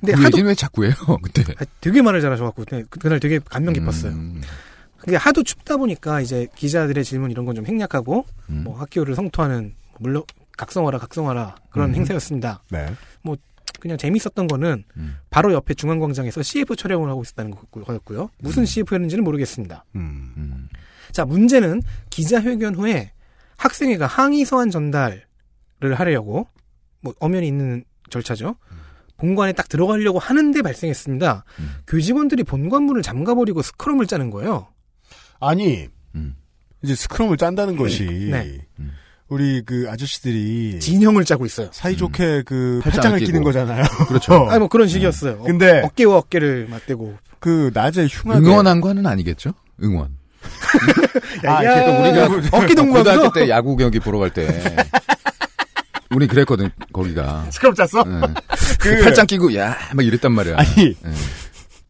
[0.00, 1.42] 근데 그 하도 왜 자꾸 해요, 그때?
[1.58, 4.12] 아, 되게 말을 잘하셔갖고 네, 그- 그날 되게 감명 깊었어요.
[4.12, 4.40] 음.
[4.98, 8.64] 근데 하도 춥다 보니까 이제 기자들의 질문 이런 건좀 행약하고 음.
[8.64, 10.22] 뭐 학교를 성토하는 물론
[10.56, 11.94] 각성하라 각성하라 그런 음.
[11.96, 12.62] 행사였습니다.
[12.70, 12.94] 네.
[13.80, 15.16] 뭐 그냥 재밌었던 거는 음.
[15.30, 18.30] 바로 옆에 중앙광장에서 CF 촬영을 하고 있었다는 거- 거였고요.
[18.38, 19.84] 무슨 CF였는지는 모르겠습니다.
[19.96, 20.32] 음.
[20.36, 20.68] 음.
[21.12, 23.12] 자 문제는 기자회견 후에
[23.56, 25.24] 학생회가 항의 서한 전달을
[25.96, 26.46] 하려고
[27.00, 28.56] 뭐 엄연히 있는 절차죠.
[29.16, 31.44] 본관에 딱 들어가려고 하는데 발생했습니다.
[31.58, 31.70] 음.
[31.86, 34.68] 교직원들이 본관문을 잠가버리고 스크럼을 짜는 거예요.
[35.40, 36.36] 아니, 음.
[36.82, 38.66] 이제 스크럼을 짠다는 것이, 네.
[39.30, 39.34] 음.
[39.34, 41.68] 우리 그 아저씨들이 진영을 짜고 있어요.
[41.72, 43.26] 사이좋게 그 팔짱을 팔짱을 끼고.
[43.28, 43.84] 끼는 거잖아요.
[44.08, 44.46] 그렇죠.
[44.50, 45.38] 아니 뭐 그런 식이었어요.
[45.40, 49.52] 어, 근데 어 깨와 어깨를 맞대고 그 낮에 흉하게 응원한 거는 아니겠죠?
[49.82, 50.16] 응원.
[51.46, 52.24] 아, 야, 우리가
[52.56, 54.46] 어깨 동무하면서 고등학교 때 야구 경기 보러 갈 때
[56.12, 57.46] 우리 그랬거든 거기가.
[57.50, 58.02] 스크럼 짰어?
[58.04, 58.20] 네.
[58.80, 60.56] 그 팔짱 끼고 야 막 이랬단 말이야.
[60.58, 61.10] 아니 네.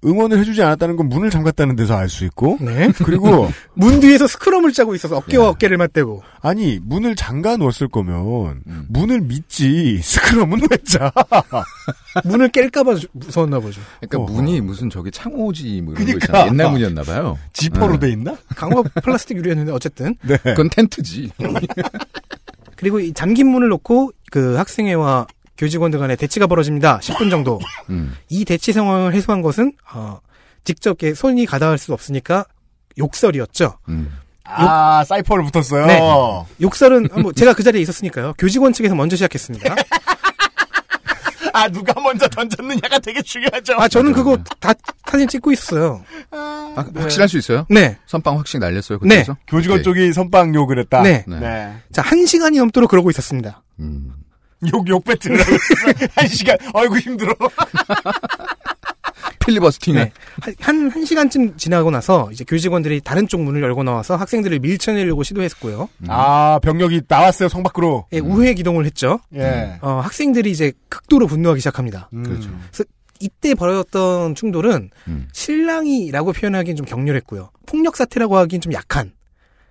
[0.04, 2.90] 응원을 해주지 않았다는 건 문을 잠갔다는 데서 알 수 있고 네.
[3.04, 5.48] 그리고 문 뒤에서 스크럼을 짜고 있어서 어깨와 야.
[5.50, 8.86] 어깨를 맞대고 아니 문을 잠가 놓았을 거면 음.
[8.88, 11.12] 문을 믿지 스크럼은 왜 짜?
[12.24, 13.80] 문을 깰까봐 주- 무서웠나 보죠.
[14.00, 14.32] 그러니까 어허.
[14.32, 16.26] 문이 무슨 저기 창호지 뭐 이런 그러니까.
[16.32, 16.46] 거 있잖아.
[16.50, 17.38] 옛날 문이었나 봐요.
[17.52, 18.06] 지퍼로 네.
[18.06, 18.36] 돼 있나?
[18.56, 20.38] 강화 플라스틱 유리였는데 어쨌든 네.
[20.42, 21.30] 그건 텐트지.
[22.76, 25.26] 그리고 이 잠긴 문을 놓고 그 학생회와
[25.60, 27.00] 교직원들 간에 대치가 벌어집니다.
[27.00, 27.60] 10분 정도.
[27.90, 28.16] 음.
[28.30, 30.18] 이 대치 상황을 해소한 것은 어,
[30.64, 32.46] 직접 손이 가닿을 수 없으니까
[32.98, 33.76] 욕설이었죠.
[33.90, 34.10] 음.
[34.44, 35.86] 아 사이퍼를 붙었어요.
[35.86, 36.00] 네.
[36.62, 38.32] 욕설은 아, 뭐 제가 그 자리에 있었으니까요.
[38.38, 39.76] 교직원 측에서 먼저 시작했습니다.
[41.52, 43.74] 아 누가 먼저 던졌느냐가 되게 중요하죠.
[43.78, 44.72] 아 저는 그거 다
[45.06, 46.02] 사진 찍고 있었어요.
[46.30, 47.66] 아, 확실할 수 있어요?
[47.68, 47.98] 네.
[48.06, 48.98] 선빵 확실히 날렸어요.
[49.02, 49.16] 네.
[49.16, 49.36] 그때서?
[49.46, 49.84] 교직원 오케이.
[49.84, 51.02] 쪽이 선빵 욕을 했다.
[51.02, 51.24] 네.
[51.28, 51.38] 네.
[51.38, 51.76] 네.
[51.92, 53.62] 자, 한 시간이 넘도록 그러고 있었습니다.
[53.80, 54.14] 음.
[54.72, 56.08] 욕, 욕 배틀을 하고 있어.
[56.14, 56.56] 한 시간.
[56.74, 57.34] 어이구, 힘들어.
[59.40, 59.94] 필리버스팅에.
[60.04, 60.12] 네.
[60.42, 65.22] 한, 한, 한 시간쯤 지나고 나서 이제 교직원들이 다른 쪽 문을 열고 나와서 학생들을 밀쳐내려고
[65.22, 65.88] 시도했고요.
[66.08, 68.06] 아, 병력이 나왔어요, 성 밖으로.
[68.12, 69.20] 예, 우회 기동을 했죠.
[69.34, 69.78] 예.
[69.80, 72.10] 어, 학생들이 이제 극도로 분노하기 시작합니다.
[72.12, 72.22] 음.
[72.22, 72.50] 그렇죠.
[73.22, 75.28] 이때 벌어졌던 충돌은 음.
[75.32, 77.50] 실랑이라고 표현하기엔 좀 격렬했고요.
[77.66, 79.12] 폭력 사태라고 하기엔 좀 약한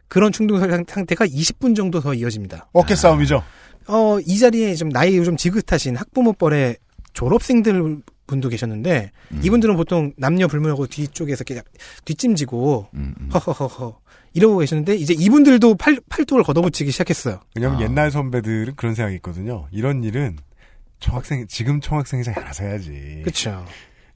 [0.07, 2.69] 그런 충돌 상- 상태가 20분 정도 더 이어집니다.
[2.73, 3.43] 어깨 싸움이죠.
[3.89, 6.77] 어, 이 자리에 좀 나이 좀 지긋하신 학부모뻘의
[7.13, 9.41] 졸업생들 분도 계셨는데 음.
[9.43, 11.63] 이분들은 보통 남녀 불문하고 뒤쪽에서 이렇게
[12.05, 13.29] 뒷짐지고 음, 음.
[13.33, 13.99] 허허허허
[14.33, 17.39] 이러고 계셨는데 이제 이분들도 팔, 팔뚝을 걷어붙이기 시작했어요.
[17.55, 17.81] 왜냐면 아.
[17.81, 19.67] 옛날 선배들은 그런 생각이 있거든요.
[19.71, 20.37] 이런 일은
[20.99, 23.21] 총학생, 지금 총학생회장이 알아서 해야지.
[23.23, 23.65] 그렇죠.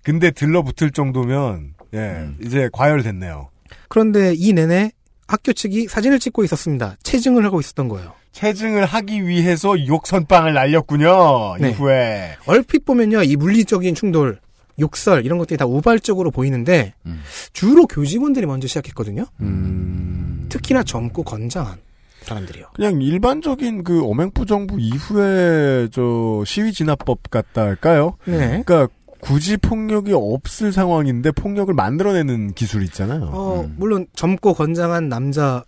[0.04, 2.38] 근데 들러붙을 정도면, 예, 음.
[2.44, 3.50] 이제 과열됐네요.
[3.88, 4.92] 그런데 이 내내
[5.28, 6.98] 학교 측이 사진을 찍고 있었습니다.
[7.02, 8.14] 체증을 하고 있었던 거예요.
[8.34, 11.58] 체증을 하기 위해서 욕선빵을 날렸군요.
[11.60, 11.70] 네.
[11.70, 12.36] 이후에.
[12.48, 14.40] 얼핏 보면요, 이 물리적인 충돌,
[14.80, 17.22] 욕설 이런 것들이 다 우발적으로 보이는데 음.
[17.54, 19.26] 주로 교직원들이 먼저 시작했거든요.
[19.40, 20.48] 음.
[20.50, 21.78] 특히나 젊고 건장한
[22.22, 22.68] 사람들이요.
[22.76, 28.18] 그냥 일반적인 그 어맹부 정부 이후에 저 시위 진압법 같다 할까요?
[28.26, 28.64] 네.
[28.66, 28.88] 그러니까
[29.20, 33.30] 굳이 폭력이 없을 상황인데 폭력을 만들어내는 기술 있잖아요.
[33.32, 33.76] 어, 음.
[33.78, 35.64] 물론 젊고 건장한 남자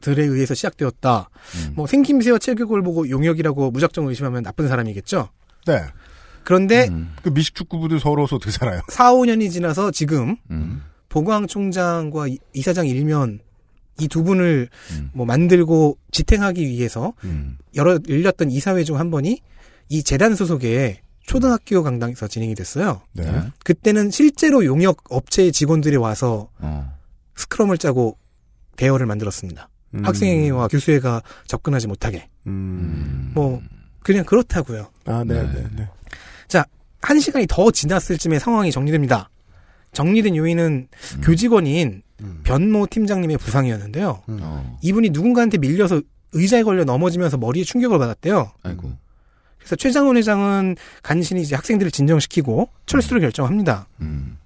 [0.00, 1.28] 들에 의해서 시작되었다.
[1.68, 1.72] 음.
[1.76, 5.28] 뭐 생김새와 체격을 보고 용역이라고 무작정 의심하면 나쁜 사람이겠죠.
[5.66, 5.80] 네.
[6.44, 6.88] 그런데
[7.22, 8.80] 그 미식 축구부들 서러워서 어떻게 살아요?
[8.90, 10.82] 4, 5년이 지나서 지금 음.
[11.08, 13.40] 보광 총장과 이- 이사장 일면
[14.00, 15.10] 이 두 분을 음.
[15.12, 17.58] 뭐 만들고 지탱하기 위해서 음.
[17.74, 19.40] 여러 열렸던 이사회 중 한 번이
[19.90, 23.02] 이 재단 소속의 초등학교 강당에서 진행이 됐어요.
[23.12, 23.30] 네.
[23.64, 26.96] 그때는 실제로 용역 업체의 직원들이 와서 어.
[27.36, 28.16] 스크럼을 짜고
[28.76, 29.68] 대여를 만들었습니다.
[29.94, 30.04] 음.
[30.04, 32.28] 학생회와 교수회가 접근하지 못하게.
[32.46, 33.32] 음.
[33.34, 33.60] 뭐
[34.02, 34.88] 그냥 그렇다고요.
[35.06, 35.88] 아, 네, 네, 네.
[36.48, 36.64] 자,
[37.02, 39.28] 한 시간이 더 지났을 쯤에 상황이 정리됩니다.
[39.92, 41.20] 정리된 요인은 음.
[41.22, 42.02] 교직원인
[42.44, 44.22] 변모 팀장님의 부상이었는데요.
[44.26, 44.78] 어.
[44.82, 46.02] 이분이 누군가한테 밀려서
[46.32, 48.52] 의자에 걸려 넘어지면서 머리에 충격을 받았대요.
[48.62, 48.92] 아이고.
[49.58, 53.88] 그래서 최장훈 회장은 간신히 이제 학생들을 진정시키고 철수를 결정합니다.
[54.00, 54.38] 음.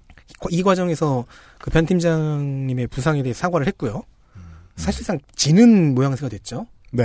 [0.49, 1.25] 이 과정에서
[1.59, 4.03] 그 변 팀장님의 부상에 대해 사과를 했고요.
[4.75, 6.67] 사실상 지는 모양새가 됐죠.
[6.91, 7.03] 네.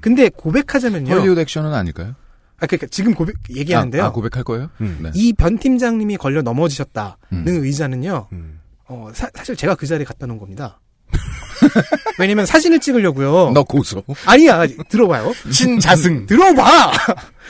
[0.00, 1.12] 근데 고백하자면요.
[1.14, 2.14] 헐리우드 액션은 아닐까요?
[2.60, 4.02] 아, 그러니까 지금 고백 얘기하는데요.
[4.02, 4.70] 아, 아, 고백할 거예요?
[4.78, 5.10] 네.
[5.14, 7.44] 이변 팀장님이 걸려 넘어지셨다는 음.
[7.46, 8.28] 의자는요.
[8.88, 10.80] 어, 사, 실 제가 그 자리에 갖다 놓은 겁니다.
[12.18, 13.52] 왜냐면 사진을 찍으려고요.
[13.54, 14.02] 너 고소.
[14.26, 15.32] 아니야, 들어봐요.
[15.50, 16.26] 신자승.
[16.26, 16.92] 들어봐.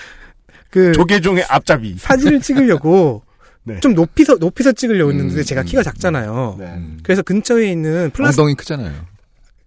[0.71, 1.97] 그 조계종의 앞잡이.
[1.99, 3.23] 사진을 찍으려고
[3.65, 3.81] 네.
[3.81, 5.65] 좀 높이서 높이서 찍으려고 했는데 음, 제가 음.
[5.67, 6.57] 키가 작잖아요.
[6.59, 6.83] 네.
[7.03, 8.93] 그래서 근처에 있는 플라스틱 엉덩이 크잖아요.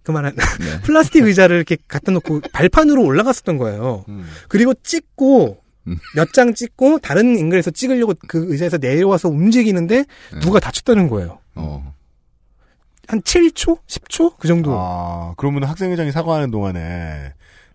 [0.02, 0.80] 그만한 네.
[0.82, 4.04] 플라스틱 의자를 이렇게 갖다 놓고 발판으로 올라갔었던 거예요.
[4.48, 5.98] 그리고 찍고 음.
[6.14, 10.04] 몇장 찍고 다른 앵글에서 찍으려고 그 의자에서 내려와서 움직이는데
[10.40, 11.38] 누가 다쳤다는 거예요.
[11.54, 11.94] 어.
[13.08, 13.78] 한 7초?
[13.86, 14.38] 10초?
[14.38, 14.72] 그 정도.
[14.74, 17.34] 아, 그러면 학생회장이 사과하는 동안에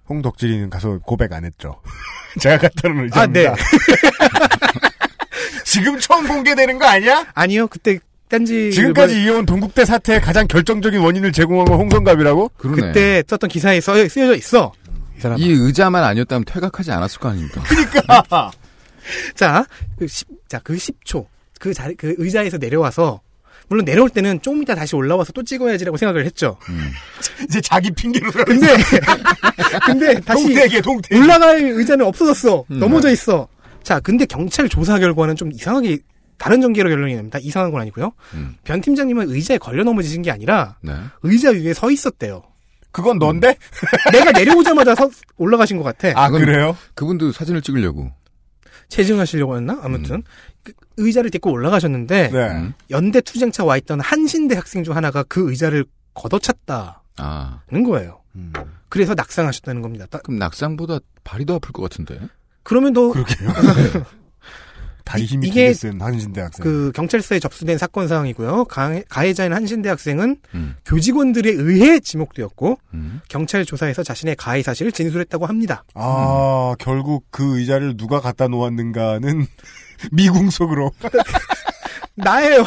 [0.10, 1.82] 홍덕질이는 가서 고백 안 했죠.
[2.40, 3.56] 제가 갖다 놓은 아, 의자입니다.
[3.56, 3.62] 네.
[5.66, 7.28] 지금 처음 공개되는 거 아니야?
[7.34, 7.68] 아니요.
[7.68, 8.00] 그때
[8.30, 12.52] 딴지 지금까지 이어온 동국대 사태의 가장 결정적인 원인을 제공한 건 홍성갑이라고?
[12.58, 12.82] 그러네.
[12.82, 14.74] 그때 썼던 기사에 써, 쓰여져 있어.
[15.18, 15.40] 이 사람.
[15.40, 17.64] 이 의자만 아니었다면 퇴각하지 않았을 거 아닙니까?
[17.68, 18.52] 그러니까.
[19.36, 19.66] 자,
[19.98, 21.26] 그 10, 자, 그 10초.
[21.60, 23.22] 그 자리, 그 의자에서 내려와서,
[23.70, 26.58] 물론 내려올 때는 조금 이따 다시 올라와서 또 찍어야지라고 생각을 했죠.
[27.48, 28.46] 이제 자기 핑계로 들어.
[28.46, 28.68] 근데,
[29.86, 31.22] 근데 다시 동태기, 동태기.
[31.22, 32.66] 올라갈 의자는 없어졌어.
[32.70, 32.80] 음.
[32.80, 33.48] 넘어져 있어.
[33.84, 36.00] 자, 근데 경찰 조사 결과는 좀 이상하게
[36.38, 37.40] 다른 전개로 결론이 납니다.
[37.42, 38.12] 이상한 건 아니고요.
[38.34, 38.56] 음.
[38.64, 40.94] 변 팀장님은 의자에 걸려 넘어지신 게 아니라 네.
[41.24, 42.44] 의자 위에 서 있었대요.
[42.92, 43.58] 그건 넌데?
[44.12, 46.10] 내가 내려오자마자 서- 올라가신 것 같아.
[46.20, 46.76] 아, 그건- 그래요?
[46.96, 48.12] 그분도 사진을 찍으려고.
[48.90, 49.80] 체증하시려고 했나?
[49.84, 50.24] 아무튼
[50.64, 52.38] 그 의자를 딛고 올라가셨는데 네.
[52.52, 52.74] 음.
[52.90, 57.62] 연대 투쟁차 와 있던 한신대 학생 중 하나가 그 의자를 걷어찼다는 아.
[57.86, 58.22] 거예요.
[58.36, 58.54] 음.
[58.90, 60.06] 그래서 낙상하셨다는 겁니다.
[60.10, 62.20] 따- 그럼 낙상보다 발이 더 아플 것 같은데.
[62.64, 63.50] 그러면 더 그러게요.
[65.08, 66.64] 다리 힘이 이게 되게 센 한신대 학생.
[66.64, 68.66] 그 경찰서에 접수된 사건 사항이고요.
[68.66, 70.76] 가, 가해자인 한신대 학생은 음.
[70.86, 73.22] 교직원들에 의해 지목되었고 음.
[73.30, 75.84] 경찰 조사에서 자신의 가해 사실을 진술했다고 합니다.
[75.94, 79.48] 아, 결국 그 의자를 누가 갖다 놓았는가는
[80.12, 80.92] 미궁 속으로.
[82.16, 82.66] 나예요.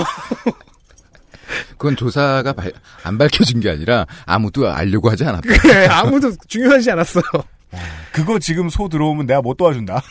[1.72, 2.72] 그건 조사가 발-
[3.02, 5.42] 안 밝혀진 게 아니라 아무도 알려고 하지 않았다.
[5.60, 7.22] 그래, 아무도 중요하지 않았어요.
[8.12, 10.02] 그거 지금 소 들어오면 내가 못 도와준다.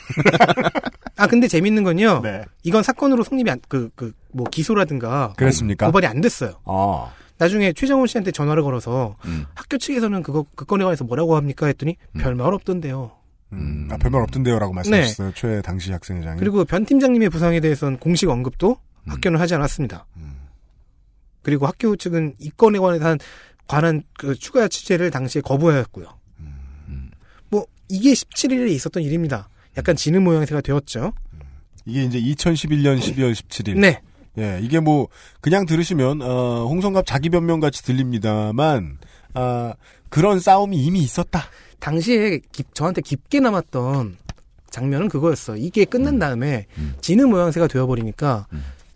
[1.20, 2.22] 아 근데 재밌는 건요.
[2.24, 2.44] 네.
[2.64, 5.34] 이건 사건으로 성립이 안, 그, 그, 뭐 기소라든가.
[5.38, 5.88] 그랬습니까?
[5.88, 6.54] 고발이 안 됐어요.
[6.64, 7.12] 아.
[7.38, 9.46] 나중에 최정훈 씨한테 전화를 걸어서 음.
[9.54, 11.68] 학교 측에서는 그거, 그 건에 관해서 뭐라고 합니까?
[11.68, 13.12] 했더니 별말 없던데요.
[13.52, 15.32] 음, 아, 별말 없던데요라고 말씀하셨어요.
[15.36, 16.36] 최 당시 학생회장이.
[16.36, 16.40] 네.
[16.40, 19.10] 그리고 변 팀장님의 부상에 대해서는 공식 언급도 음.
[19.12, 20.06] 학교는 하지 않았습니다.
[21.41, 23.18] 그리고 학교 측은 이 건에 관한
[23.68, 26.08] 관한 그 추가 취재를 당시에 거부하였고요.
[26.40, 27.12] 음.
[27.50, 29.50] 뭐 이게 17일에 있었던 일입니다.
[29.78, 31.14] 약간 지는 모양새가 되었죠.
[31.86, 33.80] 이게 이제 2011년 12월 17일.
[33.80, 34.02] 네.
[34.38, 35.08] 예, 이게 뭐
[35.41, 39.00] 그냥 들으시면 어, 홍성갑 자기 변명 같이 들립니다만
[39.34, 39.74] 아,
[40.10, 41.44] 그런 싸움이 이미 있었다.
[41.80, 44.18] 당시에 깊- 저한테 깊게 남았던
[44.70, 45.56] 장면은 그거였어.
[45.58, 46.68] 이게 끝난 다음에
[47.02, 48.48] 지는 모양새가 되어버리니까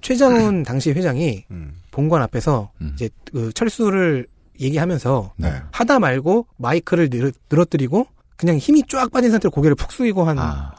[0.02, 1.45] 최장훈 당시 회장이
[1.91, 4.28] 본관 앞에서 이제 그 철수를
[4.60, 5.52] 얘기하면서 네.
[5.72, 8.06] 하다 말고 마이크를 늘, 늘어뜨리고
[8.44, 10.74] 그냥 힘이 쫙 빠진 상태로 고개를 푹 숙이고 한 아.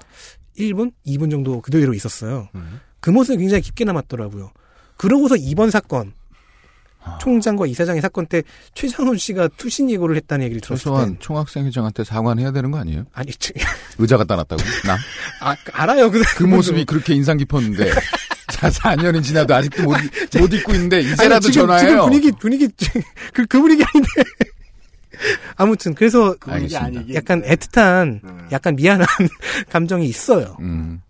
[0.59, 2.47] 1분, 2분 정도 그대로 있었어요.
[2.55, 2.79] 음.
[3.01, 4.51] 그 모습이 굉장히 깊게 남았더라고요.
[4.99, 6.13] 그러고서 이번 사건
[7.21, 8.43] 총장과 이사장의 사건 때
[8.75, 13.05] 최장훈 씨가 투신 예고를 했다는 얘기를 들었을 때 총학생 회장한테 사과는 해야 되는 거 아니에요?
[13.15, 13.53] 아니 저-
[13.97, 14.63] 의자 갖다 놨다고?
[14.87, 14.99] 나?
[15.41, 16.11] 아, 알아요.
[16.11, 17.91] 그, 그 모습이 그렇게 인상 깊었는데.
[18.53, 19.97] 자, 4년이 지나도 아직도 못,
[20.39, 21.89] 못 잊고 있는데, 이제라도 아니, 지금, 전화해요.
[21.89, 22.69] 지금 분위기 분위기
[23.33, 24.09] 그, 그 분위기 아닌데.
[25.57, 27.15] 아무튼 그래서 그 분위기 알겠습니다.
[27.15, 29.07] 약간 애틋한, 약간 미안한
[29.71, 30.57] 감정이 있어요.
[30.61, 31.01] 음.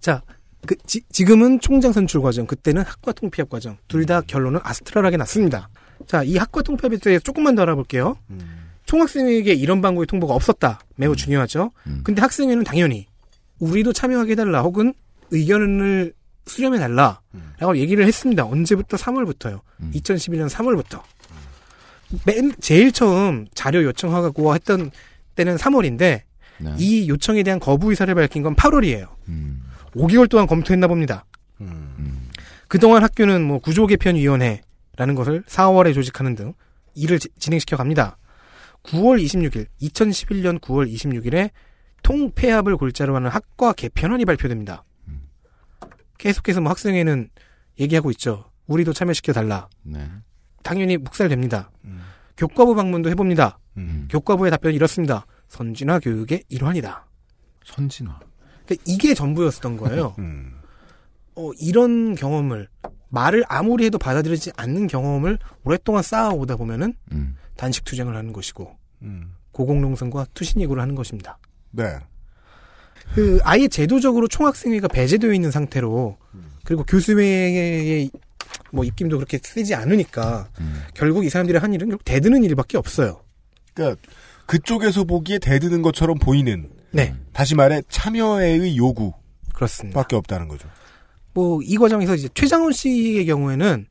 [0.00, 0.22] 자,
[0.66, 5.68] 그 지, 지금은 총장 선출 과정, 그때는 학과 통피합 과정, 둘 다 결론은 아스트랄하게 났습니다.
[6.06, 8.16] 자, 이 학과 통폐합에 대해서 조금만 더 알아볼게요.
[8.84, 10.78] 총학생회에게 이런 방법의 통보가 없었다.
[10.96, 11.72] 매우 중요하죠.
[12.04, 13.06] 근데 학생회는 당연히
[13.58, 14.92] 우리도 참여하게 해달라 혹은
[15.30, 16.12] 의견을
[16.46, 17.20] 수렴해달라
[17.58, 18.44] 라고 얘기를 했습니다.
[18.44, 18.96] 언제부터?
[18.96, 19.60] 3월부터요.
[19.94, 21.02] 2011년 3월부터.
[22.24, 24.90] 맨, 제일 처음 자료 요청하고 했던
[25.34, 26.22] 때는 3월인데
[26.58, 26.74] 네.
[26.78, 29.08] 이 요청에 대한 거부 의사를 밝힌 건 8월이에요.
[29.94, 31.24] 5개월 동안 검토했나 봅니다.
[32.68, 36.52] 그동안 학교는 뭐 구조 개편 위원회라는 것을 4월에 조직하는 등
[36.94, 38.18] 일을 지- 진행시켜 갑니다.
[38.84, 41.50] 9월 26일, 2011년 9월 26일에
[42.02, 44.84] 통폐합을 골자로 하는 학과 개편안이 발표됩니다.
[46.18, 47.28] 계속해서 뭐 학생회는
[47.80, 48.44] 얘기하고 있죠.
[48.66, 49.68] 우리도 참여시켜 달라.
[49.82, 50.08] 네.
[50.66, 51.70] 당연히 묵살됩니다.
[52.36, 53.58] 교과부 방문도 해봅니다.
[54.10, 55.26] 교과부의 답변이 이렇습니다.
[55.48, 57.06] 선진화 교육의 일환이다.
[57.64, 58.18] 선진화.
[58.64, 60.16] 그러니까 이게 전부였던 거예요.
[61.36, 62.68] 어, 이런 경험을
[63.10, 67.36] 말을 아무리 해도 받아들이지 않는 경험을 오랫동안 쌓아오다 보면은 음.
[67.56, 68.76] 단식 투쟁을 하는 것이고
[69.52, 71.38] 고공농성과 투신예고를 하는 것입니다.
[71.70, 71.98] 네.
[73.14, 76.18] 그 아예 제도적으로 총학생회가 배제되어 있는 상태로
[76.64, 78.10] 그리고 교수회의
[78.72, 80.48] 뭐 입김도 그렇게 세지 않으니까
[80.94, 83.20] 결국 이 사람들이 한 일은 결국 대드는 일밖에 없어요.
[83.74, 84.00] 그러니까
[84.46, 87.14] 그쪽에서 보기에 대드는 것처럼 보이는 네.
[87.32, 89.12] 다시 말해 참여의 요구
[89.54, 90.00] 그렇습니다.
[90.00, 90.68] 밖에 없다는 거죠.
[91.34, 93.86] 뭐 이 과정에서 이제 최장훈 씨의 경우에는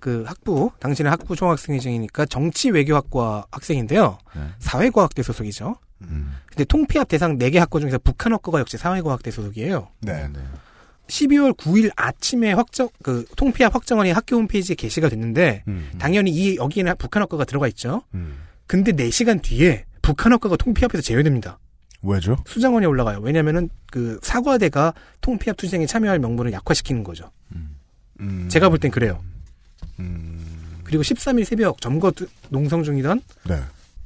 [0.00, 4.18] 그 학부 당신은 학부 총학생회장이니까 정치 외교학과 학생인데요.
[4.58, 5.76] 사회과학대 소속이죠.
[6.46, 9.88] 근데 통피합 대상 4개 학과 중에서 북한학과가 역시 사회과학대 소속이에요.
[10.00, 10.28] 네.
[11.08, 15.64] 12월 9일 아침에 확정 그 통폐합 확정안이 학교 홈페이지에 게시가 됐는데
[15.98, 18.02] 당연히 이 여기에는 북한 학과가 들어가 있죠.
[18.66, 21.58] 근데 4시간 뒤에 북한 학과가 통폐합에서 제외됩니다.
[22.02, 22.36] 왜죠?
[22.46, 23.18] 수정안이 올라가요.
[23.20, 27.30] 왜냐면은 그 사과대가 통폐합 투쟁에 참여할 명분을 약화시키는 거죠.
[28.20, 28.48] 음.
[28.50, 29.22] 제가 볼 땐 그래요.
[30.84, 33.60] 그리고 13일 새벽 점거 투- 농성 중이던 네.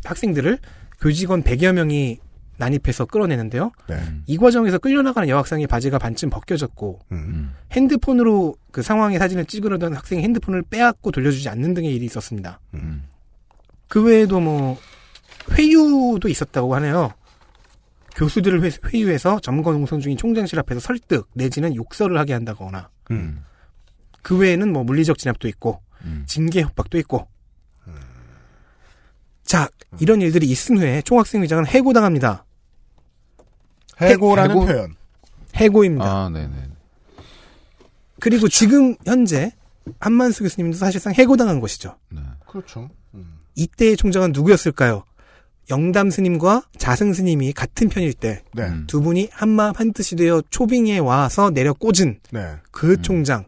[0.04, 0.58] 학생들을
[1.00, 2.18] 교직원 100여 명이
[2.58, 3.70] 난입해서 끌어내는데요.
[3.88, 4.00] 네.
[4.26, 7.54] 이 과정에서 끌려나가는 여학생의 바지가 반쯤 벗겨졌고 음.
[7.72, 12.60] 핸드폰으로 그 상황의 사진을 찍으려던 학생의 핸드폰을 빼앗고 돌려주지 않는 등의 일이 있었습니다.
[13.88, 14.78] 그 외에도 뭐
[15.52, 17.12] 회유도 있었다고 하네요.
[18.14, 23.44] 교수들을 회, 회유해서 점거 농성 중인 총장실 앞에서 설득 내지는 욕설을 하게 한다거나 음.
[24.22, 25.82] 그 외에는 뭐 물리적 진압도 있고
[26.26, 27.28] 징계 협박도 있고
[29.44, 29.68] 자
[30.00, 32.45] 이런 일들이 있은 후에 총학생 회장은 해고당합니다.
[34.00, 34.66] 해고라는 해고?
[34.66, 34.94] 표현.
[35.54, 36.04] 해고입니다.
[36.04, 36.52] 아, 네네.
[38.20, 39.52] 그리고 지금 현재
[40.00, 41.96] 한만수 교수님도 사실상 해고당한 것이죠.
[42.46, 42.90] 그렇죠.
[43.54, 45.04] 이때의 총장은 누구였을까요?
[45.70, 49.02] 영담 스님과 자승 스님이 같은 편일 때두 네.
[49.02, 52.54] 분이 한마음 한뜻이 되어 초빙에 와서 내려 꽂은 네.
[52.70, 53.46] 그 총장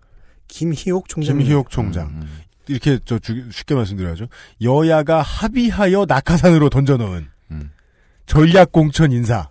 [0.48, 1.38] 김희옥 총장.
[1.38, 2.26] 김희옥 총장.
[2.66, 4.26] 이렇게 저 주- 쉽게 말씀드려야죠.
[4.62, 7.28] 여야가 합의하여 낙하산으로 던져넣은
[8.26, 9.48] 전략 공천 인사.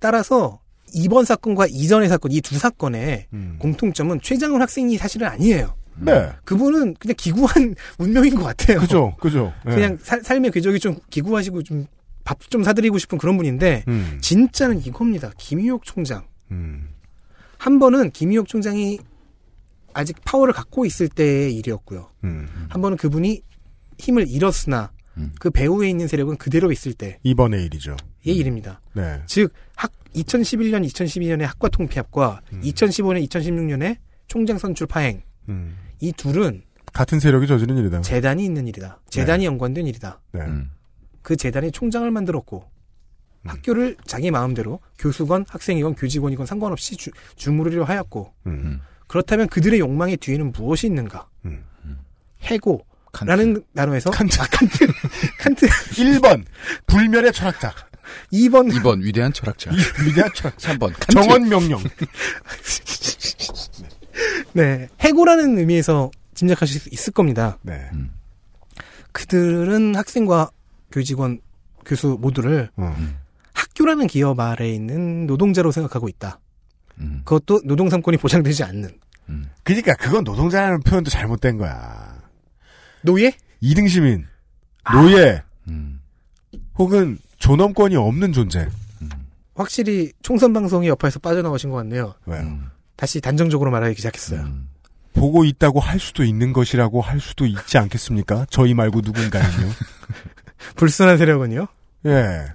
[0.00, 0.60] 따라서
[0.92, 3.56] 이번 사건과 이전의 사건 이 두 사건의 음.
[3.60, 5.76] 공통점은 최장훈 학생이 사실은 아니에요.
[5.98, 6.30] 네.
[6.44, 8.80] 그분은 그냥 기구한 운명인 것 같아요.
[8.80, 9.52] 그죠, 그죠.
[9.66, 9.74] 네.
[9.74, 11.86] 그냥 살- 삶의 궤적이 좀 기구하시고 좀
[12.22, 14.18] 밥 좀 사드리고 싶은 그런 분인데 음.
[14.20, 15.32] 진짜는 이겁니다.
[15.38, 16.26] 김희옥 총장.
[16.50, 16.88] 음.
[17.58, 18.98] 한 번은 김희옥 총장이
[19.94, 22.10] 아직 파워를 갖고 있을 때의 일이었고요.
[22.24, 22.46] 음.
[22.68, 23.42] 한 번은 그분이
[23.98, 24.92] 힘을 잃었으나
[25.40, 27.96] 그 배후에 있는 세력은 그대로 있을 때의 이번의 일이죠.
[28.22, 28.80] 일입니다.
[28.92, 29.22] 네.
[29.26, 35.22] 즉, 학, 2011년, 2012년의 학과 통폐합과 2015년, 2016년의 총장 선출 파행.
[35.48, 35.76] 음.
[36.00, 38.00] 이 둘은 같은 세력이 저지른 일이다.
[38.02, 39.00] 재단이 있는 일이다.
[39.08, 40.20] 재단이 연관된 일이다.
[40.32, 40.42] 네.
[41.22, 42.64] 그 재단의 총장을 만들었고
[43.44, 48.80] 학교를 자기 마음대로 교수건 학생이건 교직원이건 상관없이 주, 주무르려 하였고 음.
[49.06, 51.28] 그렇다면 그들의 욕망의 뒤에는 무엇이 있는가?
[52.42, 54.40] 해고라는 단어에서 칸트.
[54.40, 54.86] 아, 칸트.
[55.38, 55.66] 칸트.
[55.66, 56.44] 1번
[56.86, 57.72] 불멸의 철학자.
[58.32, 59.70] 2번 2번 위대한 철학자.
[60.04, 60.74] 위대한 철학자.
[60.74, 61.82] 3번 정원 명령.
[64.52, 64.88] 네.
[65.00, 67.58] 해고라는 의미에서 짐작하실 수 있을 겁니다.
[67.62, 67.88] 네.
[69.12, 70.50] 그들은 학생과
[70.92, 71.40] 교직원,
[71.84, 72.96] 교수 모두를 어.
[73.54, 76.40] 학교라는 기업 아래에 있는 노동자로 생각하고 있다.
[76.98, 77.22] 음.
[77.24, 78.90] 그것도 노동 삼권이 보장되지 않는.
[79.62, 82.20] 그러니까 그건 노동자라는 표현도 잘못된 거야.
[83.02, 83.32] 노예?
[83.62, 84.26] 2등 시민,
[84.92, 86.00] 노예, 음.
[86.76, 88.68] 혹은 존엄권이 없는 존재.
[89.56, 92.14] 확실히 총선 방송이 여파에서 빠져나오신 것 같네요.
[92.26, 92.58] 왜요?
[92.96, 94.46] 다시 단정적으로 말하기 시작했어요.
[95.12, 98.46] 보고 있다고 할 수도 있는 것이라고 할 수도 있지 않겠습니까?
[98.48, 99.68] 저희 말고 누군가는요.
[100.76, 101.66] 불순한 세력은요?
[102.06, 102.46] 예.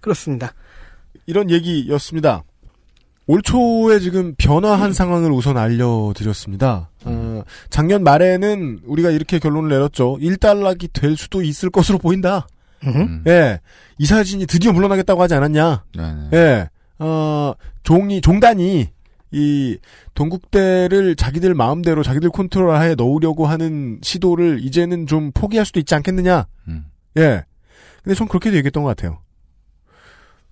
[0.00, 0.54] 그렇습니다.
[1.26, 2.42] 이런 얘기였습니다.
[3.26, 6.90] 올 초에 지금 변화한 상황을 우선 알려드렸습니다.
[7.04, 10.16] 어, 작년 말에는 우리가 이렇게 결론을 내렸죠.
[10.20, 12.48] 1달락이 될 수도 있을 것으로 보인다.
[12.86, 13.22] 음.
[13.26, 13.60] 예.
[13.98, 15.84] 이 사진이 드디어 물러나겠다고 하지 않았냐.
[15.96, 16.28] 네네.
[16.32, 16.68] 예.
[16.98, 17.52] 어,
[17.82, 18.88] 종이, 종단이
[19.32, 19.78] 이
[20.14, 26.46] 동국대를 자기들 마음대로 자기들 컨트롤 하에 넣으려고 하는 시도를 이제는 좀 포기할 수도 있지 않겠느냐.
[26.68, 26.86] 음.
[27.16, 27.44] 예.
[28.02, 29.18] 근데 전 그렇게도 얘기했던 것 같아요.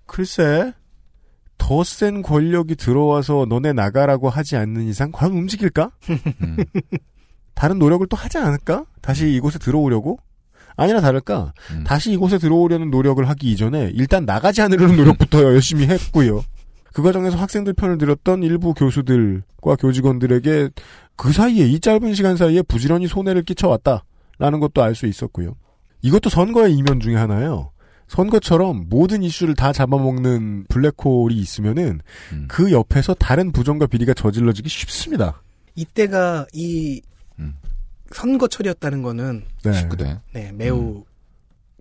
[0.05, 0.73] 글쎄,
[1.57, 5.91] 더 센 권력이 들어와서 너네 나가라고 하지 않는 이상 과연 움직일까?
[6.41, 6.57] 음.
[7.53, 8.85] 다른 노력을 또 하지 않을까?
[9.01, 10.19] 다시 이곳에 들어오려고?
[10.79, 11.53] 아니나 다를까?
[11.71, 11.83] 음.
[11.83, 16.43] 다시 이곳에 들어오려는 노력을 하기 이전에 일단 나가지 않으려는 노력부터 열심히 했고요.
[16.93, 20.69] 그 과정에서 학생들 편을 들었던 일부 교수들과 교직원들에게
[21.15, 25.55] 그 사이에 이 짧은 시간 사이에 부지런히 손해를 끼쳐왔다라는 것도 알 수 있었고요.
[26.01, 27.71] 이것도 선거의 이면 중에 하나예요.
[28.07, 31.99] 선거처럼 모든 이슈를 다 잡아먹는 블랙홀이 있으면은
[32.31, 32.45] 음.
[32.47, 35.41] 그 옆에서 다른 부정과 비리가 저질러지기 쉽습니다.
[35.75, 37.01] 이때가 이
[37.37, 37.53] 음.
[38.11, 39.71] 선거철이었다는 거는 네.
[39.71, 40.21] 19대.
[40.33, 41.03] 네, 매우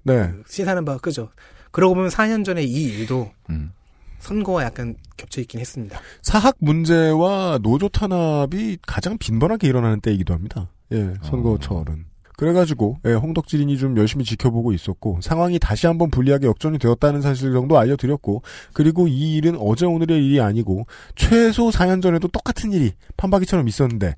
[0.03, 0.33] 네.
[0.47, 1.31] 시사하는 바가 크죠.
[1.71, 3.73] 그러고 보면 4년 전에 이 일도 음.
[4.19, 5.99] 선거와 약간 겹쳐 있긴 했습니다.
[6.23, 10.71] 사학 문제와 노조 탄압이 가장 빈번하게 일어나는 때이기도 합니다.
[10.93, 12.07] 예, 선거철은.
[12.39, 17.77] 그래가지고 예, 홍덕지린이 좀 열심히 지켜보고 있었고 상황이 다시 한번 불리하게 역전이 되었다는 사실 정도
[17.77, 18.43] 알려드렸고
[18.73, 20.87] 그리고 이 일은 어제 오늘의 일이 아니고
[21.17, 24.15] 최소 4년 전에도 똑같은 일이 판박이처럼 있었는데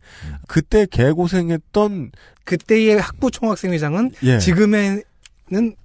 [0.46, 2.12] 그때 개고생했던
[2.44, 4.38] 그때의 학부 총학생회장은 예.
[4.38, 5.02] 지금에는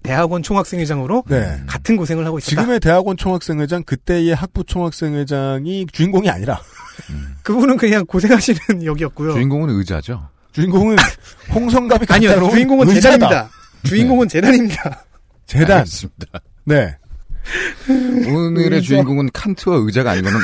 [0.03, 1.61] 대학원 총학생회장으로 네.
[1.67, 2.49] 같은 고생을 하고 있었다.
[2.49, 6.59] 지금의 대학원 총학생회장 그때의 학부 총학생회장이 주인공이 아니라
[7.43, 9.31] 그분은 그냥 고생하시는 역이었고요.
[9.31, 10.34] 주인공은 의자죠.
[10.55, 10.95] 주인공은
[11.53, 13.11] 홍성갑이 아니요, 주인공은 의자다.
[13.17, 13.49] 재단입니다.
[13.83, 15.05] 주인공은 재단입니다.
[15.45, 15.77] 재단.
[15.79, 16.39] 알겠습니다.
[16.63, 16.97] 네.
[18.27, 18.81] 오늘의.
[18.81, 20.39] 주인공은 칸트와 의자가 아니고는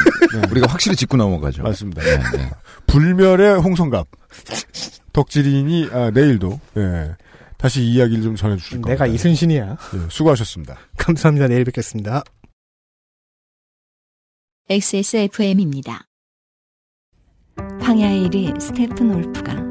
[0.51, 1.63] 우리가 확실히 짚고 넘어가죠.
[1.63, 2.03] 맞습니다.
[2.03, 2.49] 네, 네.
[2.87, 4.05] 불멸의 홍성갑.
[5.13, 7.15] 덕질인이 아, 내일도 예,
[7.57, 8.89] 다시 이 이야기를 좀 전해주실 겁니다.
[8.89, 9.77] 내가 이순신이야.
[9.95, 10.77] 예, 수고하셨습니다.
[10.97, 11.47] 감사합니다.
[11.47, 12.23] 내일 뵙겠습니다.
[14.69, 16.05] XSFM입니다.
[17.81, 19.70] 황야의 이리 스테픈울프가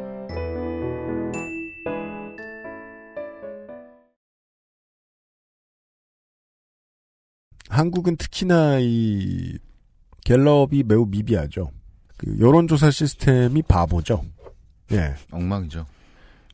[7.81, 9.57] 한국은 특히나 이
[10.23, 11.71] 갤럽이 매우 미비하죠.
[12.15, 14.23] 그 여론조사 시스템이 바보죠.
[14.91, 15.15] 예.
[15.31, 15.87] 엉망이죠.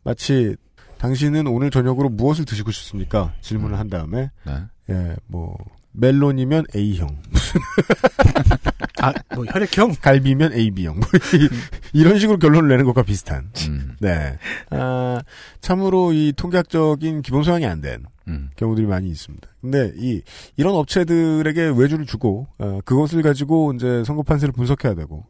[0.05, 0.55] 마치
[0.97, 3.33] 당신은 오늘 저녁으로 무엇을 드시고 싶습니까?
[3.41, 4.53] 질문을 한 다음에 네.
[4.89, 5.57] 예, 뭐
[5.99, 7.07] 멜론이면 A형,
[9.01, 9.95] 아, 뭐 혈액형?
[10.01, 11.49] 갈비면 AB형, 뭐 이-
[11.93, 13.49] 이런 식으로 결론을 내는 것과 비슷한.
[13.67, 13.95] 음.
[13.99, 14.37] 네.
[14.69, 15.19] 아,
[15.61, 18.49] 참으로 이 통계학적인 기본 소양이 안된 음.
[18.55, 19.47] 경우들이 많이 있습니다.
[19.61, 20.21] 근데 이
[20.55, 25.25] 이런 업체들에게 외주를 주고 어, 그것을 가지고 이제 선거 판세를 분석해야 되고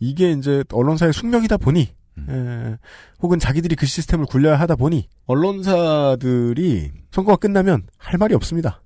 [0.00, 1.80] 이게 이제 언론사의 숙명이다 보니
[2.28, 2.76] 에,
[3.20, 8.80] 혹은 자기들이 그 시스템을 굴려야 하다 보니 언론사들이 선거가 끝나면 할 말이 없습니다.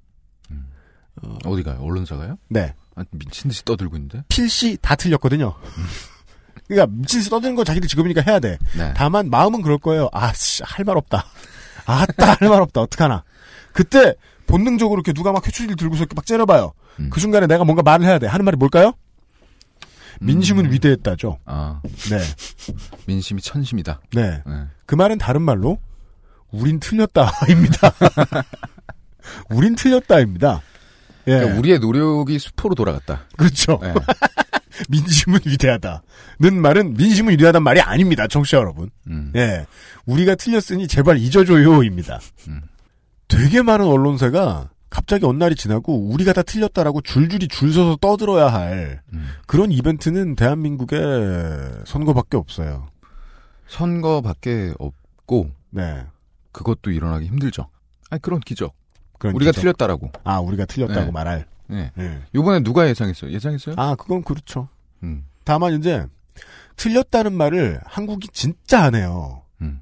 [1.44, 1.78] 어디 가요?
[1.82, 2.38] 언론사가요?
[2.48, 2.74] 네.
[2.96, 4.22] 아, 미친 듯이 떠들고 있는데.
[4.28, 5.54] 필시 다 틀렸거든요.
[6.66, 8.58] 그러니까 미친 듯이 떠드는 건 자기들 직업이니까 해야 돼.
[8.76, 8.92] 네.
[8.96, 10.08] 다만 마음은 그럴 거예요.
[10.12, 10.32] 아,
[10.62, 11.24] 할말 없다.
[11.86, 12.80] 아따, 할 말 없다.
[12.82, 13.24] 어떡하나.
[13.72, 14.14] 그때
[14.46, 16.72] 본능적으로 이렇게 누가 막 회초리를 들고서 이렇게 막 째려봐요.
[17.00, 17.10] 음.
[17.10, 18.26] 그 순간에 내가 뭔가 말을 해야 돼.
[18.26, 18.92] 하는 말이 뭘까요?
[20.20, 21.38] 민심은 위대했다죠.
[21.46, 21.80] 아,
[22.10, 22.20] 네.
[23.06, 24.00] 민심이 천심이다.
[24.14, 24.42] 네.
[24.44, 24.64] 네.
[24.86, 25.78] 그 말은 다른 말로
[26.50, 27.92] 우린 틀렸다입니다.
[29.50, 30.60] 우린 틀렸다입니다.
[31.26, 31.32] 예.
[31.32, 33.26] 그러니까 우리의 노력이 수포로 돌아갔다.
[33.36, 33.78] 그렇죠.
[33.82, 33.92] 네.
[34.88, 38.26] 민심은 위대하다는 말은 민심은 위대하단 말이 아닙니다.
[38.26, 38.90] 청취자 여러분.
[39.08, 39.32] 음.
[39.36, 39.66] 예.
[40.06, 42.20] 우리가 틀렸으니 제발 잊어줘요입니다.
[42.48, 42.62] 음.
[43.28, 49.02] 되게 많은 언론사가 갑자기 어느 날이 지나고 우리가 다 틀렸다라고 줄줄이 줄 서서 떠들어야 할
[49.12, 49.28] 음.
[49.46, 50.98] 그런 이벤트는 대한민국에
[51.86, 52.88] 선거밖에 없어요.
[53.68, 56.04] 선거밖에 없고 네.
[56.50, 57.68] 그것도 일어나기 힘들죠.
[58.10, 58.74] 아니 그런 기적.
[59.20, 59.60] 그런 우리가 기적.
[59.60, 60.10] 틀렸다라고.
[60.24, 61.10] 아, 우리가 틀렸다고 네.
[61.12, 61.46] 말할.
[61.68, 61.92] 네.
[61.94, 62.18] 네.
[62.34, 63.30] 요번에 누가 예상했어요?
[63.30, 63.76] 예상했어요?
[63.78, 64.68] 아, 그건 그렇죠.
[65.04, 65.24] 음.
[65.44, 66.04] 다만 이제
[66.76, 69.42] 틀렸다는 말을 한국이 진짜 안 해요.
[69.60, 69.80] 음.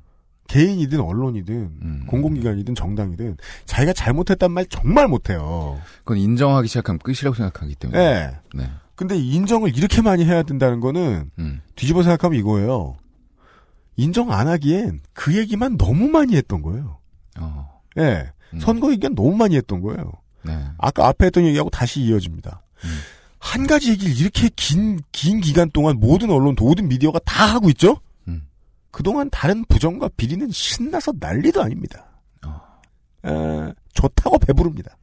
[0.48, 5.78] 개인이든 언론이든 공공기관이든 정당이든 자기가 잘못했단 말 정말 못해요.
[5.98, 7.98] 그건 인정하기 시작하면 끝이라고 생각하기 때문에.
[7.98, 8.36] 네.
[8.54, 8.70] 네.
[8.96, 11.60] 근데 인정을 이렇게 많이 해야 된다는 거는 음.
[11.76, 12.96] 뒤집어 생각하면 이거예요.
[13.96, 16.98] 인정 안 하기엔 그 얘기만 너무 많이 했던 거예요.
[17.38, 17.80] 어.
[17.98, 18.32] 예.
[18.60, 20.12] 선거 얘기가 너무 많이 했던 거예요.
[20.42, 20.58] 네.
[20.78, 22.62] 아까 앞에 했던 얘기하고 다시 이어집니다.
[23.38, 28.00] 한 가지 얘기를 이렇게 긴, 긴 기간 동안 모든 언론, 모든 미디어가 다 하고 있죠?
[28.90, 32.06] 그동안 다른 부정과 비리는 신나서 난리도 아닙니다.
[33.24, 34.96] 에, 좋다고 배부릅니다.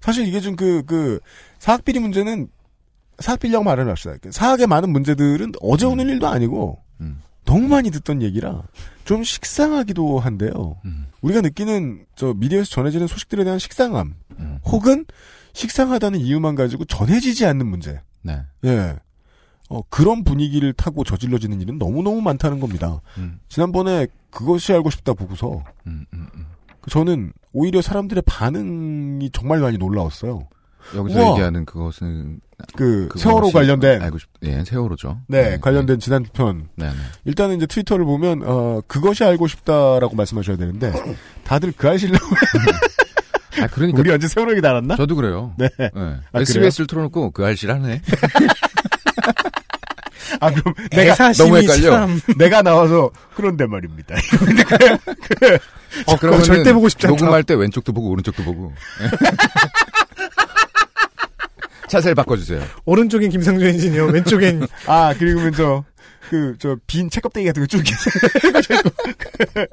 [0.00, 1.20] 사실 이게 좀 그, 그,
[1.58, 2.48] 사학비리 문제는,
[3.18, 4.16] 사학비리라고 말을 합시다.
[4.20, 6.82] 그 사학의 많은 문제들은 어제 오늘 일도 아니고,
[7.44, 8.62] 너무 많이 듣던 얘기라,
[9.04, 10.76] 좀 식상하기도 한데요.
[11.20, 14.14] 우리가 느끼는, 저, 미디어에서 전해지는 소식들에 대한 식상함,
[14.64, 15.04] 혹은,
[15.52, 18.00] 식상하다는 이유만 가지고 전해지지 않는 문제.
[18.22, 18.42] 네.
[18.64, 18.96] 예.
[19.68, 23.00] 어, 그런 분위기를 타고 저질러지는 일은 너무너무 많다는 겁니다.
[23.48, 26.06] 지난번에 그것이 알고 싶다 보고서, 음,
[26.88, 30.48] 저는 오히려 사람들의 반응이 정말 많이 놀라웠어요.
[30.94, 31.30] 여기서 우와!
[31.32, 32.40] 얘기하는 그것은
[32.76, 35.18] 그 세월호 관련된 알고 싶 예 세월호죠.
[35.28, 36.68] 네, 관련된 지난 편.
[36.76, 36.92] 네, 네.
[37.24, 40.92] 일단은 이제 트위터를 보면 어 그것이 알고 싶다라고 말씀하셔야 되는데
[41.44, 42.24] 다들 그 아실려고
[43.60, 44.96] 아 그러니까 우리 언제 세월호 얘기 나눴나?
[44.96, 45.52] 저도 그래요.
[45.58, 45.68] 네.
[45.78, 45.90] 네.
[45.94, 48.00] 아, SBS를 틀어놓고 그 알실 하네.
[50.40, 51.90] 아 그럼 내가 너무 헷갈려.
[51.90, 54.14] 참- 내가 나와서 그런데 말입니다.
[56.06, 57.16] 어, 그러면 절대 보고 싶지 않다.
[57.16, 58.72] 녹음할 때 왼쪽도 보고 오른쪽도 보고.
[61.90, 62.62] 자세를 바꿔주세요.
[62.86, 65.84] 오른쪽엔 김상조 엔지니어, 왼쪽엔 아 그리고 먼저
[66.30, 67.82] 그 저 빈 책껍데기 같은 거쭉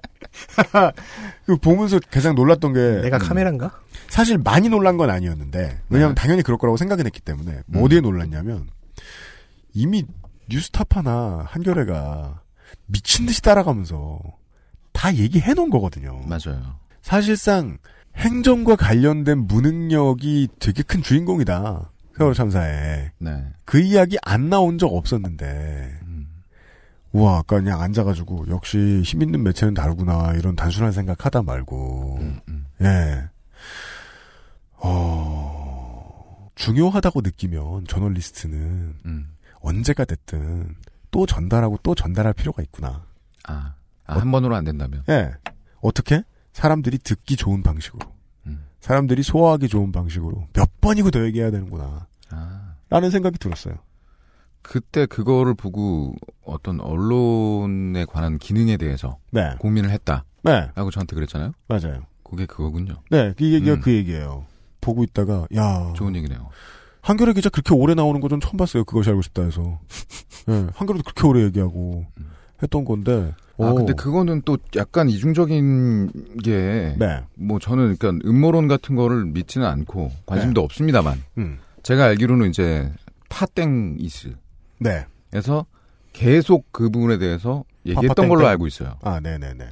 [1.45, 3.71] 그 보면서 가장 놀랐던 게 내가 카메라인가?
[4.09, 8.67] 사실 많이 놀란 건 아니었는데 왜냐하면 당연히 그럴 거라고 생각은 했기 때문에 뭐 어디에 놀랐냐면
[9.73, 10.05] 이미
[10.49, 12.41] 뉴스타파나 한겨레가
[12.87, 14.19] 미친 듯이 따라가면서
[14.93, 16.21] 다 얘기해 놓은 거거든요.
[16.25, 16.79] 맞아요.
[17.01, 17.77] 사실상
[18.15, 21.91] 행정과 관련된 무능력이 되게 큰 주인공이다.
[22.17, 23.11] 세월호 참사에.
[23.19, 23.53] 네.
[23.63, 25.99] 그 이야기 안 나온 적 없었는데.
[26.03, 26.27] 음.
[27.11, 32.17] 우와, 아까 그냥 앉아가지고, 역시 힘 있는 매체는 다르구나, 이런 단순한 생각 하다 말고.
[32.19, 33.29] 음, 예.
[34.77, 39.29] 어, 중요하다고 느끼면, 저널리스트는, 음.
[39.61, 40.75] 언제가 됐든,
[41.11, 43.05] 또 전달하고 또 전달할 필요가 있구나.
[43.47, 43.75] 아,
[44.05, 45.03] 아, 한 번으로 안 된다면.
[45.09, 45.33] 예.
[45.81, 46.23] 어떻게?
[46.53, 48.16] 사람들이 듣기 좋은 방식으로.
[48.87, 48.89] 음.
[48.89, 50.47] 사람들이 소화하기 좋은 방식으로.
[50.53, 52.07] 몇 번이고 더 얘기해야 되는구나.
[52.31, 52.73] 아.
[52.89, 53.75] 라는 생각이 들었어요.
[54.61, 59.51] 그때 그거를 보고 어떤 언론에 관한 기능에 대해서 네.
[59.59, 60.23] 고민을 했다.
[60.43, 60.69] 네.
[60.75, 61.51] 라고 저한테 그랬잖아요.
[61.67, 62.01] 맞아요.
[62.23, 62.95] 그게 그거군요.
[63.09, 63.81] 네, 그 얘기가 음.
[63.81, 64.45] 그 얘기예요.
[64.81, 65.93] 보고 있다가, 야.
[65.95, 66.49] 좋은 얘기네요.
[67.01, 68.83] 한겨레 기자 그렇게 오래 나오는 거 전 처음 봤어요.
[68.83, 69.79] 그것이 알고 싶다 해서.
[70.49, 72.05] 예, 한겨레도 그렇게 오래 얘기하고
[72.61, 73.33] 했던 건데.
[73.59, 73.75] 아, 오.
[73.75, 76.11] 근데 그거는 또 약간 이중적인
[76.43, 77.21] 게, 네.
[77.35, 81.57] 뭐 저는 그러니까 음모론 같은 거를 믿지는 않고 관심도 없습니다만, 음.
[81.83, 82.91] 제가 알기로는 이제
[83.29, 84.35] 파땡이스.
[84.79, 85.05] 네.
[85.33, 85.65] 에서
[86.13, 88.29] 계속 그 부분에 대해서 얘기했던 파파땡땡.
[88.29, 88.95] 걸로 알고 있어요.
[89.01, 89.69] 아, 네네네.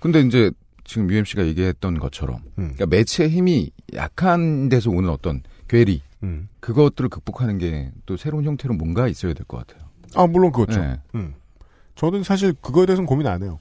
[0.00, 0.50] 근데 이제
[0.84, 2.72] 지금 UMC가 얘기했던 것처럼, 음.
[2.74, 6.48] 그러니까 매체의 힘이 약한 데서 오는 어떤 괴리, 음.
[6.60, 9.88] 그것들을 극복하는 게 또 새로운 형태로 뭔가 있어야 될 것 같아요.
[10.16, 10.80] 아, 물론 그렇죠.
[10.80, 10.98] 네.
[11.14, 11.34] 음.
[11.94, 13.60] 저는 사실 그거에 대해서는 고민 안 해요.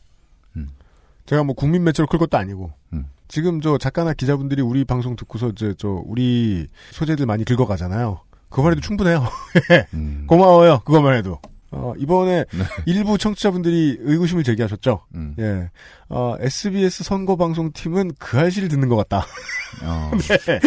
[1.30, 2.72] 제가 뭐 국민 매체로 클 것도 아니고.
[2.93, 3.06] 음.
[3.27, 8.22] 지금 저 작가나 기자분들이 우리 방송 듣고서 이제 저 우리 소재들 많이 긁어가잖아요.
[8.49, 9.23] 그거만 해도 충분해요.
[9.69, 9.85] 예.
[9.93, 10.23] 음.
[10.26, 10.80] 고마워요.
[10.80, 11.39] 그것만 해도.
[11.69, 12.64] 어, 이번에 네.
[12.88, 15.06] 일부 청취자분들이 의구심을 제기하셨죠.
[15.14, 15.35] 음.
[15.38, 15.69] 예.
[16.10, 19.23] 어, SBS 선거방송팀은 그 알씨를 듣는 것 같다.
[19.84, 20.10] 어.
[20.47, 20.60] 네.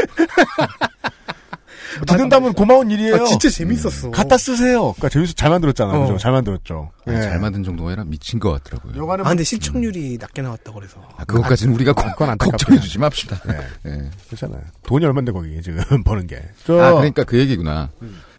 [2.07, 3.15] 듣는다면 고마운 일이에요.
[3.17, 4.11] 아, 진짜 재밌었어.
[4.11, 4.93] 갖다 쓰세요.
[4.93, 5.93] 그러니까 재밌어 잘 만들었잖아.
[5.93, 6.01] 어.
[6.03, 6.19] 그죠?
[6.19, 6.91] 잘 만들었죠.
[7.07, 7.23] 아니, 예.
[7.23, 9.01] 잘 만든 정도가 아니라 미친 것 같더라고요.
[9.01, 11.01] 여간은 아, 근데 시청률이 낮게 나왔다고 그래서.
[11.17, 12.37] 아, 그것까지는 우리가 아, 안타깝다.
[12.37, 13.41] 걱정해 주지 맙시다.
[13.47, 13.59] 네.
[13.87, 14.11] 예.
[14.27, 14.63] 그렇잖아요.
[14.85, 16.43] 돈이 얼만데 거기 지금 버는 게.
[16.65, 17.91] 저, 아, 그러니까 그 얘기구나.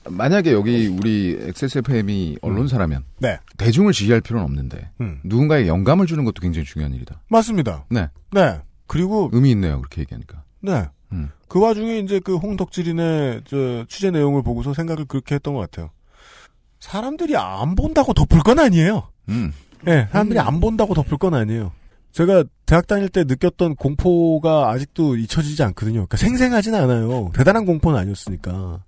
[0.10, 3.40] 만약에 여기 우리 XSFM이 언론사라면 네.
[3.58, 5.20] 대중을 지휘할 필요는 없는데 음.
[5.24, 7.22] 누군가에 영감을 주는 것도 굉장히 중요한 일이다.
[7.30, 7.86] 맞습니다.
[7.90, 8.10] 네.
[8.32, 8.60] 네.
[8.88, 9.78] 그리고 의미 있네요.
[9.80, 10.44] 그렇게 얘기하니까.
[10.62, 10.88] 네.
[11.54, 11.60] 음.
[11.60, 15.92] 그 와중에 이제 그 홍덕질인의 저 취재 내용을 보고서 생각을 그렇게 했던 것 같아요.
[16.80, 19.10] 사람들이 안 본다고 덮을 건 아니에요.
[19.30, 19.54] 음.
[19.88, 21.72] 예, 사람들이 안 본다고 덮을 건 아니에요.
[22.12, 25.94] 제가 대학 다닐 때 느꼈던 공포가 아직도 잊혀지지 않거든요.
[25.94, 27.32] 그러니까 생생하진 않아요.
[27.34, 28.84] 대단한 공포는 아니었으니까.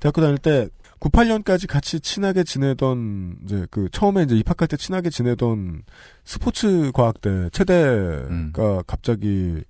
[0.00, 0.68] 대학교 다닐 때
[1.00, 5.82] 98년까지 같이 친하게 지내던 이제 그 처음에 이제 입학할 때 친하게 지내던
[6.24, 9.62] 스포츠 과학대 체대가 갑자기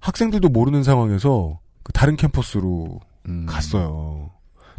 [0.00, 3.00] 학생들도 모르는 상황에서 그 다른 캠퍼스로
[3.46, 4.30] 갔어요.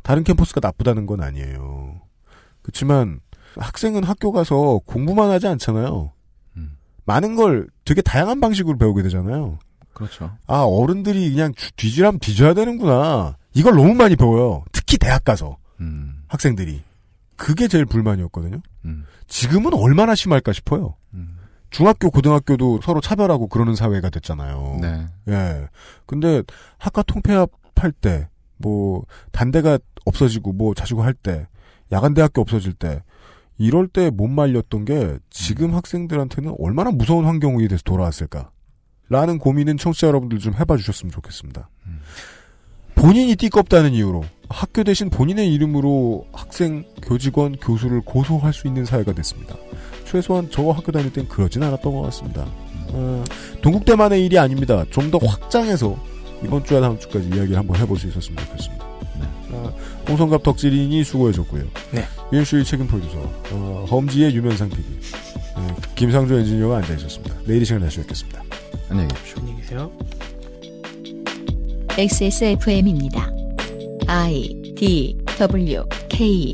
[0.04, 2.02] 다른 캠퍼스가 나쁘다는 건 아니에요.
[2.62, 3.20] 그렇지만
[3.58, 6.12] 학생은 학교 가서 공부만 하지 않잖아요.
[7.06, 9.58] 많은 걸 되게 다양한 방식으로 배우게 되잖아요.
[9.94, 10.32] 그렇죠.
[10.46, 13.36] 아 어른들이 그냥 주- 뒤지라면 뒤져야 되는구나.
[13.54, 14.64] 이걸 너무 많이 배워요.
[14.72, 16.24] 특히 대학 가서 음.
[16.28, 16.82] 학생들이
[17.36, 18.62] 그게 제일 불만이었거든요.
[19.28, 20.96] 지금은 얼마나 심할까 싶어요.
[21.70, 24.80] 중학교, 고등학교도 서로 차별하고 그러는 사회가 됐잖아요.
[24.82, 25.06] 네.
[25.28, 25.68] 예.
[26.06, 26.44] 근데
[26.78, 28.28] 학과 통폐합할 때,
[28.58, 31.48] 뭐 단대가 없어지고 뭐 자시고 할 때,
[31.92, 33.04] 야간 대학교 없어질 때,
[33.58, 38.52] 이럴 때 못 말렸던 게 지금 학생들한테는 얼마나 무서운 환경이 돼서 돌아왔을까?
[39.10, 41.70] 라는 고민은 청취자 여러분들 좀 해봐 주셨으면 좋겠습니다.
[42.96, 49.56] 본인이 띠껍다는 이유로 학교 대신 본인의 이름으로 학생, 교직원, 교수를 고소할 수 있는 사회가 됐습니다.
[50.10, 52.46] 최소한 저 학교 다닐 땐 그러진 않았던 것 같습니다.
[52.92, 53.24] 어,
[53.62, 54.84] 동국대만의 일이 아닙니다.
[54.90, 55.98] 좀 더 확장해서
[56.44, 58.86] 이번 주와 다음 주까지 이야기를 한번 해볼 수 있었으면 좋겠습니다.
[59.52, 59.72] 아,
[60.08, 61.64] 홍성갑 덕질인이 수고해줬고요.
[61.92, 62.06] 네.
[62.32, 63.18] 유엔쇼의 책임 프로듀서,
[63.52, 64.84] 어, 험지의 유면상 PD,
[65.58, 67.36] 네, 김상조 엔지니어가 앉아 있었습니다.
[67.46, 68.44] 내일 이 시간에 다시 뵙겠습니다.
[68.90, 69.38] 안녕히 계십시오.
[69.40, 69.92] 안녕히 계세요.
[71.98, 73.32] XSFM입니다.
[74.08, 76.54] I D W K